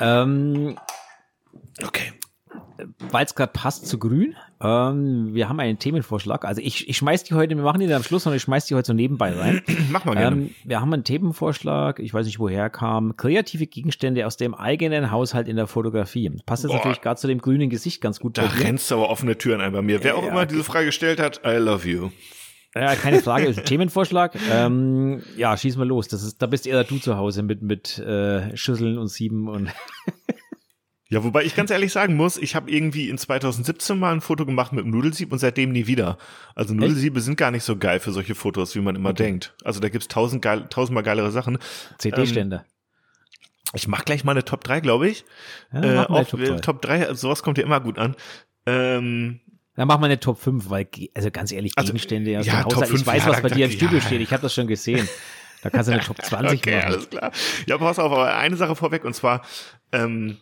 [0.01, 0.79] Ähm,
[1.85, 2.13] okay.
[3.11, 6.45] Weil es gerade passt zu grün, ähm, wir haben einen Themenvorschlag.
[6.45, 8.67] Also ich, ich schmeiß die heute, wir machen die dann am Schluss und ich schmeiß
[8.67, 9.63] die heute so nebenbei rein.
[9.91, 10.37] Mach mal gerne.
[10.37, 15.11] Ähm, wir haben einen Themenvorschlag, ich weiß nicht woher kam, kreative Gegenstände aus dem eigenen
[15.11, 16.31] Haushalt in der Fotografie.
[16.47, 16.79] Passt jetzt Boah.
[16.79, 19.73] natürlich gerade zu dem grünen Gesicht ganz gut Da rennst du aber offene Türen ein
[19.73, 20.05] bei mir.
[20.05, 22.11] Wer auch Ja, immer diese Frage gestellt hat, I love you.
[22.75, 24.35] Ja, keine Frage, ist ein Themenvorschlag.
[24.51, 26.09] Ähm, ja, schieß mal los.
[26.09, 29.69] Das ist, da bist eher du zu Hause mit, mit äh, Schüsseln und Sieben und
[31.13, 34.47] Ja, wobei ich ganz ehrlich sagen muss, ich habe irgendwie in 2017 mal ein Foto
[34.47, 36.17] gemacht mit dem Nudelsieb und seitdem nie wieder.
[36.55, 39.55] Also Nudelsiebe sind gar nicht so geil für solche Fotos, wie man immer denkt.
[39.63, 41.59] Also da gibt's tausend geil, tausendmal geilere Sachen.
[41.99, 42.65] CD-Ständer.
[43.75, 45.27] Ich mach gleich mal eine Top 3, glaube ich.
[45.71, 46.57] ja, äh, auf, Top äh, 3.
[46.61, 48.17] Top 3, also sowas kommt ja immer gut an.
[48.65, 49.41] Ähm,
[49.77, 52.65] Dann machen wir eine Top 5, weil, also ganz ehrlich, Also, Gegenstände aus ja, dem
[52.65, 52.89] Haushalt.
[52.89, 54.03] 5, ich weiß, ja, was bei dir im Studio ja.
[54.03, 54.23] steht.
[54.23, 55.07] Ich habe das schon gesehen.
[55.63, 56.87] Da kannst du eine Top 20 okay, machen.
[56.87, 57.33] alles klar.
[57.67, 59.43] Ja, pass auf, aber eine Sache vorweg und zwar,
[59.93, 60.39] ähm,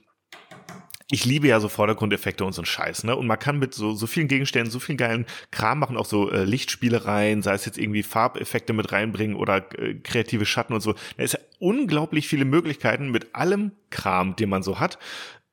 [1.10, 3.16] ich liebe ja so Vordergrundeffekte und so ein Scheiß, ne?
[3.16, 6.30] Und man kann mit so, so vielen Gegenständen so viel geilen Kram machen, auch so
[6.30, 10.94] äh, Lichtspielereien, sei es jetzt irgendwie Farbeffekte mit reinbringen oder äh, kreative Schatten und so.
[11.16, 14.98] Da ist ja unglaublich viele Möglichkeiten mit allem Kram, den man so hat.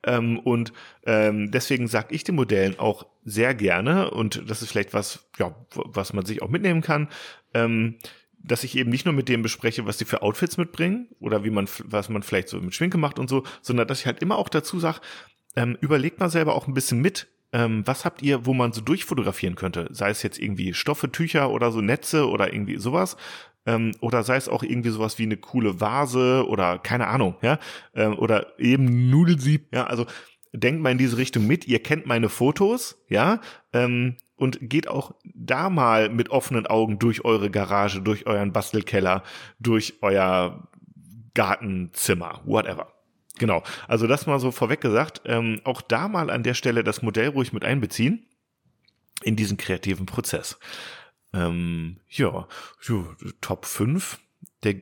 [0.04, 0.72] Ähm, und
[1.04, 5.54] ähm, deswegen sage ich den Modellen auch sehr gerne, und das ist vielleicht was, ja,
[5.74, 7.08] was man sich auch mitnehmen kann,
[7.52, 7.96] ähm,
[8.40, 11.50] dass ich eben nicht nur mit dem bespreche, was die für Outfits mitbringen oder wie
[11.50, 14.38] man, was man vielleicht so mit Schminke macht und so, sondern dass ich halt immer
[14.38, 15.00] auch dazu sage,
[15.56, 18.80] ähm, überlegt mal selber auch ein bisschen mit, ähm, was habt ihr, wo man so
[18.80, 19.88] durchfotografieren könnte?
[19.90, 23.16] Sei es jetzt irgendwie Stoffe, Tücher oder so Netze oder irgendwie sowas.
[23.66, 27.58] Ähm, oder sei es auch irgendwie sowas wie eine coole Vase oder keine Ahnung, ja.
[27.94, 29.86] Ähm, oder eben Nudelsieb, ja.
[29.86, 30.06] Also
[30.52, 31.66] denkt mal in diese Richtung mit.
[31.66, 33.40] Ihr kennt meine Fotos, ja.
[33.72, 39.24] Ähm, und geht auch da mal mit offenen Augen durch eure Garage, durch euren Bastelkeller,
[39.58, 40.68] durch euer
[41.34, 42.92] Gartenzimmer, whatever.
[43.38, 43.62] Genau.
[43.86, 45.22] Also das mal so vorweg gesagt.
[45.24, 48.26] Ähm, auch da mal an der Stelle das Modell ruhig mit einbeziehen
[49.22, 50.58] in diesen kreativen Prozess.
[51.32, 52.46] Ähm, ja,
[53.40, 54.18] Top 5
[54.64, 54.74] der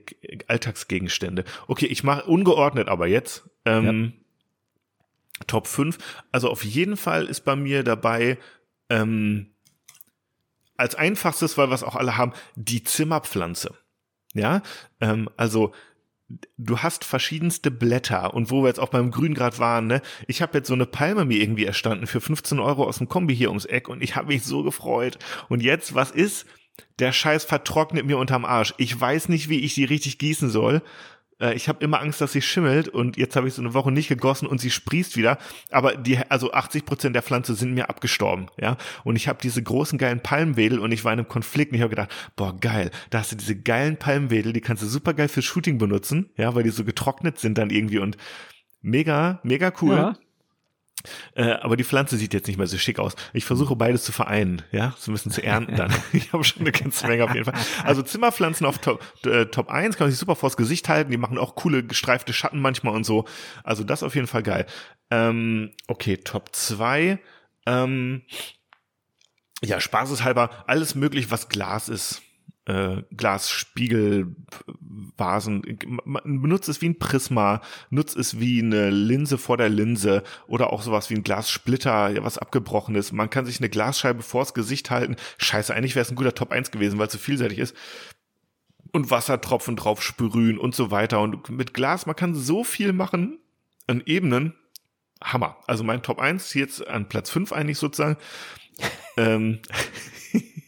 [0.47, 1.45] Alltagsgegenstände.
[1.67, 3.49] Okay, ich mache ungeordnet aber jetzt.
[3.65, 4.15] Ähm,
[5.47, 5.99] Top 5.
[6.33, 8.39] Also auf jeden Fall ist bei mir dabei
[8.89, 9.51] ähm,
[10.77, 13.75] als einfachstes, weil wir es auch alle haben, die Zimmerpflanze.
[14.35, 14.63] Ja,
[15.01, 15.73] ähm, also
[16.57, 20.43] du hast verschiedenste Blätter und wo wir jetzt auch beim Grün gerade waren, ne, ich
[20.43, 23.49] habe jetzt so eine Palme mir irgendwie erstanden für 15 Euro aus dem Kombi hier
[23.49, 25.19] ums Eck und ich habe mich so gefreut.
[25.49, 26.47] Und jetzt, was ist?
[26.99, 28.75] Der Scheiß vertrocknet mir unterm Arsch.
[28.77, 30.83] Ich weiß nicht, wie ich sie richtig gießen soll.
[31.41, 33.93] Äh, Ich habe immer Angst, dass sie schimmelt und jetzt habe ich so eine Woche
[33.93, 35.39] nicht gegossen und sie sprießt wieder.
[35.71, 38.77] Aber die, also 80 Prozent der Pflanze sind mir abgestorben, ja.
[39.05, 41.83] Und ich habe diese großen geilen Palmwedel und ich war in einem Konflikt und ich
[41.83, 45.29] habe gedacht, boah geil, da hast du diese geilen Palmwedel, die kannst du super geil
[45.29, 48.17] für Shooting benutzen, ja, weil die so getrocknet sind dann irgendwie und
[48.81, 49.97] mega, mega cool.
[49.97, 50.17] Ja.
[51.35, 53.15] Äh, aber die Pflanze sieht jetzt nicht mehr so schick aus.
[53.33, 55.95] Ich versuche beides zu vereinen, ja, so ein bisschen zu ernten dann.
[56.13, 57.61] ich habe schon eine ganze Menge auf jeden Fall.
[57.85, 61.11] Also Zimmerpflanzen auf Top, äh, Top 1 kann man sich super vors Gesicht halten.
[61.11, 63.25] Die machen auch coole gestreifte Schatten manchmal und so.
[63.65, 64.67] Also das auf jeden Fall geil.
[65.11, 67.19] Ähm, okay, Top 2.
[67.67, 68.23] Ähm,
[69.63, 72.23] ja, spaßeshalber alles möglich, was Glas ist.
[72.67, 74.35] Äh, Glas, Spiegel,
[75.17, 75.63] Vasen,
[76.05, 80.73] man benutzt es wie ein Prisma, nutzt es wie eine Linse vor der Linse oder
[80.73, 83.13] auch sowas wie ein Glassplitter, was abgebrochen ist.
[83.13, 85.17] Man kann sich eine Glasscheibe vors Gesicht halten.
[85.39, 87.77] Scheiße, eigentlich wäre es ein guter Top 1 gewesen, weil es so vielseitig ist.
[88.93, 91.21] Und Wassertropfen drauf sprühen und so weiter.
[91.21, 93.39] Und mit Glas, man kann so viel machen
[93.87, 94.55] an Ebenen.
[95.23, 95.57] Hammer.
[95.67, 98.17] Also mein Top 1 jetzt an Platz 5 eigentlich sozusagen.
[99.17, 99.61] ähm,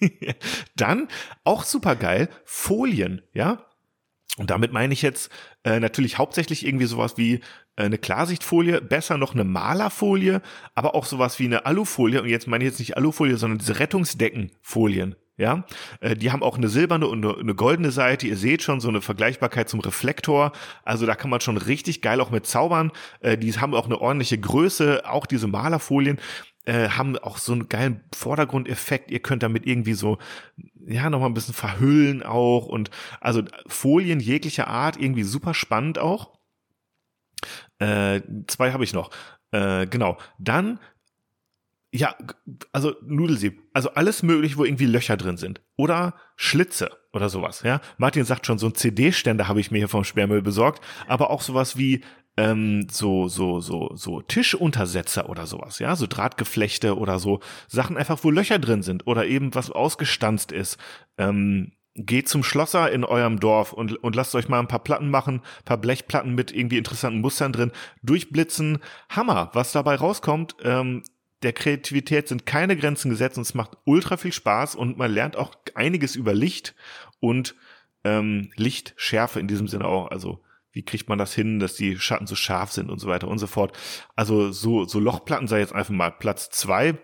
[0.76, 1.08] dann
[1.44, 3.64] auch super geil, Folien, ja.
[4.38, 5.30] Und damit meine ich jetzt
[5.64, 10.42] äh, natürlich hauptsächlich irgendwie sowas wie äh, eine Klarsichtfolie, besser noch eine Malerfolie,
[10.74, 12.22] aber auch sowas wie eine Alufolie.
[12.22, 15.16] Und jetzt meine ich jetzt nicht Alufolie, sondern diese Rettungsdeckenfolien.
[15.36, 15.64] Ja,
[16.00, 18.26] äh, die haben auch eine silberne und eine, eine goldene Seite.
[18.26, 20.50] Ihr seht schon so eine Vergleichbarkeit zum Reflektor.
[20.84, 22.90] Also da kann man schon richtig geil auch mit zaubern.
[23.20, 25.02] Äh, die haben auch eine ordentliche Größe.
[25.08, 26.18] Auch diese Malerfolien
[26.68, 29.10] äh, haben auch so einen geilen Vordergrundeffekt.
[29.10, 30.18] Ihr könnt damit irgendwie so,
[30.86, 32.66] ja, nochmal ein bisschen verhüllen auch.
[32.66, 32.90] Und
[33.20, 36.38] also Folien jeglicher Art, irgendwie super spannend auch.
[37.78, 39.10] Äh, zwei habe ich noch.
[39.50, 40.18] Äh, genau.
[40.38, 40.78] Dann
[41.90, 42.14] ja,
[42.70, 47.80] also Nudelsieb, also alles möglich, wo irgendwie Löcher drin sind oder Schlitze oder sowas, ja.
[47.96, 51.40] Martin sagt schon, so ein CD-Ständer habe ich mir hier vom Sperrmüll besorgt, aber auch
[51.40, 52.04] sowas wie
[52.38, 58.22] ähm, so so so so Tischuntersetzer oder sowas, ja, so Drahtgeflechte oder so Sachen einfach,
[58.22, 60.78] wo Löcher drin sind oder eben was ausgestanzt ist.
[61.18, 65.10] Ähm, geht zum Schlosser in eurem Dorf und, und lasst euch mal ein paar Platten
[65.10, 67.72] machen, ein paar Blechplatten mit irgendwie interessanten Mustern drin,
[68.04, 68.78] durchblitzen.
[69.08, 71.02] Hammer, was dabei rauskommt, ähm,
[71.42, 75.36] der Kreativität sind keine Grenzen gesetzt und es macht ultra viel Spaß und man lernt
[75.36, 76.76] auch einiges über Licht
[77.18, 77.56] und
[78.04, 80.12] ähm, Lichtschärfe in diesem Sinne auch.
[80.12, 80.40] Also
[80.72, 83.38] wie kriegt man das hin, dass die Schatten so scharf sind und so weiter und
[83.38, 83.76] so fort.
[84.16, 86.98] Also so, so Lochplatten sei jetzt einfach mal Platz zwei.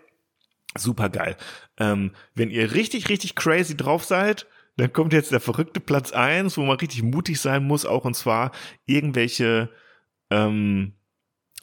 [0.77, 1.37] Super geil.
[1.77, 4.47] Ähm, wenn ihr richtig, richtig crazy drauf seid,
[4.77, 8.15] dann kommt jetzt der verrückte Platz eins, wo man richtig mutig sein muss, auch und
[8.15, 8.51] zwar
[8.85, 9.69] irgendwelche,
[10.29, 10.93] ähm,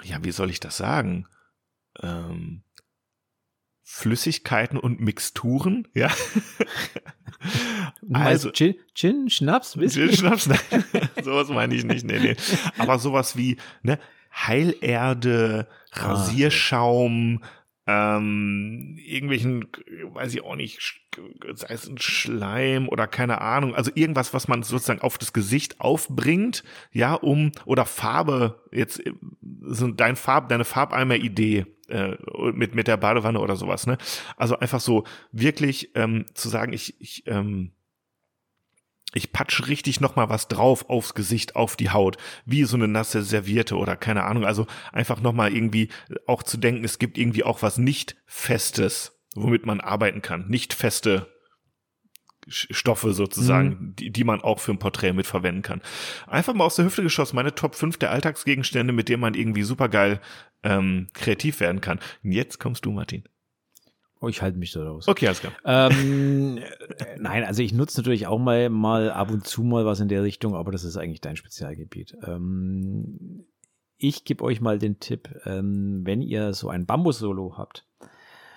[0.03, 1.27] ja, wie soll ich das sagen?
[2.01, 2.63] Ähm,
[3.83, 6.11] Flüssigkeiten und Mixturen, ja.
[8.13, 10.07] also Gin, Gin, Schnaps, Whisky?
[10.07, 10.59] Gin, Schnaps, nein,
[11.25, 12.37] sowas meine ich nicht, nee, nee.
[12.79, 13.99] Aber sowas wie, ne,
[14.35, 17.43] Heilerde, ah, Rasierschaum,
[17.87, 19.67] ähm, irgendwelchen,
[20.13, 21.03] weiß ich auch nicht,
[21.55, 25.81] sei es ein Schleim oder keine Ahnung, also irgendwas, was man sozusagen auf das Gesicht
[25.81, 26.63] aufbringt,
[26.93, 29.03] ja, um, oder Farbe, jetzt,
[29.63, 32.17] so dein Farb, deine Farbeimer-Idee, äh,
[32.53, 33.99] mit, mit der Badewanne oder sowas, ne?
[34.37, 37.73] Also einfach so wirklich ähm, zu sagen, ich, ich, ähm,
[39.15, 42.89] ich patsch richtig noch mal was drauf aufs Gesicht, auf die Haut, wie so eine
[42.89, 44.45] nasse Serviette oder keine Ahnung.
[44.45, 45.89] Also einfach noch mal irgendwie
[46.27, 50.49] auch zu denken, es gibt irgendwie auch was nicht Festes, womit man arbeiten kann.
[50.49, 51.29] Nicht feste
[52.49, 53.97] Stoffe sozusagen, mhm.
[53.97, 55.81] die, die man auch für ein Porträt mitverwenden kann.
[56.27, 59.63] Einfach mal aus der Hüfte geschossen, meine Top 5 der Alltagsgegenstände, mit denen man irgendwie
[59.63, 60.21] supergeil
[60.65, 62.01] ähm, kreativ werden kann.
[62.25, 63.25] Und jetzt kommst du, Martin.
[64.23, 65.09] Oh, ich halte mich da raus.
[65.09, 65.53] Okay, alles klar.
[65.65, 66.61] Ähm,
[67.19, 70.23] nein, also ich nutze natürlich auch mal, mal ab und zu mal was in der
[70.23, 72.17] Richtung, aber das ist eigentlich dein Spezialgebiet.
[72.25, 73.47] Ähm,
[73.99, 77.85] ich gebe euch mal den Tipp, ähm, wenn ihr so ein Bambus-Solo habt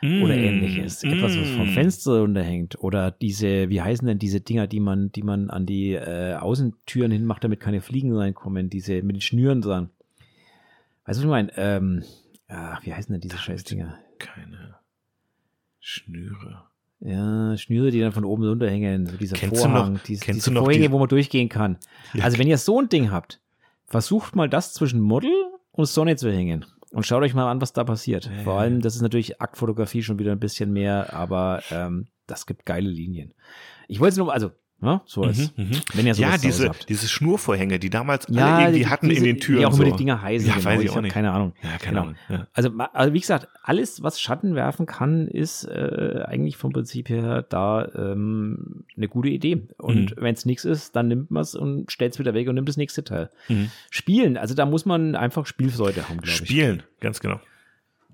[0.03, 1.13] mm, oder ähnliches, mm.
[1.13, 5.23] etwas, was vom Fenster runterhängt oder diese, wie heißen denn diese Dinger, die man, die
[5.23, 9.89] man an die äh, Außentüren hinmacht, damit keine Fliegen reinkommen, diese mit den Schnüren dran.
[11.05, 11.51] Weißt du, was ich meine?
[11.57, 12.03] Ähm,
[12.49, 13.97] ach, wie heißen denn diese Scheißdinger?
[14.19, 14.74] Keine.
[15.87, 16.63] Schnüre.
[16.99, 20.87] Ja, Schnüre, die dann von oben runterhängen, so dieser kennst Vorhang, noch, diese, diese Vorhänge,
[20.87, 21.77] die, wo man durchgehen kann.
[22.15, 22.23] Ja.
[22.23, 23.39] Also wenn ihr so ein Ding habt,
[23.85, 25.31] versucht mal das zwischen Model
[25.73, 26.65] und Sonne zu hängen.
[26.89, 28.25] Und schaut euch mal an, was da passiert.
[28.25, 28.43] Ja.
[28.43, 32.65] Vor allem, das ist natürlich Aktfotografie schon wieder ein bisschen mehr, aber ähm, das gibt
[32.65, 33.35] geile Linien.
[33.87, 34.49] Ich wollte es nur, also
[34.81, 35.57] ja, so ist.
[35.57, 35.77] Mhm, mh.
[35.93, 39.39] Wenn ihr ja, diese, diese Schnurvorhänge, die damals ja, alle irgendwie hatten diese, in den
[39.39, 39.61] Türen.
[39.61, 39.91] Wie auch immer so.
[39.91, 40.47] die Dinger heißen.
[40.47, 40.65] Ja, genau.
[40.65, 41.13] weiß ich, ich auch nicht.
[41.13, 41.53] Keine Ahnung.
[41.63, 42.01] Ja, keine genau.
[42.01, 42.15] Ahnung.
[42.29, 42.47] Ja.
[42.53, 47.41] Also, also, wie gesagt, alles, was Schatten werfen kann, ist äh, eigentlich vom Prinzip her
[47.41, 49.67] da ähm, eine gute Idee.
[49.77, 50.21] Und mhm.
[50.21, 52.69] wenn es nichts ist, dann nimmt man es und stellt es wieder weg und nimmt
[52.69, 53.29] das nächste Teil.
[53.47, 53.71] Mhm.
[53.89, 56.49] Spielen, also da muss man einfach Spielfreude haben, glaube ich.
[56.49, 57.39] Spielen, ganz genau.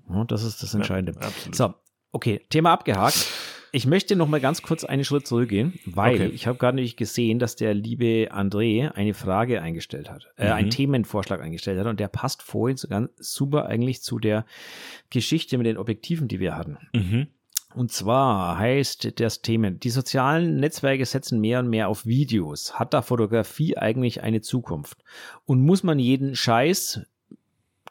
[0.08, 1.18] Ja, das ist das Entscheidende.
[1.50, 1.74] so,
[2.12, 3.26] okay, Thema abgehakt.
[3.74, 6.26] Ich möchte noch mal ganz kurz einen Schritt zurückgehen, weil okay.
[6.26, 10.52] ich habe gerade nicht gesehen, dass der liebe André eine Frage eingestellt hat, äh, mhm.
[10.52, 14.44] einen Themenvorschlag eingestellt hat und der passt vorhin so ganz super eigentlich zu der
[15.08, 16.76] Geschichte mit den Objektiven, die wir hatten.
[16.92, 17.28] Mhm.
[17.74, 22.78] Und zwar heißt das Thema, die sozialen Netzwerke setzen mehr und mehr auf Videos.
[22.78, 24.98] Hat da Fotografie eigentlich eine Zukunft?
[25.46, 27.00] Und muss man jeden Scheiß,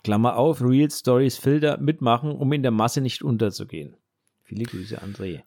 [0.03, 3.95] Klammer auf, Real Stories, Filter mitmachen, um in der Masse nicht unterzugehen?
[4.43, 5.41] Viele Grüße, André.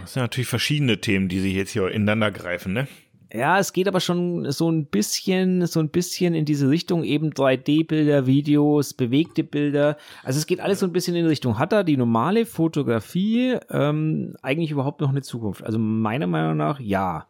[0.00, 2.86] Das sind natürlich verschiedene Themen, die sich jetzt hier ineinander greifen, ne?
[3.32, 7.30] Ja, es geht aber schon so ein bisschen, so ein bisschen in diese Richtung, eben
[7.30, 9.96] 3D-Bilder, Videos, bewegte Bilder.
[10.22, 14.36] Also es geht alles so ein bisschen in Richtung, hat da die normale Fotografie ähm,
[14.42, 15.64] eigentlich überhaupt noch eine Zukunft?
[15.64, 17.26] Also meiner Meinung nach ja.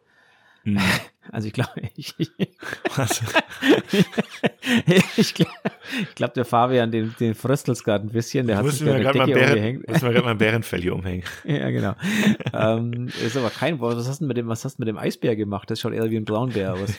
[0.63, 0.77] Hm.
[1.31, 2.35] Also ich glaube, ich, ich,
[5.17, 5.51] ich glaube,
[6.15, 9.49] glaub, der Fabian, den, den fröstelt's gerade ein bisschen, der hat sich gerade Decke Bären,
[9.49, 9.87] umgehängt.
[9.87, 11.23] Müssen wir gerade mal ein Bärenfell hier umhängen.
[11.43, 11.95] ja, genau.
[12.53, 13.97] ähm, ist aber kein Wort.
[13.97, 15.69] Was hast du mit dem, was hast du mit dem Eisbär gemacht?
[15.69, 16.93] Das schaut eher wie ein Braunbär aus.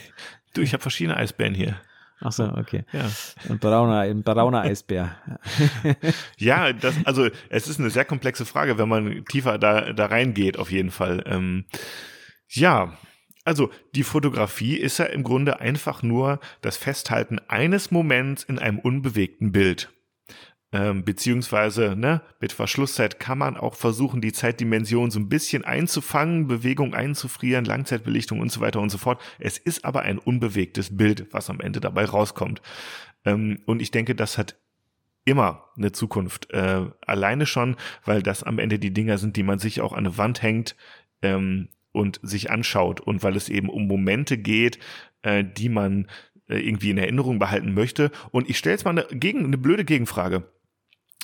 [0.53, 1.75] Du, ich habe verschiedene Eisbären hier.
[2.21, 2.83] Ach so, okay.
[2.91, 3.09] Ja.
[3.49, 5.15] Ein brauner, ein brauner Eisbär.
[6.37, 10.57] ja, das, also es ist eine sehr komplexe Frage, wenn man tiefer da, da reingeht,
[10.57, 11.23] auf jeden Fall.
[11.25, 11.65] Ähm,
[12.49, 12.97] ja,
[13.49, 18.77] also die Fotografie ist ja im Grunde einfach nur das Festhalten eines Moments in einem
[18.77, 19.91] unbewegten Bild.
[20.71, 26.45] Ähm, beziehungsweise ne, mit Verschlusszeit kann man auch versuchen, die Zeitdimension so ein bisschen einzufangen,
[26.45, 29.19] Bewegung einzufrieren, Langzeitbelichtung und so weiter und so fort.
[29.39, 32.61] Es ist aber ein unbewegtes Bild, was am Ende dabei rauskommt.
[33.25, 34.57] Ähm, und ich denke, das hat
[35.25, 36.51] immer eine Zukunft.
[36.51, 40.05] Äh, alleine schon, weil das am Ende die Dinger sind, die man sich auch an
[40.05, 40.75] eine Wand hängt,
[41.23, 44.79] ähm, und sich anschaut und weil es eben um Momente geht,
[45.21, 46.07] äh, die man
[46.47, 48.11] äh, irgendwie in Erinnerung behalten möchte.
[48.31, 50.51] Und ich stelle jetzt mal eine, gegen, eine blöde Gegenfrage.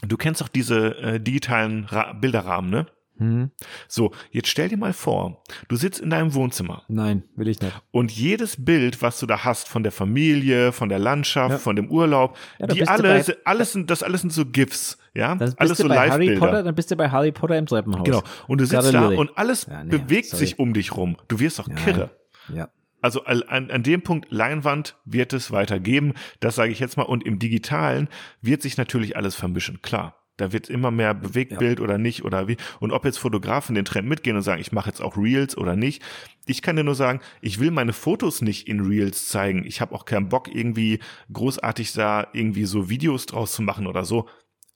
[0.06, 2.88] Du kennst doch diese äh, digitalen Ra Bilderrahmen, ne?
[3.18, 3.52] Mhm.
[3.88, 6.84] So, jetzt stell dir mal vor, du sitzt in deinem Wohnzimmer.
[6.90, 7.74] Nein, will ich nicht.
[7.92, 11.58] Und jedes Bild, was du da hast von der Familie, von der Landschaft, ja.
[11.58, 14.98] von dem Urlaub, ja, die alle, alles sind, das alles sind so GIFs.
[15.16, 16.36] Ja, Dann bist alles du so bei Harry.
[16.38, 18.04] Potter, dann bist du bei Harry Potter im Treppenhaus.
[18.04, 18.22] Genau.
[18.48, 19.20] Und du sitzt da Gratuliere.
[19.22, 20.46] und alles Ja, nee, bewegt sorry.
[20.46, 21.16] sich um dich rum.
[21.30, 21.76] Du wirst doch Ja.
[21.76, 22.10] kirre.
[22.54, 22.70] Ja.
[23.02, 27.04] Also al- an, an dem Punkt Leinwand wird es weitergeben, das sage ich jetzt mal.
[27.04, 28.10] Und im Digitalen
[28.42, 30.16] wird sich natürlich alles vermischen, klar.
[30.38, 32.58] Da wird immer mehr Bewegtbild oder nicht oder wie.
[32.82, 35.78] Und ob jetzt Fotografen den Trend mitgehen und sagen, ich mache jetzt auch Reels oder
[35.78, 36.02] nicht.
[36.46, 39.64] Ich kann dir nur sagen, ich will meine Fotos nicht in Reels zeigen.
[39.66, 41.00] Ich habe auch keinen Bock, irgendwie
[41.32, 44.28] großartig da irgendwie so Videos draus zu machen oder so.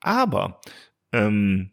[0.02, 0.62] Aber
[1.12, 1.72] ähm,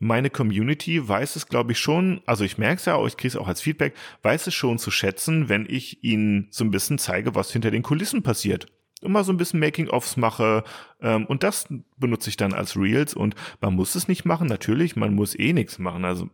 [0.00, 3.28] meine Community weiß es, glaube ich, schon, also ich merke es ja, auch, ich kriege
[3.28, 6.98] es auch als Feedback, weiß es schon zu schätzen, wenn ich ihnen so ein bisschen
[6.98, 8.66] zeige, was hinter den Kulissen passiert.
[9.02, 10.64] Immer so ein bisschen Making-ofs mache
[11.00, 11.66] ähm, und das
[11.96, 15.52] benutze ich dann als Reels und man muss es nicht machen, natürlich, man muss eh
[15.52, 16.30] nichts machen, also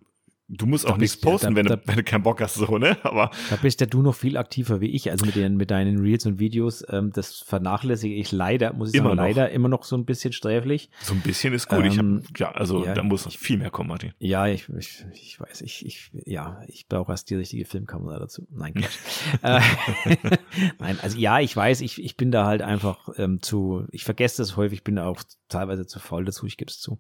[0.53, 2.23] du musst auch Da nichts bist- ja, posten, da- wenn, du, da- wenn du keinen
[2.23, 5.25] Bock hast, so, ne, aber Da bist ja du noch viel aktiver wie ich, also
[5.27, 6.85] mit, den, mit deinen Reels und Videos.
[6.89, 9.23] Ähm, das vernachlässige ich leider, muss ich Immer sagen, noch.
[9.25, 10.91] leider immer noch so ein bisschen sträflich.
[11.03, 11.85] so ein bisschen ist gut.
[11.85, 14.13] Ähm, hab, ja, also ja, da muss noch viel mehr kommen, Martin.
[14.19, 18.47] Ja, ich, ich, ich weiß, ich, ich, ja, ich brauche erst die richtige Filmkamera dazu.
[18.51, 18.99] Nein, Quatsch.
[19.43, 19.61] äh,
[20.79, 24.43] Nein, also ja, ich weiß, ich, ich bin da halt einfach ähm, zu, ich vergesse
[24.43, 26.99] das häufig, bin da auch teilweise zu faul dazu, ich gebe es zu.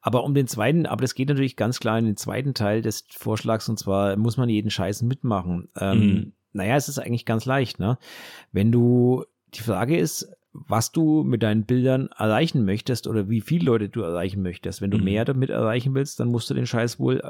[0.00, 3.04] Aber um den zweiten, aber das geht natürlich ganz klar in den zweiten Teil des
[3.10, 5.68] Vorschlags und zwar muss man jeden Scheiß mitmachen.
[5.78, 6.32] Ähm, Mhm.
[6.56, 7.98] Naja, es ist eigentlich ganz leicht, ne?
[8.52, 9.24] Wenn du,
[9.54, 14.02] die Frage ist, was du mit deinen Bildern erreichen möchtest oder wie viele Leute du
[14.02, 14.80] erreichen möchtest.
[14.80, 15.04] Wenn du Mhm.
[15.04, 17.20] mehr damit erreichen willst, dann musst du den Scheiß wohl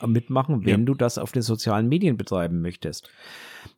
[0.00, 0.84] äh, mitmachen, wenn Ja.
[0.84, 3.08] du das auf den sozialen Medien betreiben möchtest.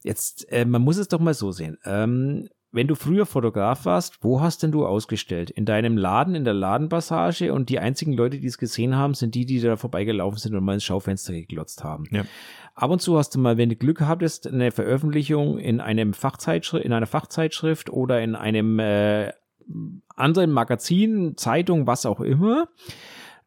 [0.02, 1.78] Jetzt, äh, man muss es doch mal so sehen.
[1.84, 5.50] Ähm, wenn du früher Fotograf warst, wo hast denn du ausgestellt?
[5.50, 9.34] In deinem Laden, in der Ladenpassage und die einzigen Leute, die es gesehen haben, sind
[9.34, 12.04] die, die da vorbeigelaufen sind und mal ins Schaufenster geglotzt haben.
[12.10, 12.24] Ja.
[12.74, 16.84] Ab und zu hast du mal, wenn du Glück hattest, eine Veröffentlichung in einem Fachzeitschrift,
[16.84, 19.32] in einer Fachzeitschrift oder in einem äh,
[20.14, 22.68] anderen Magazin, Zeitung, was auch immer.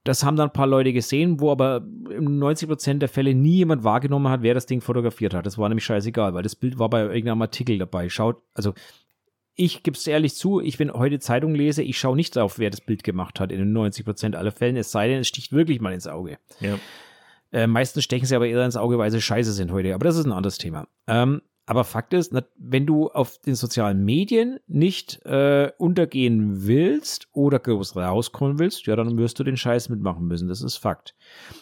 [0.04, 3.58] Das haben dann ein paar Leute gesehen, wo aber in 90 Prozent der Fälle nie
[3.58, 5.46] jemand wahrgenommen hat, wer das Ding fotografiert hat.
[5.46, 8.10] Das war nämlich scheißegal, weil das Bild war bei irgendeinem Artikel dabei.
[8.10, 8.74] Schaut, also
[9.62, 12.72] ich gebe es ehrlich zu, ich, wenn heute Zeitung lese, ich schaue nicht drauf, wer
[12.72, 15.52] das Bild gemacht hat in den 90 Prozent aller Fällen, es sei denn, es sticht
[15.52, 16.40] wirklich mal ins Auge.
[16.60, 16.80] Ja.
[17.52, 19.94] Äh, meistens stechen sie aber eher ins Auge, weil sie scheiße sind heute.
[19.94, 20.88] Aber das ist ein anderes Thema.
[21.06, 27.60] Ähm, aber Fakt ist, wenn du auf den sozialen Medien nicht äh, untergehen willst oder
[27.60, 30.48] groß rauskommen willst, ja, dann wirst du den Scheiß mitmachen müssen.
[30.48, 31.14] Das ist Fakt.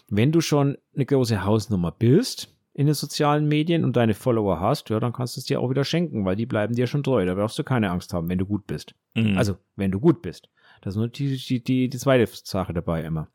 [0.07, 4.89] Wenn du schon eine große Hausnummer bist in den sozialen Medien und deine Follower hast,
[4.89, 7.25] ja, dann kannst du es dir auch wieder schenken, weil die bleiben dir schon treu.
[7.25, 8.95] Da brauchst du keine Angst haben, wenn du gut bist.
[9.15, 9.37] Mhm.
[9.37, 10.47] Also, wenn du gut bist.
[10.79, 13.27] Das ist nur die, die, die, die zweite Sache dabei immer.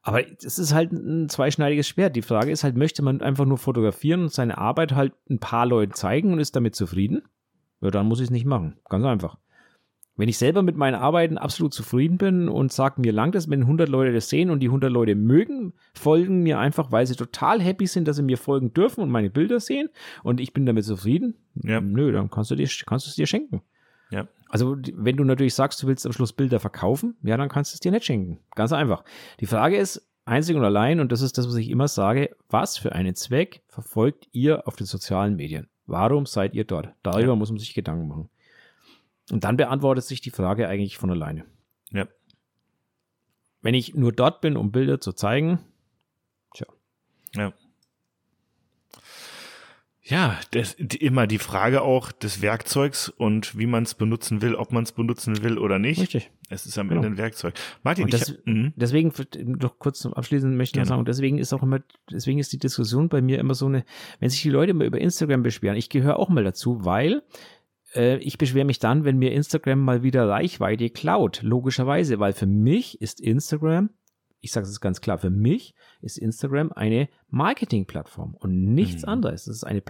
[0.00, 2.14] Aber es ist halt ein zweischneidiges Schwert.
[2.14, 5.66] Die Frage ist halt, möchte man einfach nur fotografieren und seine Arbeit halt ein paar
[5.66, 7.22] Leuten zeigen und ist damit zufrieden?
[7.80, 8.76] Ja, dann muss ich es nicht machen.
[8.88, 9.38] Ganz einfach.
[10.18, 13.62] Wenn ich selber mit meinen Arbeiten absolut zufrieden bin und sage, mir langt es, wenn
[13.62, 17.60] 100 Leute das sehen und die 100 Leute mögen, folgen mir einfach, weil sie total
[17.60, 19.88] happy sind, dass sie mir folgen dürfen und meine Bilder sehen
[20.22, 21.80] und ich bin damit zufrieden, Ja.
[21.80, 23.60] nö, dann kannst du, dir, kannst du es dir schenken.
[24.10, 24.26] Ja.
[24.48, 27.76] Also, wenn du natürlich sagst, du willst am Schluss Bilder verkaufen, ja, dann kannst du
[27.76, 28.38] es dir nicht schenken.
[28.54, 29.04] Ganz einfach.
[29.40, 32.78] Die Frage ist einzig und allein, und das ist das, was ich immer sage, was
[32.78, 35.66] für einen Zweck verfolgt ihr auf den sozialen Medien?
[35.86, 36.88] Warum seid ihr dort?
[37.02, 37.36] Darüber Ja.
[37.36, 38.28] muss man sich Gedanken machen.
[39.30, 41.44] Und dann beantwortet sich die Frage eigentlich von alleine.
[41.90, 42.06] Ja.
[43.62, 45.58] Wenn ich nur dort bin, um Bilder zu zeigen,
[47.34, 47.52] Ja.
[50.08, 54.54] Ja, das, die, immer die Frage auch des Werkzeugs und wie man es benutzen will,
[54.54, 56.00] ob man es benutzen will oder nicht.
[56.00, 56.30] richtig.
[56.48, 57.00] Es ist am Genau.
[57.02, 57.54] Ende ein Werkzeug.
[57.82, 58.72] Martin, Und ich, das- mhm.
[58.76, 59.12] Deswegen,
[59.58, 62.58] noch kurz zum Abschließen möchte ich noch sagen, deswegen ist auch immer, deswegen ist die
[62.60, 63.84] Diskussion bei mir immer so eine,
[64.20, 67.24] wenn sich die Leute mal über Instagram beschweren, ich gehöre auch mal dazu, weil
[67.94, 72.46] äh, ich beschwere mich dann, wenn mir Instagram mal wieder Reichweite klaut, logischerweise, weil für
[72.46, 73.90] mich ist Instagram,
[74.40, 79.08] ich sage es ganz klar, für mich ist Instagram eine Marketingplattform und nichts Mhm.
[79.08, 79.46] anderes.
[79.46, 79.82] Es ist eine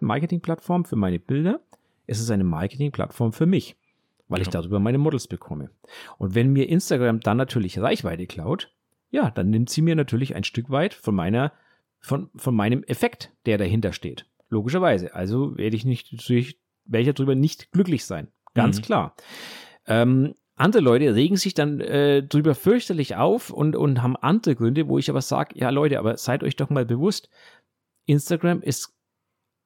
[0.00, 1.60] Marketingplattform für meine Bilder,
[2.06, 3.76] es ist eine Marketingplattform für mich,
[4.28, 4.52] weil ich Ja.
[4.52, 5.70] darüber meine Models bekomme.
[6.18, 8.72] Und wenn mir Instagram dann natürlich Reichweite klaut,
[9.10, 11.52] ja, dann nimmt sie mir natürlich ein Stück weit von meiner,
[12.00, 14.26] von, von meinem Effekt, der dahinter steht.
[14.50, 15.14] Logischerweise.
[15.14, 16.58] Also werde ich nicht, natürlich
[16.88, 18.28] werde ich darüber nicht glücklich sein.
[18.54, 18.82] Ganz Mhm.
[18.82, 19.14] klar.
[19.86, 24.88] Ähm, andere Leute regen sich dann äh, drüber fürchterlich auf und, und haben andere Gründe,
[24.88, 27.30] wo ich aber sage, ja Leute, aber seid euch doch mal bewusst,
[28.06, 28.92] Instagram ist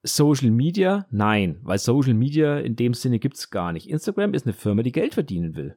[0.02, 1.06] Social Media?
[1.10, 3.88] Nein, weil Social Media in dem Sinne gibt es gar nicht.
[3.88, 5.76] Instagram ist eine Firma, die Geld verdienen will.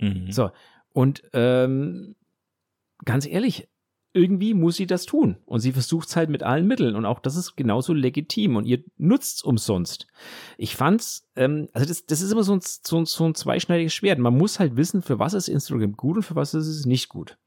[0.00, 0.30] Mhm.
[0.30, 0.50] So,
[0.92, 2.14] und ähm,
[3.04, 3.68] ganz ehrlich,
[4.14, 5.36] irgendwie muss sie das tun.
[5.46, 6.96] Und sie versucht es halt mit allen Mitteln.
[6.96, 8.56] Und auch das ist genauso legitim.
[8.56, 10.06] Und ihr nutzt es umsonst.
[10.58, 14.18] Ich fand's, ähm, also das, das ist immer so ein, so, so ein zweischneidiges Schwert.
[14.18, 17.08] Man muss halt wissen, für was ist Instagram gut und für was ist es nicht
[17.08, 17.38] gut.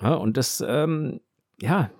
[0.00, 1.20] Ja, und das, ähm,
[1.60, 1.90] ja,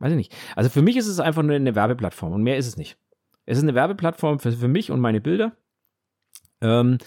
[0.00, 0.36] weiß ich nicht.
[0.56, 2.98] Also für mich ist es einfach nur eine Werbeplattform und mehr ist es nicht.
[3.46, 5.56] Es ist eine Werbeplattform für, für mich und meine Bilder.
[6.60, 6.98] Ähm,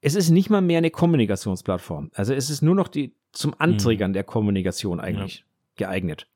[0.00, 2.10] es ist nicht mal mehr eine Kommunikationsplattform.
[2.14, 4.14] Also es ist nur noch die zum Antriggern mhm.
[4.14, 5.38] der Kommunikation eigentlich
[5.78, 5.86] ja.
[5.86, 6.26] geeignet.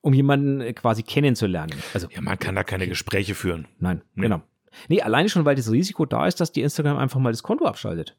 [0.00, 1.74] Um jemanden äh, quasi kennenzulernen.
[1.94, 3.68] Also, ja, man kann da keine Gespräche führen.
[3.78, 4.22] Nein, nee.
[4.22, 4.42] genau.
[4.88, 7.66] Nee, alleine schon, weil das Risiko da ist, dass die Instagram einfach mal das Konto
[7.66, 8.16] abschaltet.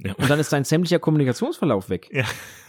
[0.00, 0.12] Ja.
[0.14, 2.08] Und dann ist dein sämtlicher Kommunikationsverlauf weg.
[2.12, 2.24] Ja.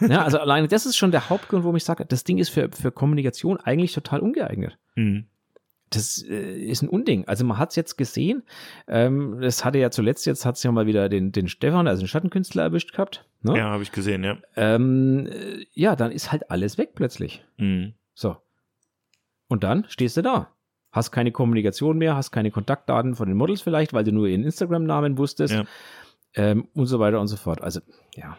[0.08, 0.24] ja.
[0.24, 2.92] Also alleine das ist schon der Hauptgrund, warum ich sage, das Ding ist für, für
[2.92, 4.78] Kommunikation eigentlich total ungeeignet.
[4.96, 5.26] Mhm
[5.90, 7.28] das äh, ist ein Unding.
[7.28, 8.44] Also man hat es jetzt gesehen.
[8.88, 12.02] Ähm, das hatte ja zuletzt, jetzt hat es ja mal wieder den, den Stefan, also
[12.02, 13.26] den Schattenkünstler erwischt gehabt.
[13.42, 13.58] Ne?
[13.58, 14.38] Ja, habe ich gesehen, ja.
[14.56, 17.46] Ähm, äh, ja, dann ist halt alles weg plötzlich.
[17.58, 17.94] Mhm.
[18.14, 18.38] So.
[19.48, 20.52] Und dann stehst du da.
[20.92, 24.44] Hast keine Kommunikation mehr, hast keine Kontaktdaten von den Models vielleicht, weil du nur ihren
[24.44, 25.54] Instagram-Namen wusstest.
[25.54, 25.66] Ja.
[26.34, 27.62] Ähm, und so weiter und so fort.
[27.62, 27.80] Also,
[28.16, 28.38] ja.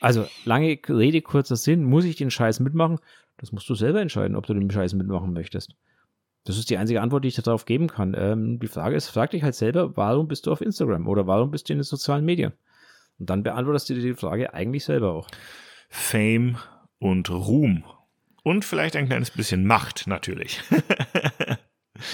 [0.00, 2.98] Also, lange Rede, kurzer Sinn, muss ich den Scheiß mitmachen?
[3.38, 5.74] Das musst du selber entscheiden, ob du den Scheiß mitmachen möchtest.
[6.46, 8.14] Das ist die einzige Antwort, die ich darauf geben kann.
[8.16, 11.50] Ähm, die Frage ist, frag dich halt selber, warum bist du auf Instagram oder warum
[11.50, 12.52] bist du in den sozialen Medien?
[13.18, 15.28] Und dann beantwortest du dir die Frage eigentlich selber auch.
[15.88, 16.56] Fame
[16.98, 17.84] und Ruhm.
[18.44, 20.60] Und vielleicht ein kleines bisschen Macht natürlich.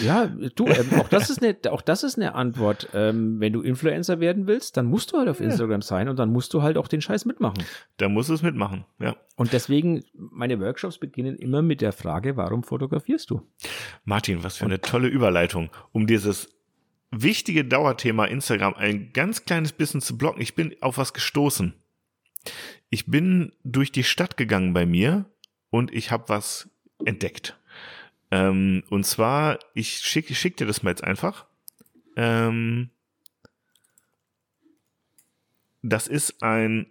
[0.03, 2.89] Ja, du, ähm, auch, das ist eine, auch das ist eine Antwort.
[2.95, 5.47] Ähm, wenn du Influencer werden willst, dann musst du halt auf ja.
[5.47, 7.63] Instagram sein und dann musst du halt auch den Scheiß mitmachen.
[7.97, 9.17] Da musst du es mitmachen, ja.
[9.37, 13.43] Und deswegen, meine Workshops beginnen immer mit der Frage, warum fotografierst du?
[14.05, 16.49] Martin, was für eine tolle Überleitung, um dieses
[17.13, 20.41] wichtige Dauerthema Instagram ein ganz kleines bisschen zu blocken.
[20.41, 21.75] Ich bin auf was gestoßen.
[22.91, 25.27] Ich bin durch die Stadt gegangen bei mir
[25.71, 26.69] und ich habe was
[27.05, 27.59] entdeckt.
[28.33, 31.45] Ähm, und zwar, ich schicke schick dir das mal jetzt einfach.
[32.17, 32.89] Ähm,
[35.83, 36.87] das ist ein.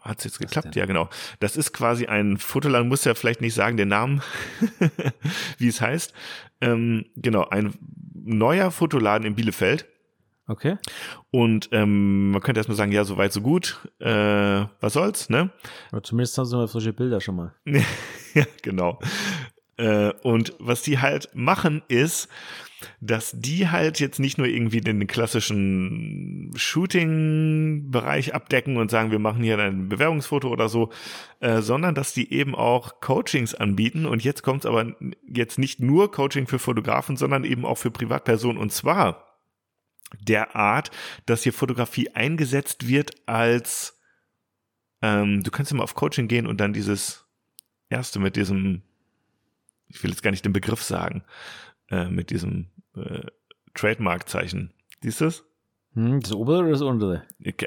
[0.00, 0.74] Hat es jetzt geklappt?
[0.74, 1.08] Ja, genau.
[1.38, 4.22] Das ist quasi ein Fotoland, muss ja vielleicht nicht sagen, den Namen,
[5.58, 6.12] wie es heißt.
[6.60, 7.72] Ähm, genau, ein
[8.12, 9.86] neuer Fotoladen in Bielefeld.
[10.48, 10.76] Okay.
[11.30, 13.88] Und ähm, man könnte erstmal sagen, ja, so weit, so gut.
[14.00, 15.50] Äh, was soll's, ne?
[15.92, 17.54] Aber zumindest haben sie mal frische Bilder schon mal.
[18.34, 18.98] ja, genau.
[19.76, 22.28] Äh, und was die halt machen ist,
[23.00, 29.42] dass die halt jetzt nicht nur irgendwie den klassischen Shooting-Bereich abdecken und sagen, wir machen
[29.42, 30.90] hier ein Bewerbungsfoto oder so,
[31.40, 34.06] äh, sondern dass die eben auch Coachings anbieten.
[34.06, 34.94] Und jetzt kommt es aber
[35.28, 38.58] jetzt nicht nur Coaching für Fotografen, sondern eben auch für Privatpersonen.
[38.58, 39.26] Und zwar
[40.20, 40.90] der Art,
[41.26, 43.98] dass hier Fotografie eingesetzt wird als,
[45.00, 47.26] ähm, du kannst ja mal auf Coaching gehen und dann dieses
[47.88, 48.82] erste mit diesem
[49.92, 51.24] ich will jetzt gar nicht den Begriff sagen,
[51.90, 53.26] äh, mit diesem äh,
[53.74, 54.72] Trademark-Zeichen.
[55.02, 55.44] Siehst du das?
[55.94, 57.22] Hm, das obere oder das untere?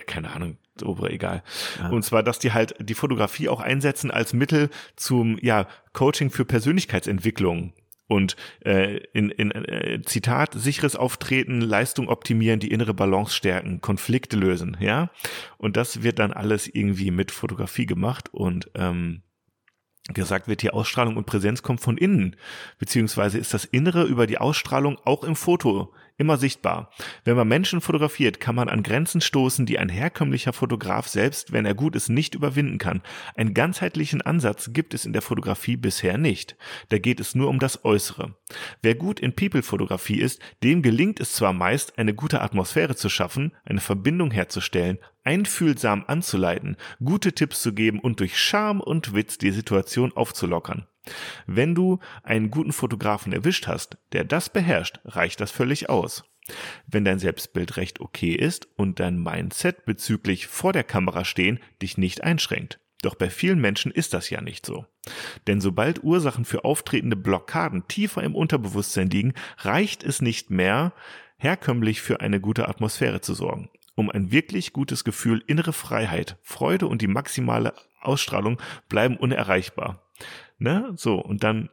[0.07, 1.43] Keine Ahnung, das obere, egal.
[1.81, 1.89] Ah.
[1.89, 6.45] Und zwar, dass die halt die Fotografie auch einsetzen als Mittel zum ja, Coaching für
[6.45, 7.73] Persönlichkeitsentwicklung.
[8.07, 14.38] Und äh, in, in äh, Zitat, sicheres Auftreten, Leistung optimieren, die innere Balance stärken, Konflikte
[14.38, 15.10] lösen, ja.
[15.57, 19.23] Und das wird dann alles irgendwie mit Fotografie gemacht und ähm,
[20.14, 22.36] gesagt wird, die Ausstrahlung und Präsenz kommt von innen,
[22.77, 26.91] beziehungsweise ist das Innere über die Ausstrahlung auch im Foto immer sichtbar.
[27.23, 31.65] Wenn man Menschen fotografiert, kann man an Grenzen stoßen, die ein herkömmlicher Fotograf selbst, wenn
[31.65, 33.01] er gut ist, nicht überwinden kann.
[33.35, 36.55] Einen ganzheitlichen Ansatz gibt es in der Fotografie bisher nicht.
[36.89, 38.35] Da geht es nur um das Äußere.
[38.81, 43.53] Wer gut in People-Fotografie ist, dem gelingt es zwar meist, eine gute Atmosphäre zu schaffen,
[43.65, 49.51] eine Verbindung herzustellen, einfühlsam anzuleiten, gute Tipps zu geben und durch Charme und Witz die
[49.51, 50.87] Situation aufzulockern.
[51.45, 56.23] Wenn du einen guten Fotografen erwischt hast, der das beherrscht, reicht das völlig aus.
[56.88, 61.98] Wenn dein Selbstbild recht okay ist und dein Mindset bezüglich vor der Kamera stehen dich
[61.98, 62.80] nicht einschränkt.
[63.02, 64.86] Doch bei vielen Menschen ist das ja nicht so.
[65.48, 70.94] Denn sobald Ursachen für auftretende Blockaden tiefer im Unterbewusstsein liegen, reicht es nicht mehr,
[71.38, 73.69] herkömmlich für eine gute Atmosphäre zu sorgen.
[73.95, 80.02] Um ein wirklich gutes Gefühl, innere Freiheit, Freude und die maximale Ausstrahlung bleiben unerreichbar.
[80.57, 80.94] Ne?
[80.95, 81.69] So, und dann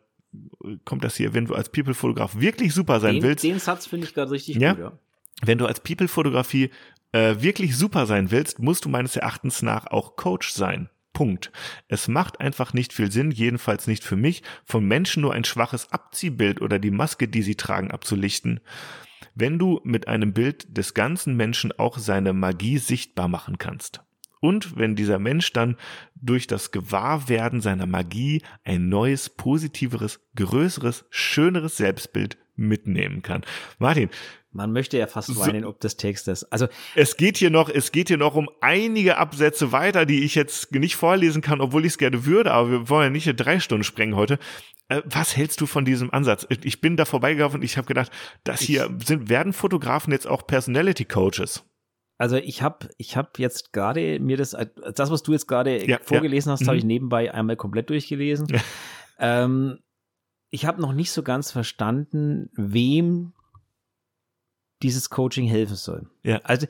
[0.84, 3.44] kommt das hier, wenn du als People-Fotograf wirklich super sein den, willst.
[3.44, 4.72] Den Satz finde ich gerade richtig ja?
[4.72, 4.92] gut, ja.
[5.44, 6.70] Wenn du als People-Fotografie
[7.12, 10.88] äh, wirklich super sein willst, musst du meines Erachtens nach auch Coach sein.
[11.12, 11.52] Punkt.
[11.88, 15.92] Es macht einfach nicht viel Sinn, jedenfalls nicht für mich, von Menschen nur ein schwaches
[15.92, 18.60] Abziehbild oder die Maske, die sie tragen, abzulichten.
[19.34, 24.00] Wenn du mit einem Bild des ganzen Menschen auch seine Magie sichtbar machen kannst.
[24.42, 25.76] Und wenn dieser Mensch dann
[26.16, 33.42] durch das Gewahrwerden seiner Magie ein neues, positiveres, größeres, schöneres Selbstbild mitnehmen kann.
[33.78, 34.10] Martin,
[34.50, 36.42] man möchte ja fast weinen, so, ob des Textes.
[36.50, 36.66] Also
[36.96, 40.72] es geht hier noch, es geht hier noch um einige Absätze weiter, die ich jetzt
[40.72, 43.60] nicht vorlesen kann, obwohl ich es gerne würde, aber wir wollen ja nicht hier drei
[43.60, 44.40] Stunden sprengen heute.
[44.88, 46.48] Äh, was hältst du von diesem Ansatz?
[46.64, 48.10] Ich bin da vorbeigelaufen und ich habe gedacht,
[48.42, 51.64] das hier sind werden Fotografen jetzt auch Personality Coaches.
[52.22, 54.56] Also ich habe ich hab jetzt gerade mir das,
[54.94, 56.52] das, was du jetzt gerade ja, vorgelesen ja.
[56.52, 56.66] hast, mhm.
[56.68, 58.46] habe ich nebenbei einmal komplett durchgelesen.
[58.48, 58.60] Ja.
[59.18, 59.80] Ähm,
[60.48, 63.32] ich habe noch nicht so ganz verstanden, wem
[64.84, 66.10] dieses Coaching helfen soll.
[66.22, 66.40] Ja.
[66.44, 66.68] Also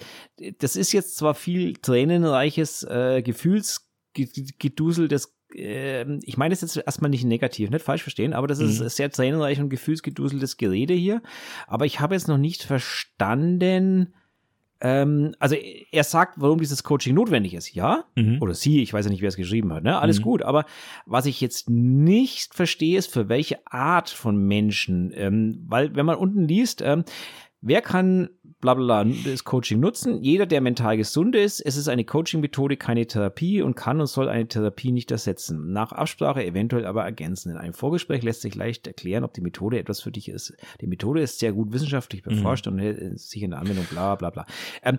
[0.58, 7.10] das ist jetzt zwar viel tränenreiches äh, Gefühlsgedusel, das äh, ich meine das jetzt erstmal
[7.10, 8.88] nicht negativ, nicht falsch verstehen, aber das ist mhm.
[8.88, 11.20] sehr tränenreich und gefühlsgeduseltes Gerede hier.
[11.66, 14.14] Aber ich habe jetzt noch nicht verstanden,
[14.82, 18.04] ähm, also er sagt, warum dieses Coaching notwendig ist, ja?
[18.16, 18.42] Mhm.
[18.42, 19.98] Oder sie, ich weiß ja nicht, wer es geschrieben hat, ne?
[19.98, 20.24] Alles mhm.
[20.24, 20.42] gut.
[20.42, 20.64] Aber
[21.06, 26.16] was ich jetzt nicht verstehe, ist, für welche Art von Menschen, ähm, weil wenn man
[26.16, 27.04] unten liest, ähm,
[27.62, 28.28] Wer kann
[28.60, 30.20] bla bla das Coaching nutzen?
[30.22, 31.60] Jeder, der mental gesund ist.
[31.60, 35.72] Es ist eine Coaching-Methode, keine Therapie und kann und soll eine Therapie nicht ersetzen.
[35.72, 37.50] Nach Absprache eventuell aber ergänzen.
[37.50, 40.54] In einem Vorgespräch lässt sich leicht erklären, ob die Methode etwas für dich ist.
[40.80, 42.72] Die Methode ist sehr gut wissenschaftlich beforscht mhm.
[42.72, 44.44] und hält sich in der Anwendung bla bla bla.
[44.82, 44.98] Ähm,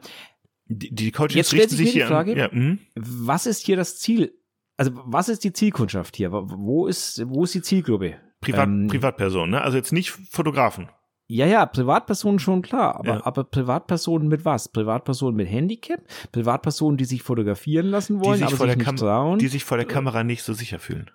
[0.68, 2.80] die, die Coaches jetzt stellt sich, sich die Frage, ja, mhm.
[2.96, 4.34] was ist hier das Ziel?
[4.78, 6.32] Also was ist die Zielkundschaft hier?
[6.32, 8.16] Wo ist, wo ist die Zielgruppe?
[8.40, 9.62] Privat, ähm, Privatperson, ne?
[9.62, 10.90] Also jetzt nicht Fotografen.
[11.28, 13.26] Ja, ja, Privatpersonen schon klar, aber, ja.
[13.26, 14.68] aber Privatpersonen mit was?
[14.68, 16.02] Privatpersonen mit Handicap?
[16.32, 19.40] Privatpersonen, die sich fotografieren lassen wollen, die sich aber sich nicht trauen?
[19.40, 21.10] Die sich vor der Kamera nicht so sicher fühlen.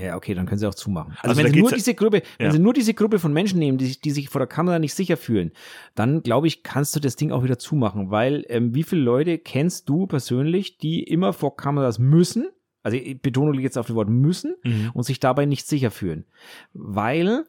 [0.00, 1.12] Ja, okay, dann können sie auch zumachen.
[1.22, 3.78] Also, also wenn sie nur diese Gruppe, wenn sie nur diese Gruppe von Menschen nehmen,
[3.78, 5.52] die, die sich vor der Kamera nicht sicher fühlen,
[5.94, 9.38] dann glaube ich, kannst du das Ding auch wieder zumachen, weil ähm, wie viele Leute
[9.38, 12.48] kennst du persönlich, die immer vor Kameras müssen?
[12.82, 14.90] Also ich betone jetzt auf das Wort müssen mhm.
[14.94, 16.26] und sich dabei nicht sicher fühlen,
[16.72, 17.44] weil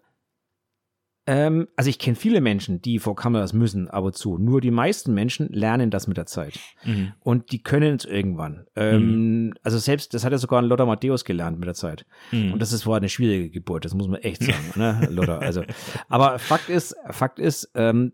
[1.28, 4.38] ähm, also ich kenne viele Menschen, die vor Kameras müssen, aber zu.
[4.38, 6.60] Nur die meisten Menschen lernen das mit der Zeit.
[6.84, 7.14] Mhm.
[7.20, 8.68] Und die können es irgendwann.
[8.76, 9.54] Ähm, mhm.
[9.64, 12.06] Also selbst, das hat ja sogar ein Lothar Matthäus gelernt mit der Zeit.
[12.32, 12.54] Mhm.
[12.54, 15.42] Und das ist war eine schwierige Geburt, das muss man echt sagen, ne, Lothar.
[15.42, 15.64] Also,
[16.10, 18.14] aber Fakt ist, Fakt ist, ähm,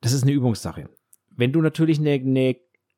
[0.00, 0.88] das ist eine Übungssache.
[1.30, 2.56] Wenn du natürlich eine, eine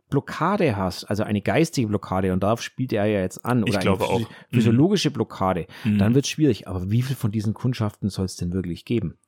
[0.09, 3.91] Blockade hast, also eine geistige Blockade, und darauf spielt er ja jetzt an, oder eine
[3.93, 4.21] auch.
[4.51, 5.99] physiologische Blockade, mhm.
[5.99, 6.69] dann wird es schwierig.
[6.69, 9.19] Aber wie viel von diesen Kundschaften soll es denn wirklich geben?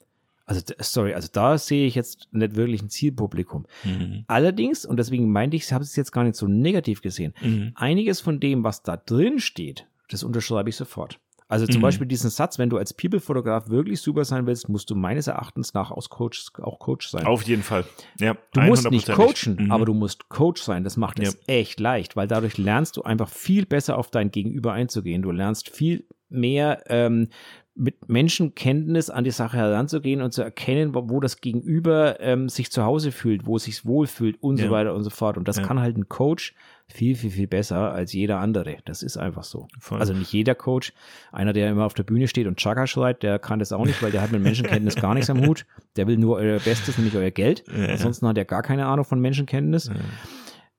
[0.47, 3.67] Also, sorry, also da sehe ich jetzt nicht wirklich ein Zielpublikum.
[3.83, 4.25] Mhm.
[4.27, 7.73] Allerdings, und deswegen meinte ich, ich habe es jetzt gar nicht so negativ gesehen, mhm.
[7.75, 11.19] einiges von dem, was da drin steht, das unterschreibe ich sofort.
[11.47, 11.83] Also zum mhm.
[11.83, 15.75] Beispiel diesen Satz, wenn du als People-Fotograf wirklich super sein willst, musst du meines Erachtens
[15.75, 17.27] nach aus Coach, auch Coach sein.
[17.27, 17.85] Auf jeden Fall.
[18.19, 19.71] Ja, du musst nicht coachen, mhm.
[19.71, 20.85] aber du musst Coach sein.
[20.85, 21.55] Das macht es ja.
[21.55, 25.23] echt leicht, weil dadurch lernst du einfach viel besser auf dein Gegenüber einzugehen.
[25.23, 27.29] Du lernst viel mehr ähm,
[27.77, 32.71] mit Menschenkenntnis an die Sache heranzugehen und zu erkennen, wo, wo das Gegenüber ähm, sich
[32.71, 34.67] zu Hause fühlt, wo es sich wohlfühlt und ja.
[34.67, 35.37] so weiter und so fort.
[35.37, 35.65] Und das ja.
[35.65, 36.55] kann halt ein Coach
[36.87, 38.77] viel, viel, viel besser als jeder andere.
[38.85, 39.67] Das ist einfach so.
[39.81, 39.99] Voll.
[39.99, 40.93] Also nicht jeder Coach.
[41.33, 44.01] Einer, der immer auf der Bühne steht und Chaka schreit, der kann das auch nicht,
[44.03, 45.67] weil der hat mit Menschenkenntnis gar nichts am Hut.
[45.97, 47.65] Der will nur euer Bestes, nämlich euer Geld.
[47.77, 47.87] Ja.
[47.87, 49.91] Ansonsten hat er gar keine Ahnung von Menschenkenntnis.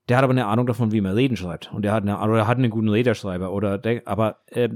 [0.07, 1.71] Der hat aber eine Ahnung davon, wie man Reden schreibt.
[1.73, 3.51] Und der hat, eine, oder hat einen guten Redeschreiber.
[3.51, 4.69] Oder der, aber äh,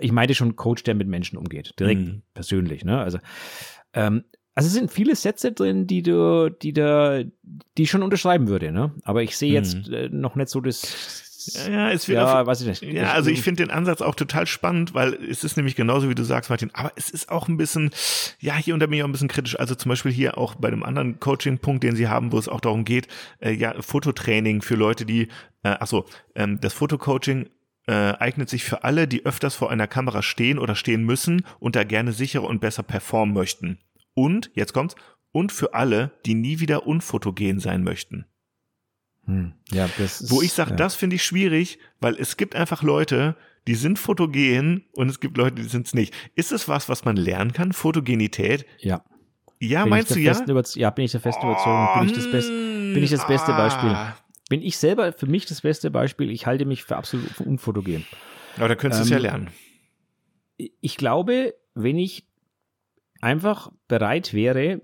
[0.00, 1.74] ich meinte schon Coach, der mit Menschen umgeht.
[1.78, 2.22] Direkt mhm.
[2.34, 2.84] persönlich.
[2.84, 2.98] Ne?
[2.98, 3.18] Also,
[3.92, 4.24] ähm,
[4.56, 8.72] also es sind viele Sätze drin, die du, die da, die ich schon unterschreiben würde.
[8.72, 8.92] Ne?
[9.02, 9.94] Aber ich sehe jetzt mhm.
[9.94, 10.82] äh, noch nicht so das
[11.46, 12.82] ja, es wird ja, auf, weiß ich nicht.
[12.82, 16.14] Ja, also ich finde den Ansatz auch total spannend, weil es ist nämlich genauso, wie
[16.14, 17.90] du sagst, Martin, aber es ist auch ein bisschen,
[18.40, 19.58] ja, hier und da bin ich auch ein bisschen kritisch.
[19.58, 22.60] Also zum Beispiel hier auch bei dem anderen Coaching-Punkt, den sie haben, wo es auch
[22.60, 23.08] darum geht,
[23.40, 25.28] äh, ja, Fototraining für Leute, die,
[25.62, 27.48] äh, achso, ähm, das Fotocoaching
[27.86, 31.76] äh, eignet sich für alle, die öfters vor einer Kamera stehen oder stehen müssen und
[31.76, 33.78] da gerne sicherer und besser performen möchten.
[34.14, 34.94] Und, jetzt kommt's,
[35.32, 38.26] und für alle, die nie wieder unfotogen sein möchten.
[39.26, 39.52] Hm.
[39.70, 40.76] Ja, das ist, Wo ich sage, ja.
[40.76, 43.36] das finde ich schwierig, weil es gibt einfach Leute,
[43.66, 46.14] die sind fotogen und es gibt Leute, die sind es nicht.
[46.34, 47.72] Ist es was, was man lernen kann?
[47.72, 48.66] Fotogenität?
[48.78, 49.02] Ja.
[49.60, 50.32] Ja, bin meinst du ja?
[50.74, 51.88] ja, bin ich der festen Überzeugung.
[52.00, 53.56] Bin ich das, Best, bin ich das beste ah.
[53.56, 53.96] Beispiel.
[54.50, 56.30] Bin ich selber für mich das beste Beispiel.
[56.30, 58.04] Ich halte mich für absolut unfotogen.
[58.56, 59.50] Aber da könntest du ähm, es ja lernen.
[60.80, 62.26] Ich glaube, wenn ich
[63.20, 64.82] einfach bereit wäre,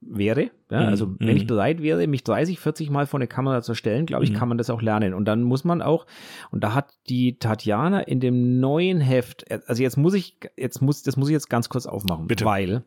[0.00, 0.50] wäre.
[0.70, 1.16] Ja, also mhm.
[1.20, 4.30] wenn ich bereit wäre, mich 30, 40 Mal vor eine Kamera zu stellen, glaube ich,
[4.30, 4.36] mhm.
[4.36, 5.14] kann man das auch lernen.
[5.14, 6.06] Und dann muss man auch,
[6.50, 11.02] und da hat die Tatjana in dem neuen Heft, also jetzt muss ich, jetzt muss,
[11.02, 12.44] das muss ich jetzt ganz kurz aufmachen, Bitte.
[12.44, 12.84] weil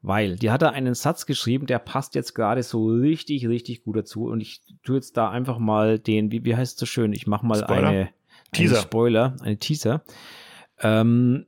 [0.00, 3.96] Weil die hat da einen Satz geschrieben, der passt jetzt gerade so richtig, richtig gut
[3.96, 4.26] dazu.
[4.26, 7.12] Und ich tue jetzt da einfach mal den, wie, wie heißt es so schön?
[7.12, 7.88] Ich mache mal Spoiler?
[7.88, 8.08] eine,
[8.52, 8.76] Teaser.
[8.76, 10.02] eine Spoiler, eine Teaser.
[10.80, 11.46] Ähm,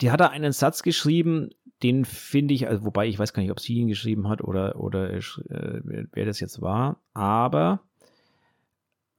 [0.00, 1.50] die hat da einen Satz geschrieben,
[1.82, 4.76] den finde ich, also wobei ich weiß gar nicht, ob sie ihn geschrieben hat oder,
[4.80, 7.80] oder äh, wer- wer das jetzt war, aber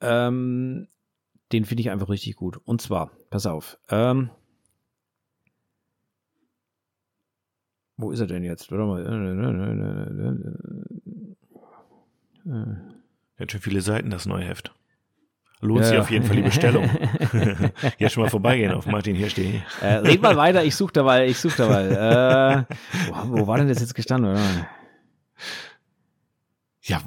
[0.01, 0.87] ähm,
[1.51, 2.57] den finde ich einfach richtig gut.
[2.65, 4.29] Und zwar, pass auf, ähm,
[7.97, 8.71] wo ist er denn jetzt?
[8.71, 9.05] Warte mal.
[13.37, 14.73] Hat schon viele Seiten, das neue Heft.
[15.59, 16.01] Lohnt Ja, sich ja.
[16.01, 16.87] auf jeden Fall die Bestellung.
[17.97, 19.59] Jetzt schon mal vorbeigehen auf martinhirsch.de.
[19.81, 22.65] Äh, red mal weiter, ich suche dabei, ich suche dabei.
[22.67, 22.75] Äh,
[23.09, 24.35] wo, wo war denn das jetzt gestanden?
[24.35, 24.67] Warte mal.
[26.83, 27.01] Ja,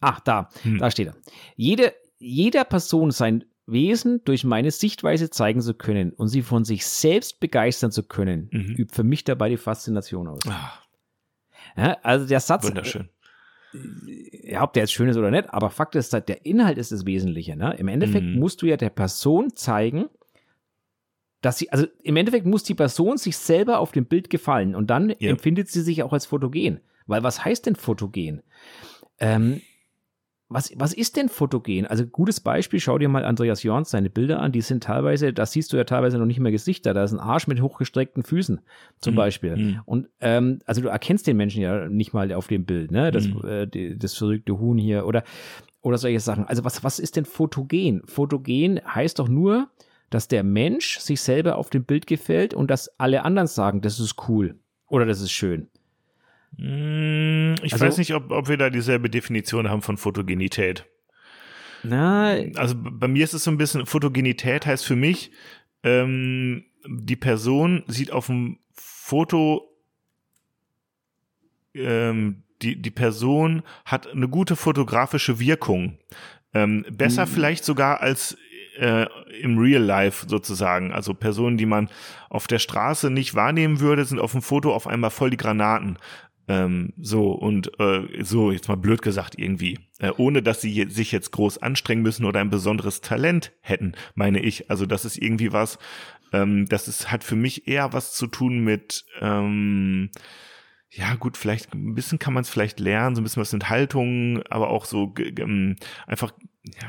[0.00, 0.78] Ach, da, Hm.
[0.78, 1.16] da steht er.
[1.56, 6.86] Jede, jeder Person sein Wesen durch meine Sichtweise zeigen zu können und sie von sich
[6.86, 8.74] selbst begeistern zu können, Mhm.
[8.76, 10.40] übt für mich dabei die Faszination aus.
[10.48, 10.72] ah,
[11.76, 13.08] Ja, also der Satz, wunderschön.
[14.44, 17.06] Ja, ob der jetzt schön ist oder nicht, aber Fakt ist, der Inhalt ist das
[17.06, 17.56] Wesentliche.
[17.56, 17.74] Ne?
[17.78, 18.40] Im Endeffekt Mhm.
[18.40, 20.06] musst du ja der Person zeigen,
[21.42, 24.88] dass sie, also im Endeffekt muss die Person sich selber auf dem Bild gefallen und
[24.88, 25.30] dann Ja.
[25.30, 26.80] empfindet sie sich auch als fotogen.
[27.06, 28.42] Weil was heißt denn fotogen?
[29.18, 29.60] Ähm,
[30.48, 31.86] was, was ist denn fotogen?
[31.86, 35.44] Also gutes Beispiel, schau dir mal Andreas Jorns seine Bilder an, die sind teilweise, da
[35.44, 38.60] siehst du ja teilweise noch nicht mehr Gesichter, da ist ein Arsch mit hochgestreckten Füßen
[39.00, 39.16] zum Mhm.
[39.16, 39.56] Beispiel.
[39.56, 39.80] Mhm.
[39.86, 43.10] Und ähm, also du erkennst den Menschen ja nicht mal auf dem Bild, ne?
[43.10, 43.44] Das, Mhm.
[43.44, 45.24] äh, die, das verrückte Huhn hier oder,
[45.82, 46.44] oder solche Sachen.
[46.46, 48.02] Also was, was ist denn fotogen?
[48.06, 49.68] Fotogen heißt doch nur,
[50.10, 53.98] dass der Mensch sich selber auf dem Bild gefällt und dass alle anderen sagen, das
[53.98, 55.68] ist cool oder das ist schön.
[56.56, 60.84] Mm, Ich Also- weiß nicht, ob, ob wir da dieselbe Definition haben von Fotogenität.
[61.82, 65.30] Na, Also bei mir ist es so ein bisschen, Fotogenität heißt für mich,
[65.82, 69.68] ähm, die Person sieht auf dem Foto,
[71.74, 75.98] ähm, die, die Person hat eine gute fotografische Wirkung.
[76.54, 77.30] Ähm, besser Mhm.
[77.30, 78.36] vielleicht sogar als
[78.78, 79.06] äh,
[79.40, 80.92] im Real Life sozusagen.
[80.92, 81.88] Also Personen, die man
[82.28, 85.96] auf der Straße nicht wahrnehmen würde, sind auf dem Foto auf einmal voll die Granaten.
[86.48, 89.78] Ähm, so und äh, so, jetzt mal blöd gesagt irgendwie.
[89.98, 93.94] Äh, ohne dass sie je, sich jetzt groß anstrengen müssen oder ein besonderes Talent hätten,
[94.14, 94.70] meine ich.
[94.70, 95.78] Also das ist irgendwie was,
[96.32, 100.10] ähm, das ist, hat für mich eher was zu tun mit, ähm,
[100.90, 103.68] ja gut, vielleicht ein bisschen kann man es vielleicht lernen, so ein bisschen was mit
[103.68, 106.32] Haltung, aber auch so ähm, einfach,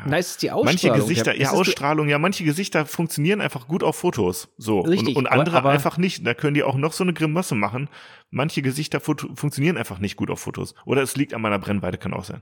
[0.09, 0.17] ja.
[0.17, 0.99] es ist die Manche Ausstrahlung.
[0.99, 4.49] Gesichter, Der- ja, die- Ausstrahlung, ja, manche Gesichter funktionieren einfach gut auf Fotos.
[4.57, 4.81] So.
[4.81, 6.25] Richtig, und, und andere aber- einfach nicht.
[6.25, 7.89] Da können die auch noch so eine Grimasse machen.
[8.29, 10.75] Manche Gesichter funktionieren einfach nicht gut auf Fotos.
[10.85, 12.41] Oder es liegt an meiner Brennweite, kann auch sein.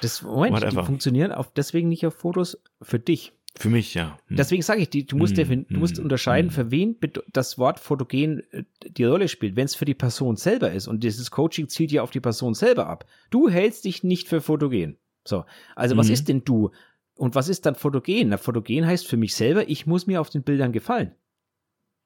[0.00, 0.84] Das, Moment, die Whatever.
[0.84, 3.32] funktionieren auf, deswegen nicht auf Fotos für dich.
[3.56, 4.16] Für mich, ja.
[4.28, 4.36] Hm.
[4.36, 6.54] Deswegen sage ich, die, du musst, Hm, du musst hm, unterscheiden, hm.
[6.54, 6.96] für wen
[7.32, 9.56] das Wort fotogen äh, die Rolle spielt.
[9.56, 12.54] Wenn es für die Person selber ist und dieses Coaching zielt ja auf die Person
[12.54, 13.04] selber ab.
[13.30, 14.96] Du hältst dich nicht für fotogen.
[15.28, 15.44] So,
[15.76, 16.12] also was Mhm.
[16.14, 16.70] ist denn du?
[17.16, 18.28] Und was ist dann fotogen?
[18.30, 21.12] Na, fotogen heißt für mich selber, ich muss mir auf den Bildern gefallen.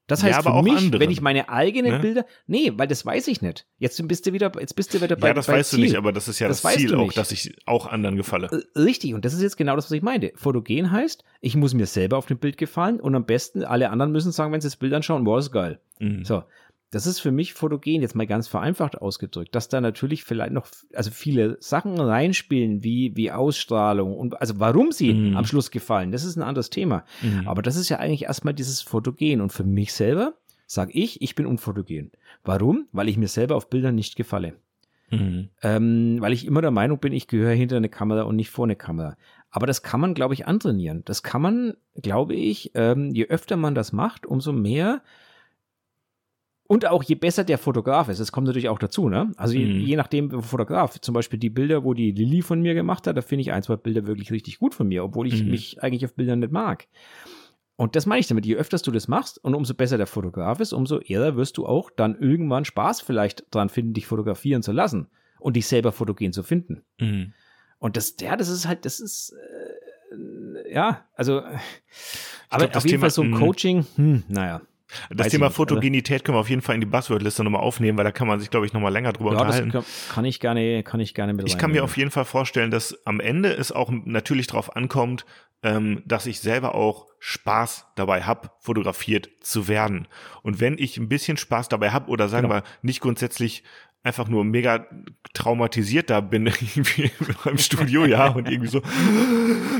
[0.08, 1.98] Das Ja, heißt aber für auch mich, anderen, wenn ich meine eigenen ne?
[2.00, 3.66] Bilder, nee, weil das weiß ich nicht.
[3.78, 5.84] Jetzt bist du wieder, jetzt bist du wieder bei ja, das bei weißt du Ziel.
[5.84, 8.48] nicht, aber das ist ja Das das, Ziel du auch, dass ich auch anderen gefalle.
[8.74, 10.32] Äh, Richtig, und das ist jetzt genau das, was ich meinte.
[10.34, 14.10] Fotogen heißt, ich muss mir selber auf dem Bild gefallen und am besten alle anderen
[14.10, 15.78] müssen sagen, wenn sie das Bild anschauen, wow, ist geil.
[16.00, 16.24] Mhm.
[16.24, 16.42] So,
[16.92, 20.66] das ist für mich Fotogen, jetzt mal ganz vereinfacht ausgedrückt, dass da natürlich vielleicht noch,
[20.94, 25.36] also viele Sachen reinspielen, wie, wie Ausstrahlung und also warum sie Mhm.
[25.36, 27.04] am Schluss gefallen, das ist ein anderes Thema.
[27.22, 27.48] Mhm.
[27.48, 30.34] Aber das ist ja eigentlich erstmal dieses Fotogen und für mich selber
[30.66, 32.12] sage ich, ich bin unfotogen.
[32.44, 32.86] Warum?
[32.92, 34.54] Weil ich mir selber auf Bildern nicht gefalle.
[35.10, 35.48] Mhm.
[35.62, 38.66] Ähm, weil ich immer der Meinung bin, ich gehöre hinter eine Kamera und nicht vor
[38.66, 39.16] eine Kamera.
[39.50, 41.02] Aber das kann man, glaube ich, antrainieren.
[41.04, 45.02] Das kann man, glaube ich, ähm, je öfter man das macht, umso mehr
[46.72, 48.18] und auch je besser der Fotograf ist.
[48.20, 49.30] Das kommt natürlich auch dazu, ne?
[49.36, 49.80] Also je, Mhm.
[49.80, 50.98] je nachdem, Fotograf.
[51.00, 53.62] Zum Beispiel die Bilder, wo die Lilly von mir gemacht hat, da finde ich ein,
[53.62, 55.50] zwei Bilder wirklich richtig gut von mir, obwohl ich Mhm.
[55.50, 56.86] mich eigentlich auf Bildern nicht mag.
[57.76, 58.46] Und das meine ich damit.
[58.46, 61.66] Je öfter du das machst und umso besser der Fotograf ist, umso eher wirst du
[61.66, 65.08] auch dann irgendwann Spaß vielleicht dran finden, dich fotografieren zu lassen
[65.40, 66.82] und dich selber fotogen zu finden.
[66.98, 67.32] Mhm.
[67.78, 71.42] Und das, ja, das ist halt, das ist, äh, ja, also,
[72.48, 73.38] aber glaub, auf jeden Thema- Fall so ein mh.
[73.38, 74.62] Coaching, hm, naja.
[75.10, 77.96] Das Weiß Thema nicht, Fotogenität können wir auf jeden Fall in die Buzzword-Liste nochmal aufnehmen,
[77.98, 79.70] weil da kann man sich, glaube ich, nochmal länger drüber Ja, unterhalten.
[79.72, 82.70] kann, kann ich gerne, kann ich gerne mit Ich kann mir auf jeden Fall vorstellen,
[82.70, 85.24] dass am Ende es auch natürlich darauf ankommt,
[85.64, 90.08] ähm, dass ich selber auch Spaß dabei hab, fotografiert zu werden.
[90.42, 92.56] Und wenn ich ein bisschen Spaß dabei hab oder sagen Genau.
[92.60, 93.62] wir nicht grundsätzlich
[94.04, 94.86] einfach nur mega
[95.32, 97.12] traumatisiert da bin irgendwie
[97.44, 98.82] im Studio, ja, und irgendwie so,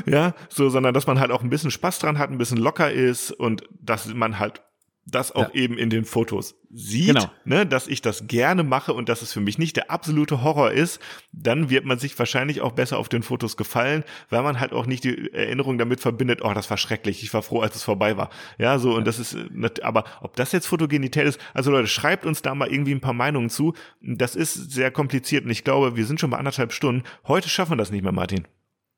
[0.07, 2.91] ja, so, sondern dass man halt auch ein bisschen Spaß dran hat, ein bisschen locker
[2.91, 4.63] ist und dass man halt
[5.05, 5.61] das auch ja.
[5.61, 7.31] eben in den Fotos sieht, genau.
[7.45, 10.71] ne, dass ich das gerne mache und dass es für mich nicht der absolute Horror
[10.71, 11.01] ist,
[11.33, 14.87] dann wird man sich wahrscheinlich auch besser auf den Fotos gefallen, weil man halt auch
[14.87, 18.17] nicht die Erinnerung damit verbindet, oh, das war schrecklich, ich war froh, als es vorbei
[18.17, 18.31] war.
[18.59, 19.05] Ja, so, und ja.
[19.05, 19.37] das ist,
[19.83, 23.13] aber ob das jetzt Fotogenität ist, also Leute, schreibt uns da mal irgendwie ein paar
[23.13, 23.75] Meinungen zu.
[24.01, 27.03] Das ist sehr kompliziert und ich glaube, wir sind schon bei anderthalb Stunden.
[27.27, 28.47] Heute schaffen wir das nicht mehr, Martin.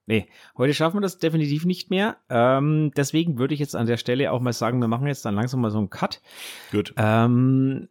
[0.07, 0.29] Nee,
[0.59, 2.17] heute schaffen wir das definitiv nicht mehr.
[2.29, 5.35] Ähm, deswegen würde ich jetzt an der Stelle auch mal sagen, wir machen jetzt dann
[5.35, 6.21] langsam mal so einen Cut.
[6.73, 6.93] Gut.
[6.99, 7.89] Ähm,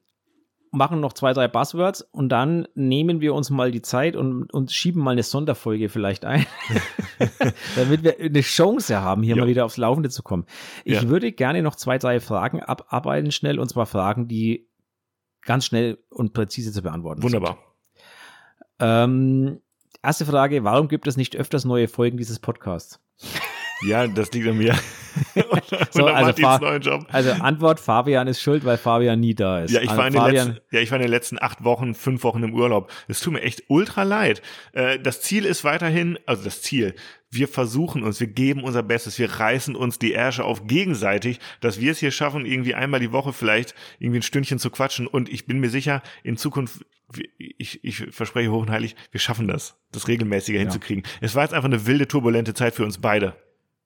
[0.74, 4.72] machen noch zwei, drei Buzzwords und dann nehmen wir uns mal die Zeit und, und
[4.72, 6.46] schieben mal eine Sonderfolge vielleicht ein,
[7.76, 9.44] damit wir eine Chance haben, hier jo.
[9.44, 10.46] mal wieder aufs Laufende zu kommen.
[10.84, 11.10] Ich ja.
[11.10, 14.68] würde gerne noch zwei, drei Fragen abarbeiten schnell und zwar Fragen, die
[15.42, 17.58] ganz schnell und präzise zu beantworten Wunderbar.
[17.58, 17.60] sind.
[18.80, 19.04] Wunderbar.
[19.04, 19.62] Ähm,
[20.06, 23.00] Erste Frage, warum gibt es nicht öfters neue Folgen dieses Podcasts?
[23.88, 24.76] Ja, das liegt an mir.
[25.92, 29.72] So, also, also, Antwort, Fabian ist schuld, weil Fabian nie da ist.
[29.72, 32.24] Ja, ich war, in den letzten, ja, ich war in den letzten acht Wochen, fünf
[32.24, 32.92] Wochen im Urlaub.
[33.08, 34.42] Es tut mir echt ultra leid.
[34.74, 36.96] Äh, das Ziel ist weiterhin, also das Ziel,
[37.34, 41.80] wir versuchen uns, wir geben unser Bestes, wir reißen uns die Ärsche auf gegenseitig, dass
[41.80, 45.08] wir es hier schaffen, irgendwie einmal die Woche vielleicht irgendwie ein Stündchen zu quatschen.
[45.08, 46.86] Und ich bin mir sicher, in Zukunft,
[47.38, 50.64] ich, ich verspreche hoch und heilig, wir schaffen das, das regelmäßiger ja.
[50.64, 51.04] hinzukriegen.
[51.22, 53.36] Es war jetzt einfach eine wilde, turbulente Zeit für uns beide.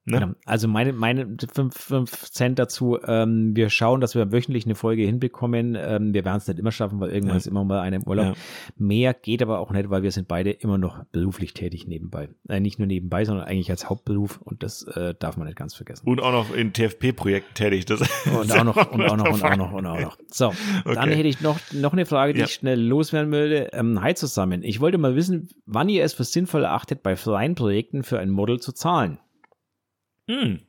[0.08, 0.20] Ne?
[0.22, 0.34] Genau.
[0.46, 5.04] Also meine, meine fünf, fünf Cent dazu, ähm, wir schauen, dass wir wöchentlich eine Folge
[5.04, 5.76] hinbekommen.
[5.78, 7.40] Ähm, wir werden es nicht immer schaffen, weil irgendwann ja.
[7.40, 8.26] ist immer mal einer im Urlaub.
[8.28, 8.34] Ja.
[8.78, 12.30] Mehr geht aber auch nicht, weil wir sind beide immer noch beruflich tätig nebenbei.
[12.48, 15.76] Äh, nicht nur nebenbei, sondern eigentlich als Hauptberuf und das äh, darf man nicht ganz
[15.76, 16.08] vergessen.
[16.08, 17.86] Und auch noch in TFP-Projekten tätig.
[17.86, 20.18] Das und auch noch, und auch noch, und auch noch, und auch noch.
[20.32, 20.96] So, okay.
[20.96, 22.46] dann hätte ich noch, noch eine Frage, die ja.
[22.46, 23.72] ich schnell loswerden würde.
[23.74, 24.64] Ähm, hi zusammen.
[24.64, 28.30] Ich wollte mal wissen, wann ihr es für sinnvoll erachtet, bei freien Projekten für ein
[28.30, 29.18] Model zu zahlen.
[30.28, 30.62] Hm.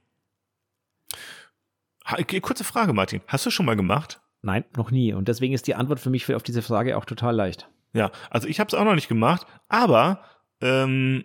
[2.40, 3.20] Kurze Frage, Martin.
[3.26, 4.20] Hast du schon mal gemacht?
[4.42, 5.12] Nein, noch nie.
[5.12, 7.68] Und deswegen ist die Antwort für mich für, auf diese Frage auch total leicht.
[7.92, 10.22] Ja, also ich habe es auch noch nicht gemacht, aber
[10.60, 11.24] ähm,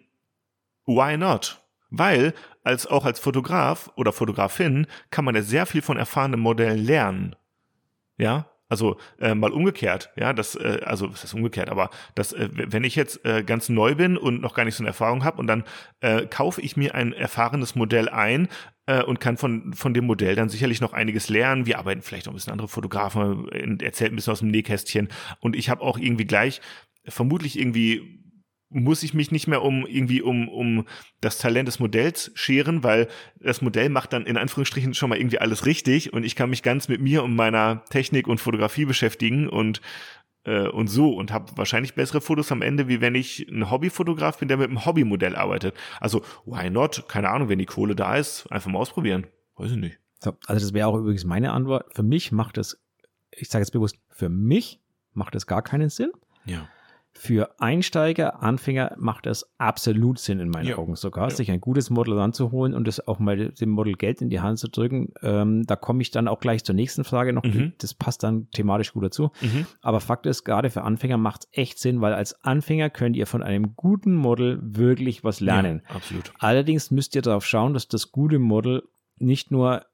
[0.86, 1.62] why not?
[1.90, 2.34] Weil
[2.64, 7.36] als auch als Fotograf oder Fotografin kann man ja sehr viel von erfahrenen Modellen lernen.
[8.18, 12.50] Ja, also äh, mal umgekehrt, ja, das, äh, also was ist umgekehrt, aber das, äh,
[12.52, 15.38] wenn ich jetzt äh, ganz neu bin und noch gar nicht so eine Erfahrung habe
[15.38, 15.64] und dann
[16.02, 18.48] äh, kaufe ich mir ein erfahrenes Modell ein
[18.88, 21.68] äh, und kann von, von dem Modell dann sicherlich noch einiges lernen.
[21.68, 23.48] Wir arbeiten vielleicht noch ein bisschen andere Fotografen,
[23.80, 25.10] erzählt ein bisschen aus dem Nähkästchen
[25.40, 26.60] und ich habe auch irgendwie gleich
[27.06, 28.23] vermutlich irgendwie
[28.74, 30.86] muss ich mich nicht mehr um irgendwie um, um
[31.22, 33.08] das Talent des Modells scheren, weil
[33.40, 36.64] das Modell macht dann in Anführungsstrichen schon mal irgendwie alles richtig und ich kann mich
[36.64, 39.82] ganz mit mir und meiner Technik und Fotografie beschäftigen und
[40.45, 44.40] äh, und so und habe wahrscheinlich bessere Fotos am Ende, wie wenn ich ein Hobbyfotograf
[44.40, 45.76] bin, der mit einem Hobbymodell arbeitet.
[46.00, 47.06] Also why not?
[47.08, 49.28] Keine Ahnung, wenn die Kohle da ist, einfach mal ausprobieren.
[49.56, 50.00] Weiß ich nicht.
[50.20, 51.94] So, also das wäre auch übrigens meine Antwort.
[51.94, 52.82] Für mich macht es,
[53.32, 54.82] ich sage jetzt bewusst, für mich
[55.14, 56.12] macht es gar keinen Sinn.
[56.45, 56.68] Ja.
[57.15, 60.77] Für Einsteiger, Anfänger macht es absolut Sinn in meinen ja.
[60.77, 61.35] Augen sogar, ja.
[61.35, 64.57] sich ein gutes Model ranzuholen und das auch mal dem Model Geld in die Hand
[64.57, 65.14] zu drücken.
[65.22, 67.44] Ähm, da komme ich dann auch gleich zur nächsten Frage noch.
[67.44, 67.73] Mhm.
[67.77, 69.31] Das passt dann thematisch gut dazu.
[69.41, 69.68] Mhm.
[69.81, 73.27] Aber Fakt ist, gerade für Anfänger macht es echt Sinn, weil als Anfänger könnt ihr
[73.27, 75.84] von einem guten Model wirklich was lernen.
[75.88, 76.34] Ja, absolut.
[76.40, 78.84] Allerdings müsst ihr darauf schauen, dass das gute Model
[79.18, 79.85] nicht nur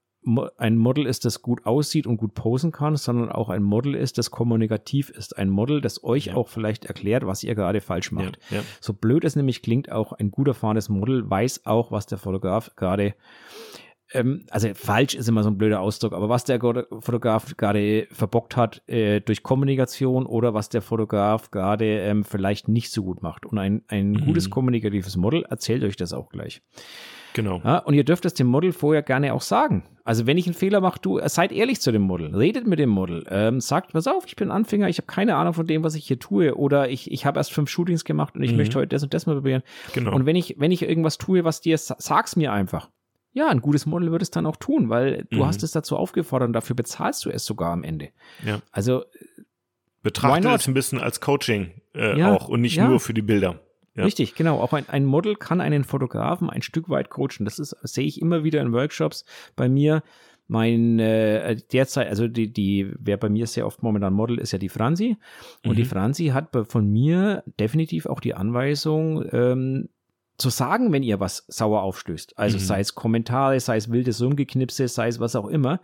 [0.57, 4.17] ein Model ist, das gut aussieht und gut posen kann, sondern auch ein Model ist,
[4.17, 5.37] das kommunikativ ist.
[5.37, 6.35] Ein Model, das euch ja.
[6.35, 8.39] auch vielleicht erklärt, was ihr gerade falsch macht.
[8.49, 8.63] Ja, ja.
[8.81, 12.75] So blöd es nämlich klingt, auch ein gut erfahrenes Model weiß auch, was der Fotograf
[12.75, 13.15] gerade
[14.11, 18.57] ähm, also falsch ist immer so ein blöder Ausdruck, aber was der Fotograf gerade verbockt
[18.57, 23.45] hat äh, durch Kommunikation oder was der Fotograf gerade ähm, vielleicht nicht so gut macht.
[23.45, 24.25] Und ein, ein mhm.
[24.25, 26.61] gutes kommunikatives Model erzählt euch das auch gleich.
[27.33, 27.61] Genau.
[27.63, 29.83] Ja, und ihr dürft es dem Model vorher gerne auch sagen.
[30.03, 32.89] Also wenn ich einen Fehler mache, du seid ehrlich zu dem Model, redet mit dem
[32.89, 35.93] Model, ähm, sagt, pass auf, ich bin Anfänger, ich habe keine Ahnung von dem, was
[35.93, 38.57] ich hier tue, oder ich, ich habe erst fünf Shootings gemacht und ich mhm.
[38.57, 39.61] möchte heute das und das mal probieren.
[39.93, 40.13] Genau.
[40.15, 42.89] Und wenn ich, wenn ich irgendwas tue, was dir, sag's mir einfach.
[43.31, 45.45] Ja, ein gutes Model wird es dann auch tun, weil du mhm.
[45.45, 48.09] hast es dazu aufgefordert und dafür bezahlst du es sogar am Ende.
[48.43, 48.61] Ja.
[48.71, 49.03] Also
[50.01, 52.87] betrachte es ein bisschen als Coaching äh, ja, auch und nicht ja.
[52.87, 53.59] nur für die Bilder.
[53.95, 54.03] Ja.
[54.03, 54.59] Richtig, genau.
[54.59, 57.45] Auch ein, ein Model kann einen Fotografen ein Stück weit coachen.
[57.45, 59.25] Das ist, sehe ich immer wieder in Workshops
[59.55, 60.03] bei mir.
[60.47, 64.57] Mein äh, derzeit, also die, die, wer bei mir sehr oft momentan Model ist ja
[64.57, 65.17] die Franzi.
[65.63, 65.75] Und mhm.
[65.75, 69.89] die Franzi hat von mir definitiv auch die Anweisung, ähm,
[70.39, 72.37] zu sagen, wenn ihr was sauer aufstößt.
[72.37, 72.61] Also mhm.
[72.61, 75.81] sei es Kommentare, sei es wildes Rumgeknipse, sei es was auch immer.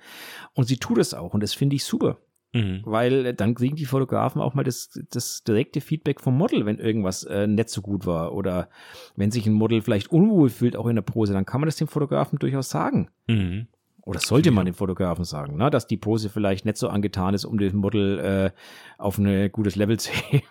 [0.54, 2.18] Und sie tut es auch und das finde ich super.
[2.56, 2.84] Mhm.
[2.86, 7.24] Weil dann kriegen die Fotografen auch mal das, das direkte Feedback vom Model, wenn irgendwas
[7.26, 8.34] äh, nicht so gut war.
[8.34, 8.70] Oder
[9.18, 11.76] wenn sich ein Model vielleicht unwohl fühlt, auch in der Pose, dann kann man das
[11.76, 13.10] dem Fotografen durchaus sagen.
[13.28, 13.68] Mhm.
[14.04, 15.70] Oder sollte man dem Fotografen sagen, ne?
[15.70, 18.52] dass die Pose vielleicht nicht so angetan ist, um den Model äh,
[18.98, 20.46] auf ein gutes Level zu heben.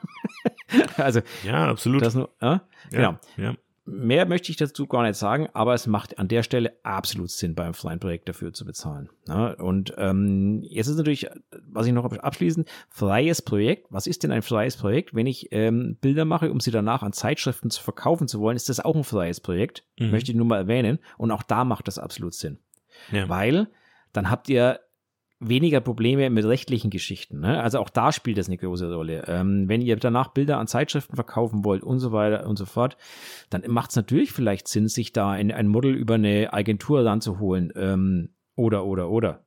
[0.98, 2.02] also, ja, absolut.
[2.02, 2.46] Das nur, äh?
[2.46, 2.60] Ja,
[2.90, 3.18] genau.
[3.36, 3.54] Ja.
[3.86, 7.54] Mehr möchte ich dazu gar nicht sagen, aber es macht an der Stelle absolut Sinn,
[7.54, 9.10] beim Flying-Projekt dafür zu bezahlen.
[9.26, 9.56] Ne?
[9.56, 11.28] Und ähm, jetzt ist natürlich,
[11.68, 13.86] was ich noch abschließend, freies Projekt.
[13.90, 15.14] Was ist denn ein freies Projekt?
[15.14, 18.70] Wenn ich ähm, Bilder mache, um sie danach an Zeitschriften zu verkaufen zu wollen, ist
[18.70, 19.84] das auch ein freies Projekt.
[19.98, 20.12] Mhm.
[20.12, 20.98] Möchte ich nur mal erwähnen.
[21.18, 22.58] Und auch da macht das absolut Sinn.
[23.12, 23.28] Ja.
[23.28, 23.68] Weil
[24.14, 24.80] dann habt ihr
[25.48, 27.40] weniger Probleme mit rechtlichen Geschichten.
[27.40, 27.62] Ne?
[27.62, 29.24] Also auch da spielt das eine große Rolle.
[29.26, 32.96] Ähm, wenn ihr danach Bilder an Zeitschriften verkaufen wollt und so weiter und so fort,
[33.50, 37.72] dann macht es natürlich vielleicht Sinn, sich da in ein Model über eine Agentur ranzuholen.
[37.76, 39.43] Ähm, oder, oder, oder.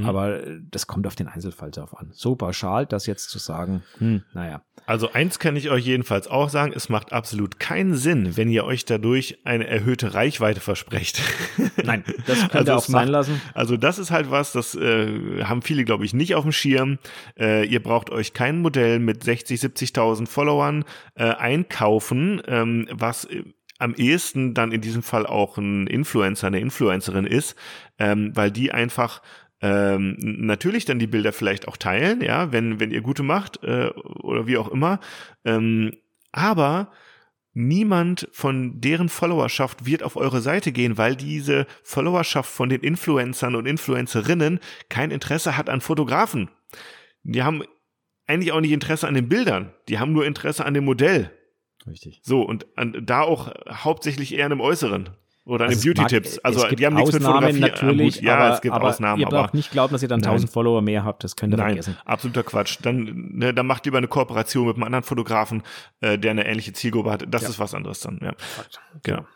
[0.00, 0.06] Mhm.
[0.06, 0.40] Aber
[0.70, 2.08] das kommt auf den Einzelfall drauf an.
[2.12, 4.62] So pauschal, das jetzt zu sagen, hm, naja.
[4.86, 8.64] Also eins kann ich euch jedenfalls auch sagen, es macht absolut keinen Sinn, wenn ihr
[8.64, 11.22] euch dadurch eine erhöhte Reichweite versprecht.
[11.84, 13.40] Nein, das könnt Also ihr auch macht- sein lassen.
[13.54, 16.98] Also das ist halt was, das äh, haben viele, glaube ich, nicht auf dem Schirm.
[17.38, 20.84] Äh, ihr braucht euch kein Modell mit 60, 70.000 Followern
[21.14, 23.42] äh, einkaufen, ähm, was äh,
[23.78, 27.56] am ehesten dann in diesem Fall auch ein Influencer, eine Influencerin ist,
[27.98, 29.20] ähm, weil die einfach
[29.64, 33.88] ähm, natürlich dann die Bilder vielleicht auch teilen, ja, wenn, wenn ihr gute macht äh,
[34.22, 35.00] oder wie auch immer.
[35.46, 35.92] Ähm,
[36.32, 36.92] aber
[37.54, 43.54] niemand von deren Followerschaft wird auf eure Seite gehen, weil diese Followerschaft von den Influencern
[43.54, 44.60] und Influencerinnen
[44.90, 46.50] kein Interesse hat an Fotografen.
[47.22, 47.62] Die haben
[48.26, 49.72] eigentlich auch nicht Interesse an den Bildern.
[49.88, 51.30] Die haben nur Interesse an dem Modell.
[51.86, 52.20] Richtig.
[52.22, 55.08] So, und an, da auch hauptsächlich eher an dem Äußeren.
[55.46, 56.38] Oder Also Beauty-Tipps.
[56.38, 58.20] Also die haben nichts mit Ausnahmen Fotografie am natürlich.
[58.22, 60.30] Ja, aber, es gibt aber Ausnahmen, ihr aber braucht nicht glauben, dass ihr dann Nein.
[60.30, 61.22] 1000 Follower mehr habt.
[61.22, 61.96] Das könnt ihr Nein, vergessen.
[62.06, 62.78] absoluter Quatsch.
[62.80, 65.62] Dann, ne, dann macht lieber eine Kooperation mit einem anderen Fotografen,
[66.00, 67.24] äh, der eine ähnliche Zielgruppe hat.
[67.28, 67.48] Das Ja.
[67.50, 68.20] ist was anderes dann.
[68.22, 68.32] Ja.
[69.02, 69.26] Genau.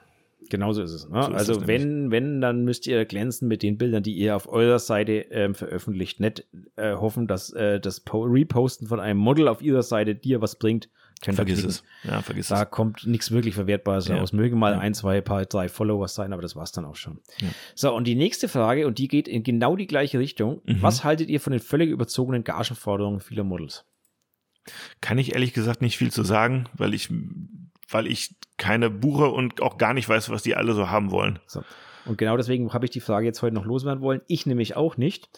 [0.50, 1.08] Genauso ist es.
[1.10, 1.22] Ne?
[1.22, 4.34] So ist also es wenn, wenn, dann müsst ihr glänzen mit den Bildern, die ihr
[4.34, 6.20] auf eurer Seite ähm, veröffentlicht.
[6.20, 10.40] Nicht äh, hoffen, dass äh, das po Reposten von einem Model auf ihrer Seite dir
[10.40, 10.88] was bringt.
[11.22, 11.82] Vergiss es.
[12.04, 12.70] Ja, vergiss Da es.
[12.70, 14.16] kommt nichts wirklich Verwertbares Ja.
[14.18, 14.32] raus.
[14.32, 14.78] Mögen mal Ja.
[14.78, 17.18] ein, zwei, paar, drei Followers sein, aber das war's dann auch schon.
[17.40, 17.48] Ja.
[17.74, 20.60] So, und die nächste Frage, und die geht in genau die gleiche Richtung.
[20.64, 20.82] Mhm.
[20.82, 23.84] Was haltet ihr von den völlig überzogenen Gagenforderungen vieler Models?
[25.00, 27.08] Kann ich ehrlich gesagt nicht viel zu sagen, weil ich,
[27.88, 31.38] weil ich keine buche und auch gar nicht weiß, was die alle so haben wollen.
[31.46, 31.62] So.
[32.04, 34.20] Und genau deswegen habe ich die Frage jetzt heute noch loswerden wollen.
[34.28, 35.28] Ich nämlich auch nicht.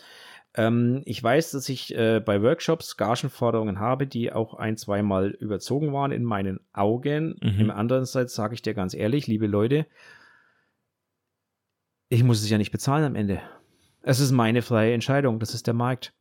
[0.55, 5.93] Ähm, ich weiß, dass ich äh, bei Workshops Gagenforderungen habe, die auch ein, zweimal überzogen
[5.93, 7.37] waren in meinen Augen.
[7.41, 7.61] Mhm.
[7.61, 9.87] Im anderen Seite sage ich dir ganz ehrlich, liebe Leute,
[12.09, 13.41] ich muss es ja nicht bezahlen am Ende.
[14.03, 16.13] Es ist meine freie Entscheidung, das ist der Markt.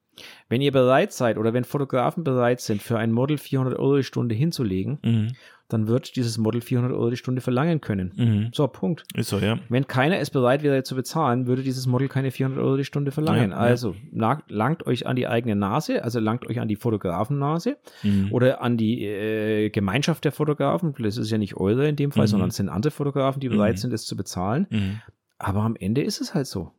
[0.50, 4.04] Wenn ihr bereit seid oder wenn Fotografen bereit sind, für ein Model 400 Euro die
[4.04, 5.28] Stunde hinzulegen, Mhm.
[5.70, 8.12] dann wird dieses Model 400 Euro die Stunde verlangen können.
[8.18, 8.50] Mhm.
[8.54, 9.04] So, Punkt.
[9.14, 9.60] Ist so, ja.
[9.70, 13.12] Wenn keiner es bereit wäre zu bezahlen, würde dieses Model keine 400 Euro die Stunde
[13.12, 13.52] verlangen.
[13.52, 13.62] Ja, ja.
[13.62, 18.30] Also na, langt euch an die eigene Nase, also langt euch an die Fotografennase Mhm.
[18.32, 20.96] oder an die äh, Gemeinschaft der Fotografen.
[21.00, 22.30] Das ist ja nicht eure in dem Fall, Mhm.
[22.30, 23.78] sondern es sind andere Fotografen, die bereit Mhm.
[23.78, 24.68] sind, es zu bezahlen.
[24.70, 25.02] Mhm.
[25.38, 26.72] Aber am Ende ist es halt so.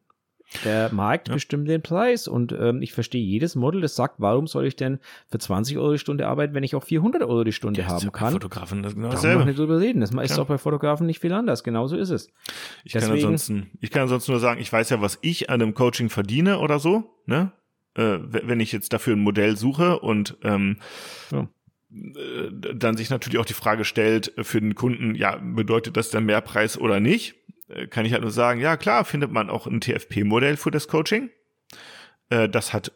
[0.64, 1.34] Der Markt Ja.
[1.34, 4.98] bestimmt den Preis und ähm, ich verstehe jedes Model, das sagt, warum soll ich denn
[5.30, 7.92] für 20 Euro die Stunde arbeiten, wenn ich auch 400 Euro die Stunde Ja, ist
[7.92, 8.32] haben ja kann?
[8.32, 9.44] Fotografen das genau noch dasselbe.
[9.44, 10.00] nicht drüber reden.
[10.00, 10.38] Das ist Klar.
[10.38, 11.62] doch bei Fotografen nicht viel anders.
[11.62, 12.28] Genauso ist es.
[12.84, 15.74] Ich kann, ansonsten, ich kann ansonsten nur sagen, ich weiß ja, was ich an einem
[15.74, 17.52] Coaching verdiene oder so, ne?
[17.94, 20.78] Äh, wenn ich jetzt dafür ein Modell suche und ähm,
[21.32, 21.48] Ja.
[21.92, 26.10] äh, dann sich natürlich auch die Frage stellt äh, für den Kunden, ja, bedeutet das
[26.10, 27.34] dann Mehrpreis oder nicht?
[27.70, 30.88] Äh, Kann ich halt nur sagen, ja klar, findet man auch ein TFP-Modell für das
[30.88, 31.30] Coaching.
[32.30, 32.92] Äh, Das hat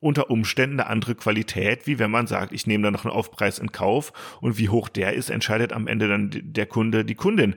[0.00, 3.58] unter Umständen eine andere Qualität, wie wenn man sagt, ich nehme da noch einen Aufpreis
[3.58, 7.54] in Kauf und wie hoch der ist, entscheidet am Ende dann der Kunde, die Kundin.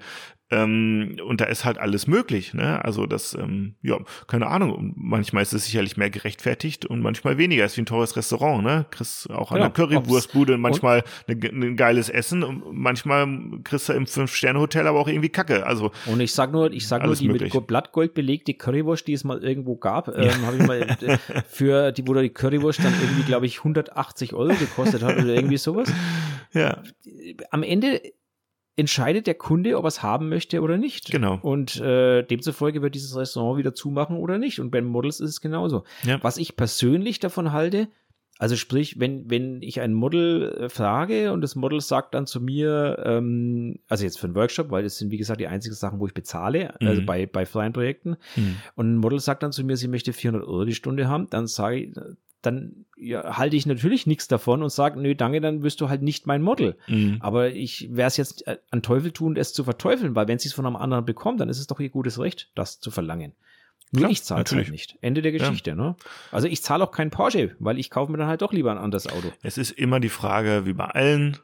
[0.52, 2.84] Ähm, und da ist halt alles möglich, ne?
[2.84, 3.98] Also das, ähm, ja,
[4.28, 4.94] keine Ahnung.
[4.96, 7.66] Manchmal ist es sicherlich mehr gerechtfertigt und manchmal weniger.
[7.66, 8.86] Ist wie ein teures Restaurant, ne?
[8.90, 9.70] Kriegst auch an Genau.
[9.70, 13.28] der Currywurstbude manchmal ein geiles Essen und manchmal
[13.64, 15.66] kriegst du im Fünf-Sterne-Hotel aber auch irgendwie Kacke.
[15.68, 17.54] Also Und ich sag nur, ich sag nur, die möglich.
[17.54, 21.18] mit Blattgold belegte Currywurst, die es mal irgendwo gab, ähm, habe ich mal äh,
[21.48, 25.28] für die, wo da die Currywurst dann irgendwie, glaube ich, 180 Euro gekostet hat oder
[25.36, 25.92] irgendwie sowas.
[26.54, 26.82] ja,
[27.52, 28.02] Am Ende
[28.80, 31.12] entscheidet der Kunde, ob er es haben möchte oder nicht.
[31.12, 31.38] Genau.
[31.42, 34.60] Und äh, demzufolge wird dieses Restaurant wieder zumachen oder nicht.
[34.60, 35.84] Und bei Models ist es genauso.
[36.04, 36.18] Ja.
[36.24, 37.88] Was ich persönlich davon halte,
[38.42, 42.40] also sprich, wenn, wenn ich ein Model äh, frage und das Model sagt dann zu
[42.40, 46.00] mir, ähm, also jetzt für einen Workshop, weil das sind wie gesagt die einzigen Sachen,
[46.00, 47.06] wo ich bezahle, also Mhm.
[47.06, 48.56] bei, bei freien Projekten, Mhm.
[48.76, 51.48] und ein Model sagt dann zu mir, sie möchte 400 Euro die Stunde haben, dann
[51.48, 51.92] sage ich,
[52.42, 56.02] dann ja, halte ich natürlich nichts davon und sage, nö, danke, dann wirst du halt
[56.02, 56.78] nicht mein Model.
[56.88, 57.18] Mhm.
[57.20, 60.48] Aber ich wäre es jetzt äh, an Teufel tun, es zu verteufeln, weil wenn sie
[60.48, 63.34] es von einem anderen bekommt, dann ist es doch ihr gutes Recht, das zu verlangen.
[63.92, 64.70] Nur Klar, ich zahle halt natürlich.
[64.70, 64.98] nicht.
[65.02, 65.96] Ende der Geschichte, ne?
[66.32, 68.78] Also ich zahle auch keinen Porsche, weil ich kaufe mir dann halt doch lieber ein
[68.78, 69.32] anderes Auto.
[69.42, 71.38] Es ist immer die Frage, wie bei allen,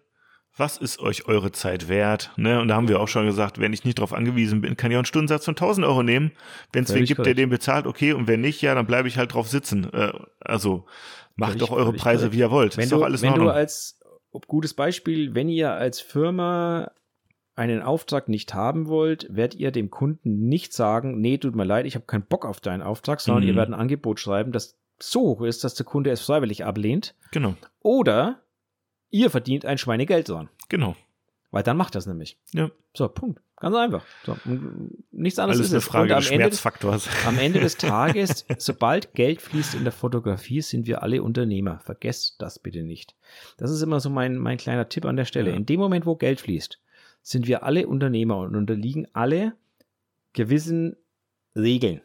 [0.58, 2.32] was ist euch eure Zeit wert?
[2.38, 2.62] Ne?
[2.62, 4.96] Und da haben wir auch schon gesagt, wenn ich nicht darauf angewiesen bin, kann ich
[4.96, 6.32] auch einen Stundensatz von 1000 Euro nehmen.
[6.72, 8.14] Wenn es wen gibt, der den bezahlt, okay.
[8.14, 9.92] Und wenn nicht, ja, dann bleibe ich halt drauf sitzen.
[9.94, 10.86] Äh, also
[11.36, 12.78] macht doch eure Preise, wie ihr wollt.
[12.78, 14.00] Wenn ist du, doch alles wenn du als,
[14.32, 16.92] ob gutes Beispiel, wenn ihr als Firma
[17.56, 21.86] einen Auftrag nicht haben wollt, werdet ihr dem Kunden nicht sagen, nee, tut mir leid,
[21.86, 23.50] ich habe keinen Bock auf deinen Auftrag, sondern Mhm.
[23.50, 27.16] ihr werdet ein Angebot schreiben, das so hoch ist, dass der Kunde es freiwillig ablehnt.
[27.32, 28.42] Genau, Oder
[29.10, 30.50] ihr verdient ein Schweinegeld dran.
[30.70, 30.96] genau.
[31.52, 32.38] Weil dann macht das nämlich.
[32.54, 32.70] Ja.
[32.94, 33.40] So, Punkt.
[33.62, 34.06] Ganz einfach.
[34.26, 34.36] So,
[35.12, 35.86] nichts anderes Alles ist eine es.
[35.86, 37.10] Frage des am Ende, des, Schmerzfaktors.
[37.26, 41.80] am Ende des Tages, sobald Geld fließt in der Fotografie, sind wir alle Unternehmer.
[41.80, 43.16] Vergesst das bitte nicht.
[43.56, 45.52] Das ist immer so mein, mein kleiner Tipp an der Stelle.
[45.52, 45.56] Ja.
[45.56, 46.82] In dem Moment, wo Geld fließt,
[47.22, 49.54] sind wir alle Unternehmer und unterliegen alle
[50.34, 50.98] gewissen
[51.56, 52.02] Regeln.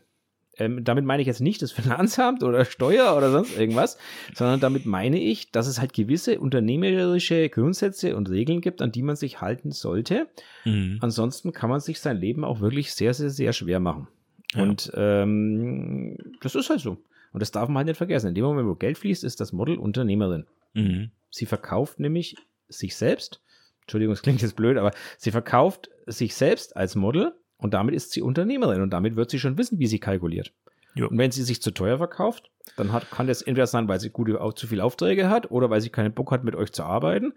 [0.61, 3.97] Ähm, damit meine ich jetzt nicht das Finanzamt oder Steuer oder sonst irgendwas,
[4.35, 9.03] sondern damit meine ich, dass es halt gewisse unternehmerische Grundsätze und Regeln gibt, an die
[9.03, 10.29] man sich halten sollte.
[10.67, 10.99] Mhm.
[11.01, 14.09] Ansonsten kann man sich sein Leben auch wirklich sehr, sehr, sehr schwer machen.
[14.55, 14.63] Ja.
[14.63, 16.99] Und ähm, das ist halt so.
[17.33, 18.29] Und das darf man halt nicht vergessen.
[18.29, 20.47] In dem Moment, wo Geld fließt, ist das Model Unternehmerin.
[20.75, 21.11] Mhm.
[21.31, 22.37] Sie verkauft nämlich
[22.69, 23.41] sich selbst.
[23.83, 28.13] Entschuldigung, es klingt jetzt blöd, aber sie verkauft sich selbst als Model und damit ist
[28.13, 30.53] sie Unternehmerin und damit wird sie schon wissen, wie sie kalkuliert.
[30.95, 31.09] Jo.
[31.09, 34.11] Und wenn sie sich zu teuer verkauft, dann hat, kann das entweder sein, weil sie
[34.11, 36.83] gute, auch zu viel Aufträge hat oder weil sie keinen Bock hat, mit euch zu
[36.83, 37.33] arbeiten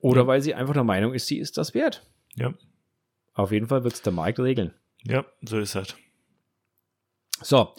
[0.00, 0.26] oder Ja.
[0.26, 2.04] weil sie einfach der Meinung ist, sie ist das wert.
[2.34, 2.52] Ja.
[3.34, 4.74] Auf jeden Fall wird es der Markt regeln.
[5.04, 5.94] ja, so ist das.
[7.42, 7.74] So.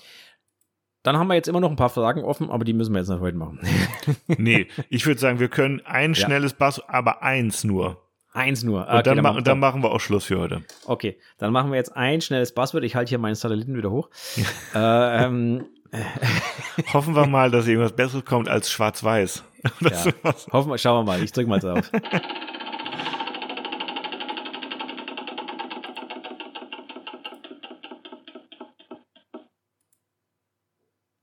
[1.04, 3.10] Dann haben wir jetzt immer noch ein paar Fragen offen, aber die müssen wir jetzt
[3.10, 3.60] noch heute machen.
[4.28, 6.26] Nee, ich würde sagen, wir können ein Ja.
[6.26, 8.02] schnelles Bass, aber eins nur.
[8.34, 8.88] Eins nur.
[8.88, 10.62] Und Okay, dann, ma machen- und dann machen wir auch Schluss für heute.
[10.86, 12.84] okay, dann machen wir jetzt ein schnelles Passwort.
[12.86, 14.10] Ich halte hier meinen Satelliten wieder hoch.
[14.76, 15.66] äh, ähm,
[16.94, 19.44] Hoffen wir mal, dass irgendwas Besseres kommt als Schwarz-Weiß.
[19.82, 20.06] Ja.
[20.52, 21.24] hoffen wir, schauen wir mal.
[21.24, 21.92] Ich drücke mal drauf.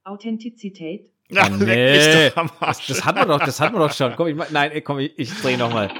[0.04, 2.30] Authentizität, Ja, nee.
[2.60, 2.86] Arsch.
[2.86, 4.14] Das hatten wir doch, das hatten wir doch schon.
[4.16, 5.90] Komm, ich, nein, komm, ich, ich drehe nochmal.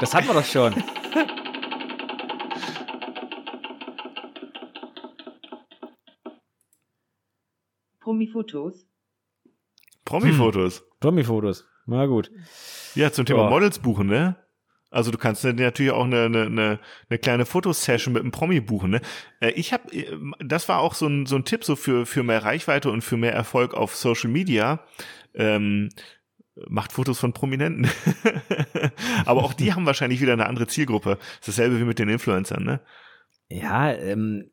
[0.00, 0.74] Das hatten wir doch schon.
[8.00, 8.86] Promi-Fotos,
[10.04, 10.82] Promi-Fotos.
[11.00, 11.66] Promi-Fotos.
[11.86, 12.30] Na gut.
[12.94, 13.50] Ja, zum Thema Ja.
[13.50, 14.36] Models buchen, ne?
[14.90, 16.80] Also du kannst natürlich auch eine, eine, eine,
[17.10, 19.00] eine kleine Fotosession mit einem Promi buchen, ne?
[19.40, 19.82] Äh, Ich habe,
[20.38, 23.18] das war auch so ein, so ein Tipp so für, für mehr Reichweite und für
[23.18, 24.80] mehr Erfolg auf Social Media.
[25.34, 25.90] Ähm,
[26.68, 27.88] macht Fotos von Prominenten.
[29.24, 31.18] Aber auch die haben wahrscheinlich wieder eine andere Zielgruppe.
[31.40, 32.80] Das ist dasselbe wie mit den Influencern, ne?
[33.48, 34.50] Ja, ähm,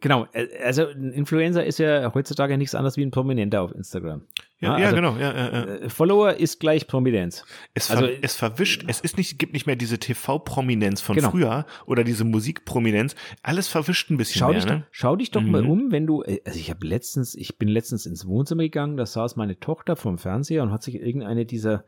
[0.00, 0.26] genau.
[0.32, 4.22] äh, Also ein Influencer ist ja heutzutage nichts anderes wie ein Prominenter auf Instagram.
[4.58, 5.16] Ja, ja also, genau.
[5.16, 5.64] Ja, ja, ja.
[5.76, 7.44] Äh, Follower ist gleich Prominenz.
[7.74, 11.30] Es, ver also- es verwischt, es ist nicht, gibt nicht mehr diese TV-Prominenz von Genau.
[11.30, 13.14] früher oder diese Musikprominenz.
[13.42, 14.80] Alles verwischt ein bisschen Schau mehr, dich, ne?
[14.80, 15.70] doch, schau dich doch mal Mhm.
[15.70, 19.06] um, wenn du, äh, also ich habe letztens, ich bin letztens ins Wohnzimmer gegangen, da
[19.06, 21.84] saß meine Tochter vom Fernseher und hat sich irgendeine dieser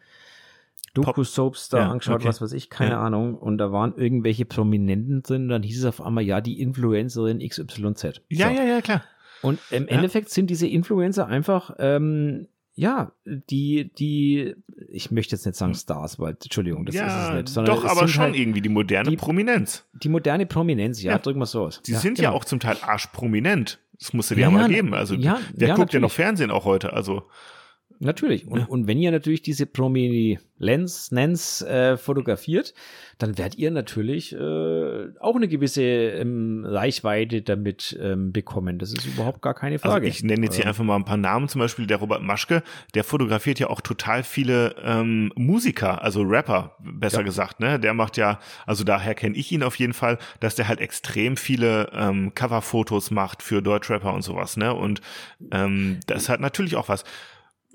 [0.95, 2.29] Doku-Soaps da Ja, angeschaut, okay.
[2.29, 3.01] was weiß ich, keine Ja.
[3.01, 7.39] Ahnung, und da waren irgendwelche Prominenten drin, dann hieß es auf einmal, ja, die Influencerin
[7.41, 8.21] XYZ.
[8.29, 8.55] Ja, So.
[8.55, 9.03] ja, ja, klar.
[9.41, 9.91] Und im Ja.
[9.97, 14.55] Endeffekt sind diese Influencer einfach, ähm, ja, die, die,
[14.89, 17.49] ich möchte jetzt nicht sagen Stars, weil, Entschuldigung, das ist es ja, nicht.
[17.49, 19.85] sondern doch, es aber schon halt irgendwie die moderne die- Prominenz.
[19.93, 21.19] Die moderne Prominenz, ja, Ja.
[21.19, 21.83] drücken wir so aus.
[21.83, 22.37] Die sind ja genau.
[22.39, 23.79] auch zum Teil arschprominent.
[23.99, 24.95] Das musst du dir Ja, ja, mal ja, geben.
[24.95, 26.13] Also, ja, wer ja, guckt ja noch natürlich.
[26.27, 26.93] Fernsehen auch heute?
[26.93, 27.25] Also,
[28.05, 28.47] Natürlich.
[28.49, 28.67] Und, Ja.
[28.67, 32.75] und wenn ihr natürlich diese Prominenz Nens, äh, fotografiert,
[33.19, 38.79] dann werdet ihr natürlich äh, auch eine gewisse ähm, Reichweite damit ähm, bekommen.
[38.79, 40.09] Das ist überhaupt gar keine also Frage.
[40.09, 42.63] ich nenne jetzt hier Ähm, einfach mal ein paar Namen, zum Beispiel der Robert Maschke,
[42.95, 47.23] der fotografiert ja auch total viele ähm, Musiker, also Rapper, besser Ja.
[47.23, 47.79] gesagt, ne?
[47.79, 51.37] Der macht ja, also daher kenne ich ihn auf jeden Fall, dass der halt extrem
[51.37, 54.75] viele ähm, Coverfotos macht für Deutschrapper und sowas, ne?
[54.75, 55.01] Und
[55.53, 57.05] ähm, das hat natürlich auch was.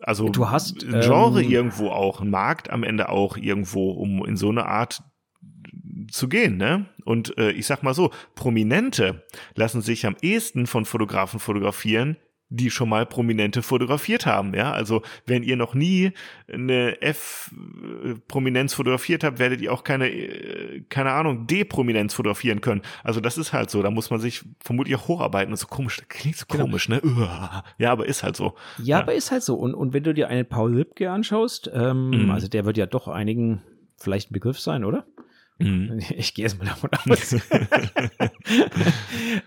[0.02, 4.26] Also Du hast, ein Genre ähm, irgendwo auch, ein Markt am Ende auch irgendwo, um
[4.26, 5.04] in so eine Art
[6.12, 6.86] zu gehen, ne?
[7.06, 9.26] Und äh, ich sag mal so, Prominente
[9.56, 12.18] lassen sich am ehesten von Fotografen fotografieren,
[12.50, 14.72] die schon mal Prominente fotografiert haben, ja?
[14.72, 16.12] Also, wenn ihr noch nie
[16.52, 22.82] eine F-Prominenz fotografiert habt, werdet ihr auch keine, äh, keine Ahnung, D-Prominenz fotografieren können.
[23.04, 25.52] Also, das ist halt so, da muss man sich vermutlich auch hocharbeiten.
[25.54, 26.66] Und so komisch, das klingt so Genau.
[26.66, 27.02] komisch, ne?
[27.78, 28.54] Ja, aber ist halt so.
[28.78, 29.00] Ja, Ja.
[29.02, 29.56] aber ist halt so.
[29.56, 32.32] Und, und wenn du dir einen Paul Lipke anschaust, ähm, Mhm.
[32.32, 33.62] also der wird ja doch einigen
[33.98, 35.06] vielleicht ein Begriff sein, oder?
[35.60, 36.00] Mhm.
[36.16, 37.36] Ich gehe erstmal davon aus.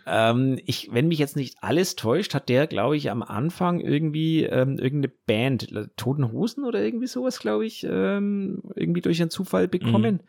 [0.07, 4.45] ähm, ich, wenn mich jetzt nicht alles täuscht, hat der, glaube ich, am Anfang irgendwie
[4.45, 9.69] ähm, irgendeine Band, Toten Hosen oder irgendwie sowas, glaube ich, ähm, irgendwie durch einen Zufall
[9.69, 10.15] bekommen.
[10.15, 10.21] Mhm.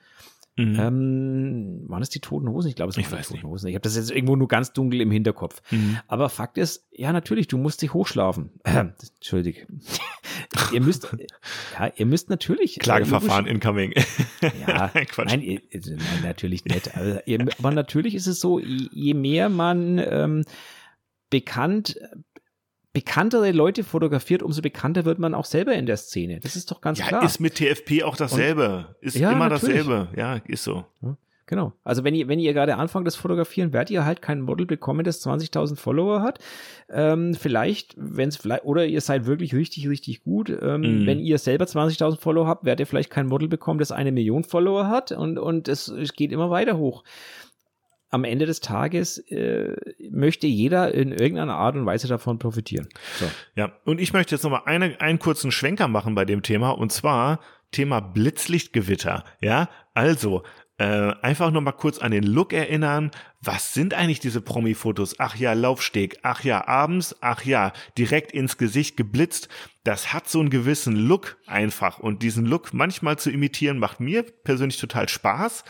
[0.58, 0.80] Mhm.
[0.80, 2.68] Ähm, waren es die Toten Hosen?
[2.68, 3.68] Ich glaube, es waren ich weiß die Toten Hosen.
[3.68, 5.62] Ich habe das jetzt irgendwo nur ganz dunkel im Hinterkopf.
[5.72, 5.98] Mhm.
[6.08, 8.52] Aber Fakt ist, ja, natürlich, du musst dich hochschlafen.
[8.64, 8.86] Äh,
[9.16, 9.68] Entschuldige.
[10.72, 11.08] Ihr müsst,
[11.80, 12.78] ja, ihr müsst natürlich.
[12.78, 13.94] Äh, Klageverfahren äh, incoming.
[14.68, 15.30] ja, Quatsch.
[15.30, 16.96] Nein, ihr, nein, natürlich nicht.
[16.96, 20.44] Also, ihr, aber natürlich ist es so, je mehr man ähm,
[21.30, 21.98] bekannt
[22.94, 26.40] bekanntere Leute fotografiert, umso bekannter wird man auch selber in der Szene.
[26.42, 27.24] Das ist doch ganz ja, klar.
[27.24, 28.96] Ist mit TFP auch dasselbe.
[29.00, 29.86] Und, ist ja, immer natürlich.
[29.86, 30.10] dasselbe.
[30.18, 30.86] Ja, ist so.
[31.02, 31.18] Ja,
[31.52, 31.74] genau.
[31.84, 35.04] Also wenn ihr, wenn ihr gerade anfangt, das Fotografieren, werdet ihr halt kein Model bekommen,
[35.04, 36.40] das 20.000 Follower hat.
[36.90, 40.50] Ähm, vielleicht, wenn es vielleicht, oder ihr seid wirklich richtig, richtig gut.
[40.50, 41.06] Ähm, mm.
[41.06, 44.46] Wenn ihr selber 20.000 Follower habt, werdet ihr vielleicht kein Model bekommen, das eine Million
[44.46, 47.04] Follower hat und, und es, es geht immer weiter hoch
[48.14, 49.74] am Ende des Tages äh,
[50.10, 52.90] möchte jeder in irgendeiner Art und Weise davon profitieren.
[53.18, 53.26] So.
[53.56, 56.92] Ja, und ich möchte jetzt nochmal eine, einen kurzen Schwenker machen bei dem Thema und
[56.92, 57.40] zwar
[57.72, 59.24] Thema Blitzlichtgewitter.
[59.40, 60.44] Ja, also
[60.82, 63.12] äh, einfach nochmal kurz an den Look erinnern.
[63.40, 65.20] Was sind eigentlich diese Promi-Fotos?
[65.20, 66.18] Ach ja, Laufsteg.
[66.24, 67.16] Ach ja, abends.
[67.22, 69.48] Ach ja, direkt ins Gesicht geblitzt.
[69.84, 72.00] Das hat so einen gewissen Look einfach.
[72.00, 75.66] Und diesen Look manchmal zu imitieren macht mir persönlich total Spaß.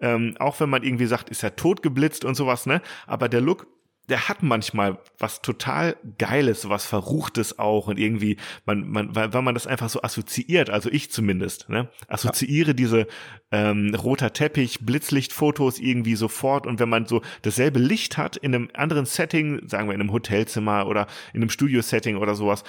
[0.00, 2.82] Ähm, auch wenn man irgendwie sagt, ist er tot geblitzt und sowas, ne?
[3.06, 3.68] Aber der Look,
[4.08, 9.42] der hat manchmal was total Geiles, was Verruchtes auch und irgendwie, man, man, weil, weil
[9.42, 11.88] man das einfach so assoziiert, also ich zumindest, ne?
[12.08, 12.74] Assoziiere ja.
[12.74, 13.06] diese
[13.50, 18.68] ähm, roter Teppich, Blitzlichtfotos irgendwie sofort und wenn man so dasselbe Licht hat in einem
[18.74, 22.62] anderen Setting, sagen wir in einem Hotelzimmer oder in einem Studio-Setting oder sowas,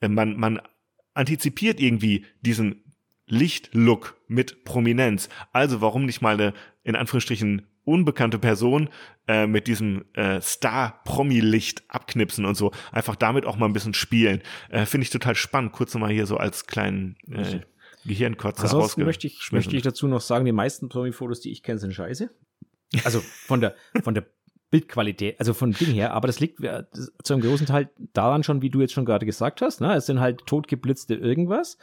[0.00, 0.60] äh, man, man
[1.14, 2.82] antizipiert irgendwie diesen
[3.26, 5.28] Lichtlook mit Prominenz.
[5.52, 6.52] Also warum nicht mal eine
[6.84, 8.88] in Anführungsstrichen unbekannte Person
[9.26, 12.72] äh, mit diesem äh, Star-Promi-Licht abknipsen und so.
[12.92, 14.42] Einfach damit auch mal ein bisschen spielen.
[14.70, 15.72] Äh, Finde ich total spannend.
[15.72, 17.60] Kurz nochmal hier so als kleinen äh,
[18.04, 21.78] Gehirnkotzer Ansonsten möchte ich, möchte ich dazu noch sagen, die meisten Promi-Fotos, die ich kenne,
[21.78, 22.30] sind scheiße.
[23.04, 24.26] Also von der, von der
[24.70, 26.84] Bildqualität, also von Ding her, aber das liegt äh,
[27.22, 29.94] zu einem großen Teil daran schon, wie du jetzt schon gerade gesagt hast, ne?
[29.94, 31.76] Es sind halt totgeblitzte irgendwas.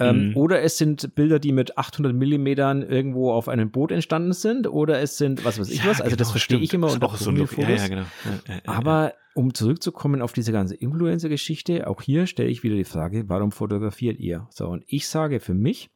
[0.00, 0.36] Ähm, mhm.
[0.36, 4.66] Oder es sind Bilder, die mit 800 Millimetern irgendwo auf einem Boot entstanden sind.
[4.66, 6.00] Oder es sind, was weiß ich ja, was.
[6.00, 7.56] Also genau, das verstehe ich immer unter so Fotos.
[7.56, 8.04] Ja, ja, genau.
[8.66, 13.52] Aber um zurückzukommen auf diese ganze Influencer-Geschichte, auch hier stelle ich wieder die Frage, warum
[13.52, 14.48] fotografiert ihr?
[14.50, 15.90] So, und ich sage für mich,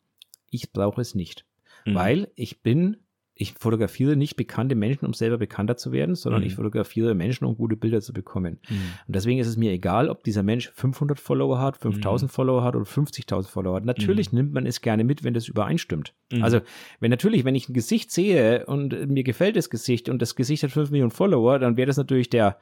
[0.50, 1.44] ich brauche es nicht.
[1.86, 1.94] Mhm.
[1.94, 2.98] Weil ich bin
[3.36, 6.46] ich fotografiere nicht bekannte Menschen, um selber bekannter zu werden, sondern mhm.
[6.46, 8.60] ich fotografiere Menschen, um gute Bilder zu bekommen.
[8.68, 8.76] Mhm.
[9.08, 12.32] Und deswegen ist es mir egal, ob dieser Mensch 500 Follower hat, 5000 mhm.
[12.32, 13.84] Follower hat oder 50.000 Follower hat.
[13.84, 14.38] Natürlich mhm.
[14.38, 16.14] nimmt man es gerne mit, wenn das übereinstimmt.
[16.32, 16.44] Mhm.
[16.44, 16.60] Also,
[17.00, 20.62] wenn natürlich, wenn ich ein Gesicht sehe und mir gefällt das Gesicht und das Gesicht
[20.62, 22.58] hat 5 Millionen Follower, dann wäre das natürlich der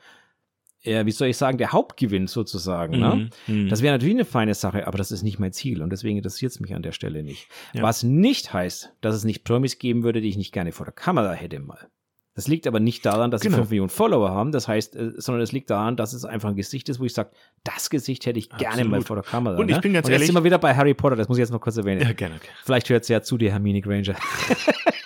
[0.82, 2.98] äh, wie soll ich sagen, der Hauptgewinn sozusagen.
[2.98, 3.30] Ne?
[3.46, 3.64] Mhm.
[3.64, 3.68] Ne?
[3.68, 6.52] Das wäre natürlich eine feine Sache, aber das ist nicht mein Ziel und deswegen interessiert
[6.52, 7.48] es mich an der Stelle nicht.
[7.72, 7.82] Ja.
[7.82, 10.94] Was nicht heißt, dass es nicht Promis geben würde, die ich nicht gerne vor der
[10.94, 11.88] Kamera hätte mal.
[12.34, 13.56] Das liegt aber nicht daran, dass genau.
[13.56, 16.48] sie 5 Millionen Follower haben, das heißt, äh, sondern es liegt daran, dass es einfach
[16.48, 17.30] ein Gesicht ist, wo ich sage,
[17.62, 18.90] das Gesicht hätte ich gerne Absolut.
[18.90, 19.58] mal vor der Kamera.
[19.58, 19.82] Und ich ne?
[19.82, 20.28] bin ganz und ehrlich.
[20.28, 22.00] Jetzt sind wir wieder bei Harry Potter, das muss ich jetzt noch kurz erwähnen.
[22.00, 22.36] Ja, gerne.
[22.36, 22.48] Okay.
[22.64, 24.16] Vielleicht hört es ja zu, die Hermine Granger.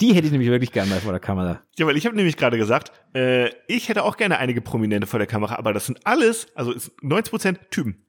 [0.00, 1.62] Die hätte ich nämlich wirklich gerne mal vor der Kamera.
[1.76, 5.18] Ja, weil ich habe nämlich gerade gesagt, äh, ich hätte auch gerne einige Prominente vor
[5.18, 8.04] der Kamera, aber das sind alles, also 90% Typen.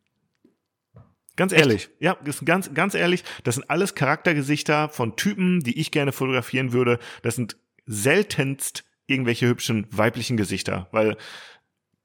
[1.36, 2.02] Ganz ehrlich, Echt?
[2.02, 6.14] ja, das ist ganz, ganz ehrlich, das sind alles Charaktergesichter von Typen, die ich gerne
[6.14, 6.98] fotografieren würde.
[7.24, 11.18] Das sind seltenst irgendwelche hübschen weiblichen Gesichter, weil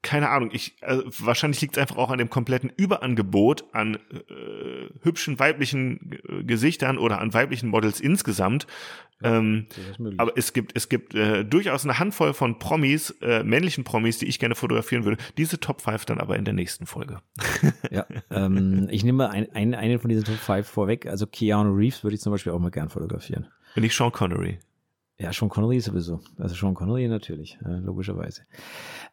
[0.03, 4.89] keine Ahnung, ich also wahrscheinlich liegt es einfach auch an dem kompletten Überangebot an äh,
[5.03, 8.65] hübschen weiblichen äh, Gesichtern oder an weiblichen Models insgesamt.
[9.21, 9.67] Ja, ähm,
[10.17, 14.25] aber es gibt es gibt äh, durchaus eine Handvoll von Promis, äh, männlichen Promis, die
[14.25, 15.21] ich gerne fotografieren würde.
[15.37, 17.21] Diese Top 5 dann aber in der nächsten Folge.
[17.91, 21.05] ja, ähm, ich nehme ein, ein, einen von diesen Top 5 vorweg.
[21.05, 23.47] Also Keanu Reeves würde ich zum Beispiel auch mal gern fotografieren.
[23.75, 24.57] Bin ich Sean Connery.
[25.21, 26.19] Ja, Sean Connery sowieso.
[26.39, 28.41] Also Sean Connery natürlich, äh, logischerweise.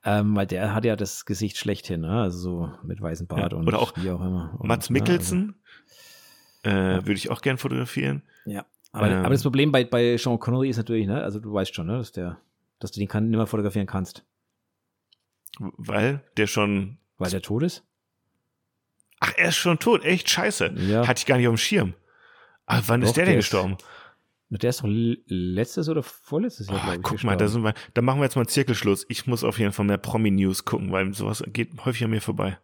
[0.04, 2.22] Ähm, weil der hat ja das Gesicht schlechthin, ne?
[2.22, 4.56] also so mit weißem Bart ja, und auch, wie auch immer.
[4.58, 5.56] Und, Mats Mikkelsen
[6.64, 8.22] ja, also, äh, würde ich auch gern fotografieren.
[8.46, 11.22] Ja, aber, ähm, aber das Problem bei, bei Sean Connery ist natürlich, ne?
[11.22, 11.98] also du weißt schon, ne?
[11.98, 12.38] dass, der,
[12.78, 14.24] dass du den kann, nicht mehr fotografieren kannst.
[15.58, 16.96] Weil der schon...
[17.18, 17.84] Weil der tot ist?
[19.20, 20.72] Ach, er ist schon tot, echt scheiße.
[20.88, 21.06] Ja.
[21.06, 21.92] Hatte ich gar nicht auf dem Schirm.
[22.64, 23.72] Aber wann Doch, ist der denn gestorben?
[23.72, 23.84] Ist,
[24.50, 27.02] der ist doch letztes oder vorletztes Jahr, oh, ich.
[27.02, 29.04] Guck mal, da sind wir, da machen wir jetzt mal einen Zirkelschluss.
[29.08, 32.58] Ich muss auf jeden Fall mehr Promi-News gucken, weil sowas geht häufig an mir vorbei.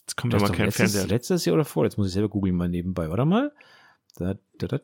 [0.00, 1.06] Jetzt kommt aber kein letztes, Fernseher.
[1.06, 3.52] Letztes Jahr oder vorletztes, muss ich selber googeln mal nebenbei, oder mal?
[4.16, 4.80] Da, da,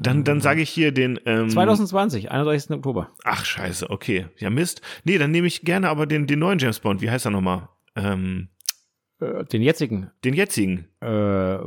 [0.00, 1.20] Dann, dann sage ich hier den.
[1.26, 2.70] Ähm, 2020, 31.
[2.70, 3.12] Oktober.
[3.22, 4.26] Ach, scheiße, okay.
[4.38, 4.82] Ja, Mist.
[5.04, 7.02] Nee, dann nehme ich gerne aber den, den neuen James Bond.
[7.02, 7.68] Wie heißt er nochmal?
[7.94, 8.48] Ähm,
[9.22, 10.10] Äh, Den jetzigen.
[10.24, 10.88] den jetzigen.
[11.00, 11.58] Äh,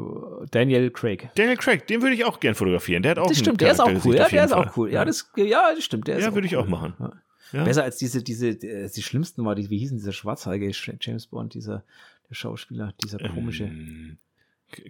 [0.52, 1.30] Daniel Craig.
[1.36, 3.04] Daniel Craig, den würde ich auch gern fotografieren.
[3.04, 4.16] Der hat auch Das stimmt, der ist auch cool.
[4.16, 4.92] Ja, der ist auch cool.
[4.92, 6.08] Ja, das, ja, das stimmt.
[6.08, 6.60] Der Ja, würde ich cool.
[6.60, 6.94] auch machen.
[7.00, 7.12] Ja.
[7.54, 7.64] Ja.
[7.64, 11.28] Besser als diese, diese, äh, die schlimmsten war, die, wie hießen dieser schwarzhaarige Sch- James
[11.28, 11.84] Bond, dieser
[12.30, 13.66] der Schauspieler, dieser komische.
[13.66, 14.18] Ähm,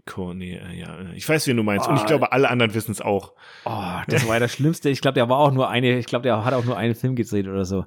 [0.05, 0.97] Corny, äh, ja.
[1.13, 1.87] Ich weiß, wen du meinst.
[1.87, 2.05] Und ich Ah.
[2.05, 3.33] glaube, alle anderen wissen es auch.
[3.65, 4.89] Oh, das war der schlimmste.
[4.89, 7.15] Ich glaube, der war auch nur eine, ich glaube, der hat auch nur einen Film
[7.15, 7.85] gedreht oder so.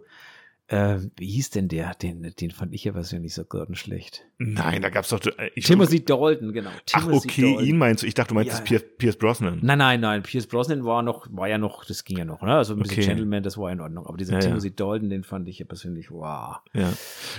[0.71, 1.95] Äh, wie hieß denn der?
[1.95, 4.27] Den, den fand ich ja persönlich so grottenschlecht.
[4.37, 5.21] Nein, da gab's doch.
[5.25, 6.69] äh, Ich Timothy Dalton, genau.
[6.93, 7.65] Ach, Timothy okay, Dalton.
[7.67, 8.07] ihn meinst du.
[8.07, 9.61] Ich dachte, du meinst Ja, Pierce, Pierce Brosnan.
[9.63, 10.23] Nein, nein, nein.
[10.23, 12.55] Pierce Brosnan war noch, war ja noch, das ging ja noch, ne?
[12.55, 13.07] Also ein bisschen Okay.
[13.07, 14.07] Gentleman, das war in Ordnung.
[14.07, 14.47] Aber dieser Ja, ja.
[14.49, 16.57] Timothy Dalton, den fand ich ja persönlich, wow.
[16.75, 16.93] Ja.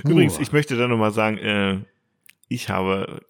[0.03, 0.41] Übrigens, Uh.
[0.41, 1.79] ich möchte da nochmal sagen, äh,
[2.47, 3.21] ich habe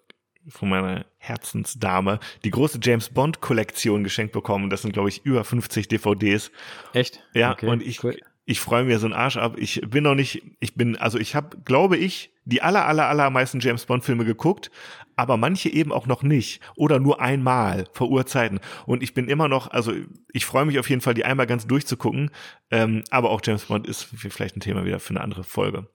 [0.48, 4.70] von meiner Herzensdame die große James Bond Kollektion geschenkt bekommen.
[4.70, 6.50] Das sind, glaube ich, über 50 DVDs.
[6.94, 7.22] Echt?
[7.34, 8.16] Ja, Okay, und ich, cool.
[8.50, 9.54] Ich freue mir so einen Arsch ab.
[9.58, 13.60] Ich bin noch nicht, ich bin, also ich habe, glaube ich, die aller, aller, allermeisten
[13.60, 14.72] James Bond Filme geguckt,
[15.14, 18.58] aber manche eben auch noch nicht oder nur einmal vor Urzeiten.
[18.86, 19.92] Und ich bin immer noch, also
[20.32, 22.32] ich freue mich auf jeden Fall, die einmal ganz durchzugucken.
[22.72, 25.86] Ähm, aber auch James Bond ist vielleicht ein Thema wieder für eine andere Folge.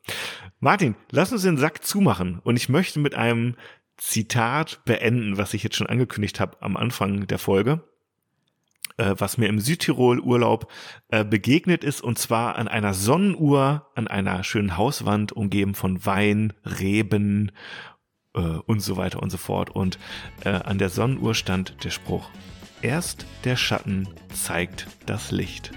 [0.62, 2.40] Martin, lass uns den Sack zumachen.
[2.42, 3.56] Und ich möchte mit einem
[3.98, 7.84] Zitat beenden, was ich jetzt schon angekündigt habe am Anfang der Folge
[8.98, 10.72] äh, was mir im Südtirol-Urlaub
[11.10, 16.54] äh, begegnet ist, und zwar an einer Sonnenuhr, an einer schönen Hauswand, umgeben von Wein,
[16.64, 17.52] Reben
[18.36, 19.70] äh, und so weiter und so fort.
[19.70, 20.00] Und
[20.44, 22.30] äh, an der Sonnenuhr stand der Spruch,
[22.82, 25.72] erst der Schatten zeigt das Licht.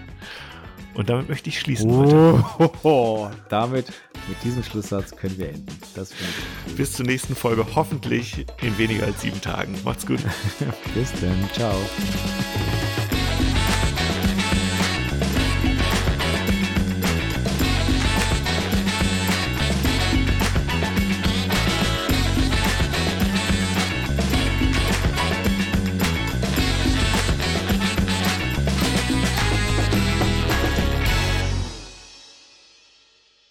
[0.94, 2.44] Und damit möchte ich schließen heute.
[2.82, 3.92] Oh, damit,
[4.26, 5.78] mit diesem Schlusssatz können wir enden.
[5.94, 6.32] Das finde
[6.66, 9.76] ich Bis zur nächsten Folge, hoffentlich in weniger als sieben Tagen.
[9.84, 10.18] Macht's gut.
[10.18, 10.68] gut.
[10.94, 11.48] Bis dann.
[11.52, 11.76] Ciao.